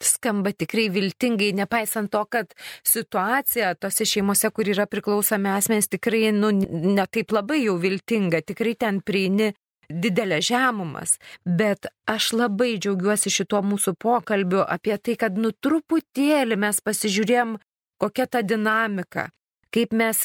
skamba 0.00 0.52
tikrai 0.56 0.88
viltingai, 0.88 1.50
nepaisant 1.52 2.10
to, 2.12 2.22
kad 2.32 2.54
situacija 2.86 3.74
tose 3.76 4.06
šeimose, 4.08 4.48
kur 4.56 4.68
yra 4.72 4.86
priklausomi 4.88 5.50
asmenys, 5.52 5.90
tikrai 5.92 6.30
nu, 6.32 6.52
netaip 6.96 7.34
labai 7.36 7.60
jau 7.66 7.76
viltinga, 7.80 8.40
tikrai 8.40 8.74
ten 8.80 9.02
prieini 9.04 9.50
didelė 9.90 10.40
žemumas, 10.44 11.18
bet 11.44 11.90
aš 12.08 12.32
labai 12.38 12.76
džiaugiuosi 12.78 13.32
šituo 13.34 13.62
mūsų 13.66 13.96
pokalbiu 14.00 14.62
apie 14.64 14.96
tai, 14.98 15.18
kad 15.20 15.36
nu 15.38 15.52
truputėlį 15.52 16.58
mes 16.60 16.80
pasižiūrėjom, 16.84 17.58
kokia 18.00 18.26
ta 18.30 18.42
dinamika, 18.46 19.28
kaip 19.74 19.92
mes, 19.94 20.22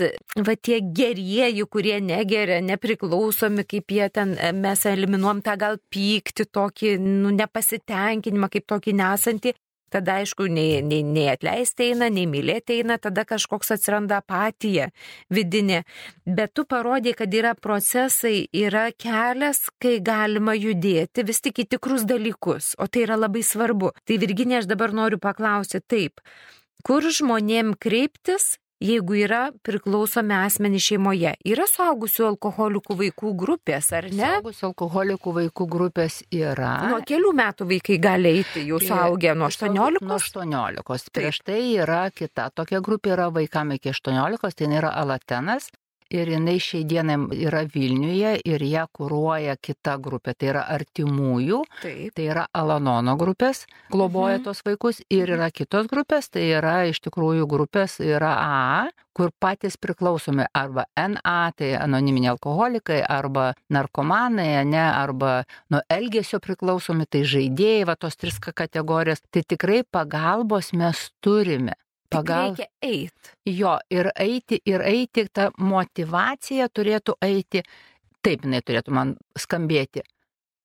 va 0.47 0.55
tie 0.55 0.79
gerieji, 0.81 1.65
kurie 1.69 1.97
negeria, 2.01 2.61
nepriklausomi, 2.65 3.65
kaip 3.69 3.93
jie 3.93 4.07
ten, 4.13 4.33
mes 4.61 4.85
eliminuom 4.89 5.43
tą 5.45 5.57
gal 5.61 5.77
pyktį, 5.93 6.47
tokį 6.57 6.95
nu, 7.03 7.33
nepasitenkinimą, 7.35 8.49
kaip 8.53 8.67
tokį 8.71 8.95
nesantį, 9.01 9.55
tada 9.93 10.19
aišku, 10.21 10.47
nei, 10.51 10.81
nei, 10.85 11.01
nei 11.03 11.27
atleisti 11.31 11.91
eina, 11.91 12.09
nei 12.13 12.25
mylėti 12.29 12.79
eina, 12.79 12.97
tada 13.01 13.25
kažkoks 13.27 13.73
atsiranda 13.75 14.19
apatija 14.23 14.89
vidinė. 15.33 15.83
Bet 16.25 16.55
tu 16.57 16.65
parodė, 16.69 17.15
kad 17.17 17.33
yra 17.33 17.55
procesai, 17.55 18.47
yra 18.53 18.89
kelias, 18.91 19.65
kai 19.81 19.97
galima 20.03 20.55
judėti 20.57 21.25
vis 21.27 21.41
tik 21.45 21.63
į 21.63 21.69
tikrus 21.75 22.05
dalykus, 22.09 22.73
o 22.79 22.87
tai 22.87 23.05
yra 23.07 23.19
labai 23.19 23.45
svarbu. 23.45 23.93
Tai 24.05 24.19
Virginė, 24.21 24.61
aš 24.61 24.69
dabar 24.71 24.95
noriu 24.95 25.21
paklausyti 25.21 25.83
taip, 25.85 26.21
kur 26.85 27.05
žmonėm 27.05 27.75
kreiptis, 27.81 28.55
jeigu 28.85 29.17
yra 29.19 29.41
priklausomi 29.65 30.35
asmenys 30.37 30.85
šeimoje. 30.89 31.33
Yra 31.47 31.67
suaugusių 31.69 32.27
alkoholikų 32.31 32.97
vaikų 33.01 33.33
grupės, 33.39 33.91
ar 33.97 34.09
ne? 34.11 34.23
Suaugusių 34.23 34.67
alkoholikų 34.69 35.35
vaikų 35.39 35.69
grupės 35.75 36.19
yra. 36.33 36.73
Nuo 36.91 37.01
kelių 37.07 37.33
metų 37.37 37.69
vaikai 37.71 37.99
gali 38.01 38.35
eiti, 38.39 38.65
jau 38.69 38.81
suaugę 38.83 39.35
nuo 39.37 39.49
18? 39.51 40.03
Nuo 40.05 40.19
18. 40.19 41.15
Prieš 41.15 41.41
tai 41.45 41.61
yra 41.77 42.05
kita 42.13 42.49
tokia 42.55 42.81
grupė, 42.85 43.15
yra 43.17 43.31
vaikam 43.33 43.73
iki 43.75 43.93
18, 43.93 44.53
tai 44.55 44.71
yra 44.81 44.93
Alatenas 45.01 45.71
ir 46.13 46.29
jinai 46.29 46.57
šiai 46.61 46.85
dienai 46.87 47.17
yra 47.45 47.63
Vilniuje 47.71 48.35
ir 48.45 48.65
ją 48.65 48.85
kūruoja 48.93 49.55
kita 49.61 49.97
grupė, 50.01 50.35
tai 50.37 50.51
yra 50.53 50.65
artimųjų, 50.75 51.61
Taip. 51.81 52.13
tai 52.15 52.27
yra 52.29 52.45
Alanono 52.53 53.15
grupės, 53.19 53.65
globoja 53.91 54.39
mhm. 54.39 54.45
tos 54.47 54.61
vaikus 54.65 55.01
ir 55.09 55.33
yra 55.37 55.49
kitos 55.51 55.89
grupės, 55.91 56.29
tai 56.29 56.47
yra 56.57 56.83
iš 56.89 57.01
tikrųjų 57.07 57.47
grupės 57.49 57.99
yra 58.03 58.35
A, 58.35 58.89
kur 59.15 59.31
patys 59.39 59.77
priklausomi 59.79 60.43
arba 60.53 60.85
NA, 60.99 61.51
tai 61.55 61.71
anoniminiai 61.79 62.33
alkoholikai, 62.33 62.99
arba 63.07 63.53
narkomanai, 63.71 64.65
ne, 64.67 64.83
arba 64.83 65.45
nuo 65.71 65.79
elgesio 65.89 66.41
priklausomi, 66.43 67.07
tai 67.07 67.23
žaidėjai, 67.23 67.87
va 67.87 67.95
tos 67.95 68.19
tris 68.19 68.41
kategorijas, 68.43 69.23
tai 69.31 69.45
tikrai 69.47 69.83
pagalbos 69.87 70.73
mes 70.75 71.07
turime 71.23 71.79
pagal... 72.15 72.55
Reikia 72.55 72.67
eiti. 72.81 73.33
Jo, 73.51 73.75
ir 73.91 74.09
eiti, 74.15 74.59
ir 74.65 74.83
eiti, 74.85 75.27
ta 75.33 75.49
motivacija 75.57 76.67
turėtų 76.69 77.17
eiti, 77.25 77.63
taip 78.25 78.47
jinai 78.47 78.63
turėtų 78.65 78.95
man 78.95 79.13
skambėti. 79.39 80.05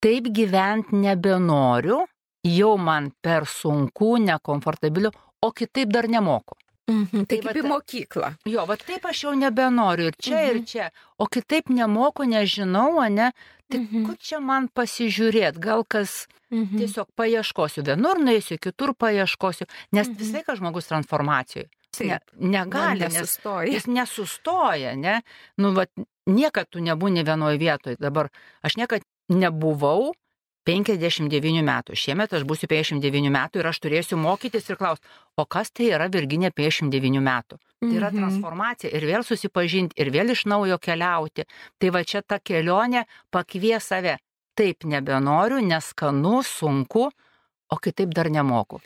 Taip 0.00 0.30
gyventi 0.32 0.96
nebenoriu, 0.96 2.00
jau 2.46 2.72
man 2.80 3.10
per 3.20 3.44
sunku, 3.48 4.16
nekomfortabiliu, 4.24 5.12
o 5.44 5.52
kitaip 5.52 5.92
dar 5.92 6.08
nemoku. 6.08 6.56
Mhm, 6.90 7.26
tai 7.28 7.38
kaip 7.44 7.58
į 7.60 7.66
mokyklą. 7.70 8.32
Jo, 8.50 8.64
va 8.66 8.76
taip 8.80 9.04
aš 9.06 9.24
jau 9.26 9.34
nebenoriu 9.38 10.10
ir 10.10 10.16
čia, 10.18 10.38
mhm. 10.40 10.50
ir 10.50 10.64
čia. 10.66 10.88
O 11.20 11.28
kitaip 11.30 11.70
nemoku, 11.70 12.26
nežinau, 12.28 12.98
ne, 13.12 13.30
tai 13.70 13.80
mhm. 13.82 14.06
kur 14.08 14.18
čia 14.18 14.40
man 14.44 14.68
pasižiūrėti, 14.74 15.62
gal 15.62 15.84
kas 15.88 16.24
mhm. 16.50 16.80
tiesiog 16.82 17.10
paieškosiu, 17.18 17.84
vienur 17.86 18.20
nueisiu, 18.22 18.58
kitur 18.62 18.94
paieškosiu, 18.98 19.68
nes 19.94 20.08
mhm. 20.08 20.16
visai 20.20 20.44
ką 20.46 20.58
žmogus 20.60 20.90
transformacijoje. 20.90 21.70
Ne, 22.00 22.20
negali, 22.38 23.02
nesustoja. 23.02 23.66
Nes, 23.66 23.74
jis 23.74 23.86
nesustoja, 23.90 24.94
ne? 24.96 25.16
Nu, 25.60 25.72
va, 25.76 25.88
niekad 26.30 26.70
tu 26.70 26.80
nebūni 26.84 27.24
vienoje 27.26 27.58
vietoje. 27.60 27.98
Dabar 28.00 28.30
aš 28.64 28.78
niekad 28.78 29.04
nebuvau 29.28 30.12
59 30.68 31.62
metų. 31.64 31.96
Šiemet 31.96 32.34
aš 32.36 32.44
būsiu 32.48 32.68
59 32.70 33.32
metų 33.32 33.62
ir 33.62 33.68
aš 33.70 33.80
turėsiu 33.80 34.18
mokytis 34.20 34.68
ir 34.68 34.78
klausti, 34.80 35.06
o 35.36 35.46
kas 35.48 35.72
tai 35.72 35.90
yra 35.94 36.10
Virginė 36.12 36.52
59 36.52 37.22
metų? 37.24 37.58
Tai 37.80 37.92
yra 37.96 38.10
mhm. 38.10 38.20
transformacija 38.20 38.92
ir 38.92 39.06
vėl 39.08 39.24
susipažinti, 39.24 39.96
ir 39.96 40.12
vėl 40.12 40.34
iš 40.34 40.44
naujo 40.50 40.76
keliauti. 40.82 41.46
Tai 41.80 41.92
va 41.96 42.04
čia 42.04 42.20
ta 42.20 42.38
kelionė 42.38 43.06
pakvies 43.32 43.88
save. 43.88 44.18
Taip 44.58 44.84
nebenoriu, 44.84 45.62
neskanu, 45.64 46.42
sunku, 46.44 47.06
o 47.70 47.76
kitaip 47.80 48.12
dar 48.12 48.28
nemoku. 48.28 48.82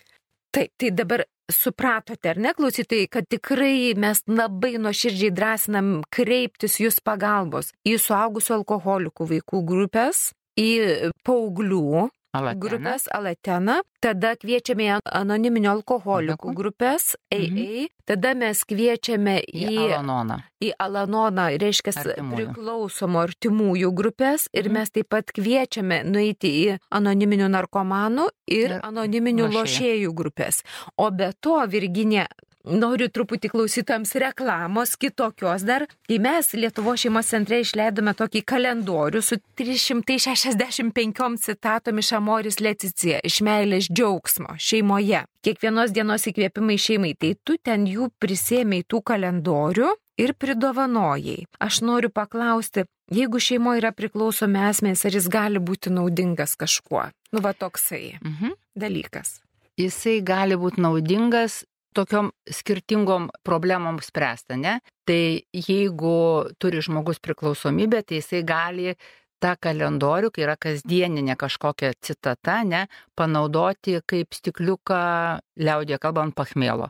Taip, 0.55 0.71
tai 0.79 0.93
dabar 0.95 1.25
supratote, 1.51 2.31
ar 2.31 2.39
ne, 2.39 2.53
klausytojai, 2.55 3.09
kad 3.11 3.27
tikrai 3.29 3.97
mes 3.99 4.23
labai 4.31 4.77
nuoširdžiai 4.79 5.33
drąsinam 5.35 5.89
kreiptis 6.15 6.79
jūs 6.81 7.01
pagalbos 7.05 7.73
į 7.85 7.97
suaugusių 8.01 8.61
alkoholikų 8.61 9.27
vaikų 9.33 9.65
grupės, 9.67 10.29
į 10.61 10.71
paauglių 11.27 12.11
Alatena. 12.35 12.59
grupės 12.59 13.07
Alatena, 13.15 13.77
tada 14.03 14.33
kviečiame 14.35 14.89
į 14.89 14.95
anoniminio 15.07 15.71
alkoholikų 15.77 16.49
Alekų. 16.51 16.55
grupės 16.59 17.05
AA, 17.31 17.39
mhm. 17.39 17.93
tada 18.11 18.33
mes 18.35 18.63
kviečiame 18.67 19.37
į, 19.47 19.67
į 19.71 19.77
Alanoną. 19.85 20.41
Į 20.59 20.73
Alanoną, 20.83 21.47
reiškia, 21.63 21.95
artimųjų. 22.03 22.49
priklausomų 22.49 23.21
artimųjų 23.23 23.93
grupės 23.95 24.49
ir 24.53 24.67
mhm. 24.67 24.79
mes 24.81 24.95
taip 24.97 25.11
pat 25.15 25.31
kviečiame 25.35 26.03
nueiti 26.09 26.51
į 26.65 26.79
anoniminių 26.91 27.53
narkomanų 27.55 28.27
ir, 28.51 28.81
ir 28.81 28.81
anoniminių 28.83 29.47
lošėjų. 29.47 29.61
lošėjų 29.61 30.17
grupės. 30.19 30.65
O 30.99 31.11
be 31.15 31.31
to, 31.39 31.61
Virginė, 31.71 32.27
noriu 32.65 33.09
truputį 33.13 33.51
klausytams 33.53 34.15
reklamos 34.21 34.97
kitokios 34.97 35.65
dar. 35.69 35.87
Tai 36.09 36.19
mes 36.19 36.53
Lietuvo 36.57 36.95
šeimos 36.97 37.29
centre 37.33 37.61
išleidome 37.61 38.15
tokį 38.17 38.43
kalendorių 38.49 39.23
su 39.23 39.37
365 39.59 41.37
citatom 41.45 41.99
iš 41.99 42.13
Amoris 42.13 42.61
Leticija, 42.61 43.21
iš 43.25 43.41
meilės 43.45 43.89
džiaugsmo 43.93 44.57
šeimoje. 44.59 45.25
Kiekvienos 45.45 45.93
dienos 45.93 46.25
įkvėpimai 46.31 46.79
šeimai, 46.81 47.13
tai 47.21 47.35
tu 47.45 47.57
ten 47.63 47.85
jų 47.89 48.09
prisėmiai 48.23 48.85
tų 48.89 49.03
kalendorių 49.05 49.91
ir 50.21 50.33
pridovanojai. 50.39 51.45
Aš 51.61 51.83
noriu 51.85 52.09
paklausti, 52.15 52.87
jeigu 53.13 53.41
šeimoje 53.43 53.83
yra 53.83 53.93
priklausomi 53.93 54.63
asmenys, 54.71 55.05
ar 55.05 55.17
jis 55.19 55.29
gali 55.29 55.61
būti 55.61 55.93
naudingas 55.93 56.57
kažkuo. 56.57 57.11
Nu, 57.33 57.41
va 57.41 57.53
toksai 57.53 58.19
Mhm. 58.23 58.55
dalykas. 58.79 59.41
Jisai 59.77 60.21
gali 60.23 60.55
būti 60.57 60.79
naudingas 60.81 61.65
tokiom 61.95 62.31
skirtingom 62.51 63.31
problemom 63.47 64.01
spręsti, 64.03 64.59
ne? 64.61 64.79
Tai 65.09 65.23
jeigu 65.53 66.17
turi 66.59 66.83
žmogus 66.85 67.21
priklausomybę, 67.23 68.03
tai 68.05 68.21
jisai 68.21 68.43
gali 68.47 68.95
tą 69.45 69.55
kalendorių, 69.61 70.31
kai 70.33 70.47
yra 70.47 70.55
kasdieninė 70.61 71.37
kažkokia 71.41 71.93
citata, 72.01 72.63
ne, 72.65 72.87
panaudoti 73.19 73.99
kaip 74.09 74.37
stikliuką 74.37 75.01
liaudė 75.61 76.01
kalbant 76.01 76.37
pachmėlo. 76.37 76.89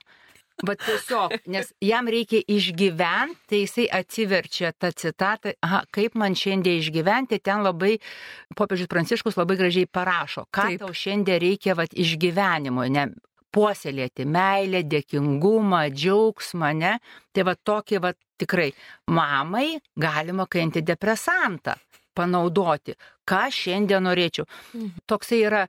Bet 0.63 0.79
tiesiog, 0.87 1.33
nes 1.51 1.73
jam 1.83 2.07
reikia 2.07 2.39
išgyventi, 2.47 3.41
tai 3.51 3.63
jisai 3.65 3.89
atsiverčia 3.99 4.71
tą 4.79 4.93
citatą, 4.95 5.57
aha, 5.67 5.81
kaip 5.91 6.15
man 6.15 6.37
šiandien 6.39 6.79
išgyventi, 6.79 7.41
ten 7.43 7.65
labai, 7.67 7.97
popiežius 8.55 8.91
Pranciškus 8.93 9.35
labai 9.41 9.59
gražiai 9.59 9.91
parašo, 9.91 10.47
ką 10.55 10.69
Taip. 10.71 10.85
tau 10.85 10.95
šiandien 10.95 11.43
reikia 11.43 11.75
vat, 11.75 11.91
išgyvenimo, 11.91 12.87
ne, 12.87 13.09
puoselėti 13.55 14.27
meilę, 14.27 14.83
dėkingumą, 14.91 15.85
džiaugsmą, 15.95 16.73
ne? 16.75 16.97
Tai 17.33 17.47
va 17.49 17.55
tokį 17.55 18.01
va 18.03 18.13
tikrai 18.41 18.73
mamai 19.15 19.79
galima 19.97 20.47
kai 20.51 20.65
antidepresantą 20.67 21.77
panaudoti. 22.15 22.95
Ką 23.27 23.47
šiandien 23.51 24.05
norėčiau? 24.07 24.47
Mhm. 24.75 24.91
Toksai 25.11 25.41
yra 25.47 25.65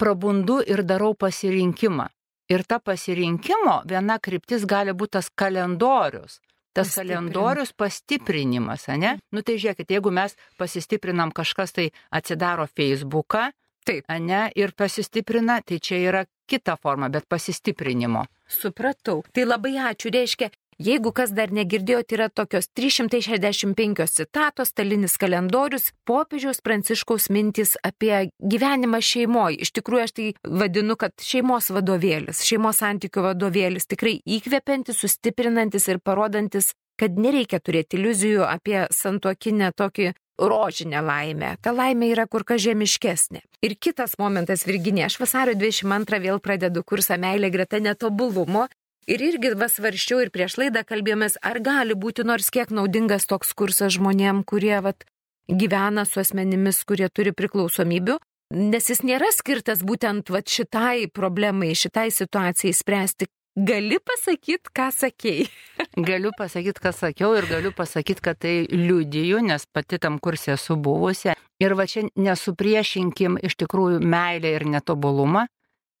prabundu 0.00 0.60
ir 0.66 0.82
darau 0.86 1.14
pasirinkimą. 1.14 2.08
Ir 2.48 2.64
ta 2.64 2.78
pasirinkimo 2.80 3.82
viena 3.88 4.16
kryptis 4.18 4.64
gali 4.64 4.94
būti 4.96 5.18
tas 5.18 5.28
kalendorius. 5.36 6.38
Tas 6.72 6.86
Pastiprint. 6.88 7.08
kalendorius 7.08 7.72
pastiprinimas, 7.72 8.86
ne? 8.88 9.18
Nu 9.32 9.42
tai 9.42 9.56
žiūrėkit, 9.58 9.88
jeigu 9.90 10.12
mes 10.14 10.36
pasistiprinam 10.60 11.32
kažkas 11.34 11.72
tai 11.74 11.88
atsidaro 12.14 12.68
Facebooką, 12.70 13.50
Taip. 13.88 14.04
ne, 14.20 14.42
ir 14.54 14.74
pasistiprina, 14.76 15.60
tai 15.64 15.80
čia 15.80 16.00
yra 16.10 16.24
kita 16.48 16.76
forma, 16.76 17.08
bet 17.08 17.28
pasistiprinimo. 17.28 18.24
Supratau. 18.48 19.22
Tai 19.32 19.44
labai 19.44 19.76
ačiū. 19.90 20.10
Reiškia, 20.12 20.48
jeigu 20.80 21.12
kas 21.12 21.32
dar 21.36 21.52
negirdėjo, 21.54 22.02
tai 22.06 22.16
yra 22.18 22.28
tokios 22.28 22.70
365 22.76 24.06
citatos, 24.14 24.72
stalinis 24.72 25.18
kalendorius, 25.20 25.90
popiežiaus 26.08 26.62
pranciškaus 26.64 27.28
mintys 27.34 27.76
apie 27.84 28.30
gyvenimą 28.40 29.00
šeimoje. 29.04 29.60
Iš 29.66 29.74
tikrųjų, 29.80 30.04
aš 30.06 30.14
tai 30.16 30.28
vadinu, 30.44 30.96
kad 31.00 31.16
šeimos 31.24 31.72
vadovėlis, 31.74 32.44
šeimos 32.48 32.80
santykių 32.84 33.26
vadovėlis 33.30 33.90
tikrai 33.90 34.18
įkvepiantis, 34.38 35.02
sustiprinantis 35.04 35.90
ir 35.92 36.00
parodantis, 36.00 36.72
kad 36.98 37.18
nereikia 37.20 37.60
turėti 37.62 37.98
iliuzijų 38.00 38.46
apie 38.48 38.86
santuokinę 38.94 39.70
tokį 39.76 40.12
rožinę 40.38 41.02
laimę. 41.02 41.56
Ta 41.62 41.72
laimė 41.74 42.12
yra 42.14 42.26
kur 42.30 42.44
kas 42.46 42.62
žemiškesnė. 42.64 43.42
Ir 43.66 43.74
kitas 43.74 44.16
momentas, 44.18 44.64
Virginė, 44.68 45.06
aš 45.08 45.18
vasario 45.22 45.56
22 45.58 46.20
vėl 46.22 46.40
pradedu 46.40 46.84
kursą 46.86 47.18
meilė 47.18 47.50
greta 47.50 47.80
netobulumo. 47.82 48.68
Ir 49.08 49.22
irgi 49.24 49.54
vasvarščiau 49.56 50.20
ir 50.20 50.30
prieš 50.30 50.58
laidą 50.60 50.82
kalbėjomės, 50.84 51.38
ar 51.40 51.62
gali 51.64 51.96
būti 51.96 52.26
nors 52.28 52.50
kiek 52.52 52.68
naudingas 52.68 53.24
toks 53.26 53.54
kursas 53.56 53.94
žmonėm, 53.96 54.42
kurie 54.44 54.76
vat, 54.84 55.06
gyvena 55.48 56.04
su 56.04 56.20
asmenimis, 56.20 56.82
kurie 56.84 57.08
turi 57.08 57.32
priklausomybių, 57.32 58.18
nes 58.52 58.90
jis 58.92 59.00
nėra 59.08 59.30
skirtas 59.32 59.80
būtent 59.80 60.28
vat, 60.28 60.52
šitai 60.52 61.08
problemai, 61.08 61.72
šitai 61.72 62.10
situacijai 62.12 62.76
spręsti. 62.76 63.30
Gali 63.58 63.96
pasakyti, 63.98 64.70
ką 64.70 64.86
sakėjai? 64.94 65.48
Galiu 66.08 66.30
pasakyti, 66.38 66.82
ką 66.84 66.92
sakiau 66.94 67.32
ir 67.34 67.48
galiu 67.50 67.72
pasakyti, 67.74 68.22
kad 68.22 68.38
tai 68.38 68.68
liudiju, 68.70 69.40
nes 69.42 69.64
pati 69.66 69.98
tam 69.98 70.20
kursė 70.22 70.52
esu 70.54 70.76
buvusi. 70.78 71.32
Ir 71.58 71.74
va 71.74 71.88
čia 71.90 72.04
nesupriešinkim 72.14 73.40
iš 73.42 73.56
tikrųjų 73.58 73.98
meilę 73.98 74.52
ir 74.54 74.66
netobulumą. 74.76 75.48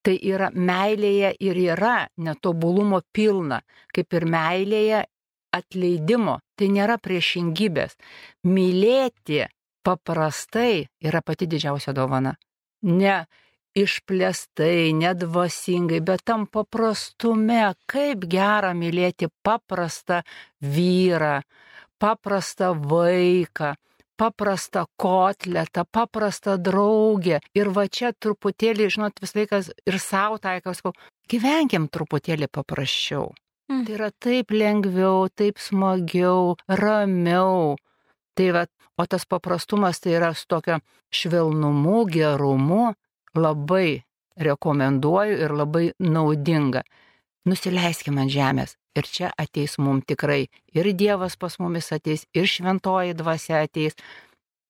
Tai 0.06 0.14
yra 0.14 0.52
meilėje 0.54 1.32
ir 1.42 1.58
yra 1.58 1.96
netobulumo 2.22 3.00
pilna, 3.12 3.58
kaip 3.90 4.14
ir 4.14 4.28
meilėje 4.30 5.02
atleidimo. 5.58 6.38
Tai 6.54 6.70
nėra 6.76 7.00
priešingybės. 7.02 7.98
Mylėti 8.46 9.42
paprastai 9.82 10.86
yra 11.02 11.24
pati 11.26 11.50
didžiausia 11.50 11.96
dovana. 11.96 12.36
Ne 12.86 13.24
išplėstai, 13.82 14.92
nedvasingai, 14.96 16.00
bet 16.04 16.24
tam 16.28 16.46
paprastume, 16.50 17.74
kaip 17.90 18.26
gera 18.30 18.74
mylėti 18.76 19.28
paprastą 19.44 20.22
vyrą, 20.60 21.40
paprastą 21.98 22.72
vaiką, 22.92 23.74
paprastą 24.18 24.84
kotletą, 24.96 25.84
paprastą 25.90 26.56
draugę. 26.58 27.40
Ir 27.54 27.70
va 27.74 27.86
čia 27.88 28.12
truputėlį, 28.12 28.88
žinot, 28.94 29.20
vis 29.22 29.34
laikas 29.38 29.70
ir 29.86 29.98
savo 30.02 30.40
taikas, 30.42 30.82
gyvenkim 31.30 31.88
truputėlį 31.92 32.50
paprasčiau. 32.50 33.30
Mm. 33.68 33.84
Tai 33.84 33.94
yra 33.98 34.10
taip 34.10 34.50
lengviau, 34.50 35.28
taip 35.28 35.60
smagiau, 35.60 36.56
ramiau. 36.68 37.76
Tai 38.34 38.48
va, 38.56 38.64
o 38.96 39.04
tas 39.06 39.26
paprastumas 39.28 40.00
tai 40.00 40.16
yra 40.16 40.32
su 40.34 40.46
tokia 40.48 40.80
švelnumu, 41.12 42.06
gerumu 42.08 42.94
labai 43.38 44.02
rekomenduoju 44.38 45.38
ir 45.44 45.54
labai 45.54 45.86
naudinga. 45.98 46.82
Nusileiskime 47.48 48.22
ant 48.24 48.32
žemės 48.32 48.76
ir 48.98 49.08
čia 49.08 49.30
ateis 49.38 49.78
mums 49.78 50.06
tikrai 50.08 50.48
ir 50.74 50.90
Dievas 50.92 51.36
pas 51.36 51.58
mumis 51.58 51.92
ateis, 51.94 52.26
ir 52.34 52.46
šventoji 52.46 53.16
dvasia 53.18 53.62
ateis. 53.64 53.96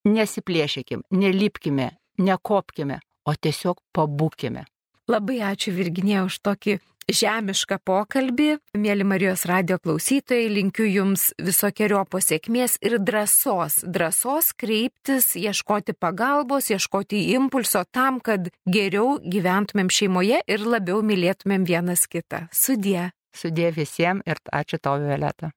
Nesiplėšykim, 0.08 1.02
nelipkime, 1.10 1.90
nekopkime, 2.22 3.00
o 3.28 3.34
tiesiog 3.34 3.80
pabūkime. 3.92 4.64
Labai 5.08 5.40
ačiū 5.44 5.72
Virginė 5.74 6.22
už 6.28 6.38
tokį 6.44 6.78
žemišką 7.08 7.78
pokalbį. 7.88 8.48
Mėly 8.78 9.06
Marijos 9.08 9.44
radio 9.48 9.78
klausytojai, 9.80 10.48
linkiu 10.52 10.86
Jums 10.88 11.30
visokiojo 11.40 12.04
pasiekmės 12.12 12.78
ir 12.84 12.98
drąsos. 13.00 13.82
Drąsos 13.84 14.52
kreiptis, 14.58 15.32
ieškoti 15.38 15.96
pagalbos, 15.98 16.70
ieškoti 16.70 17.28
impulso 17.34 17.84
tam, 17.90 18.20
kad 18.20 18.50
geriau 18.68 19.18
gyventumėm 19.24 19.92
šeimoje 19.92 20.42
ir 20.46 20.66
labiau 20.66 21.02
mylėtumėm 21.02 21.68
vienas 21.68 22.06
kitą. 22.10 22.46
Sudie. 22.52 23.10
Sudė 23.34 23.70
visiems 23.76 24.24
ir 24.26 24.40
ačiū 24.52 24.80
tau, 24.82 24.98
Violeta. 25.00 25.52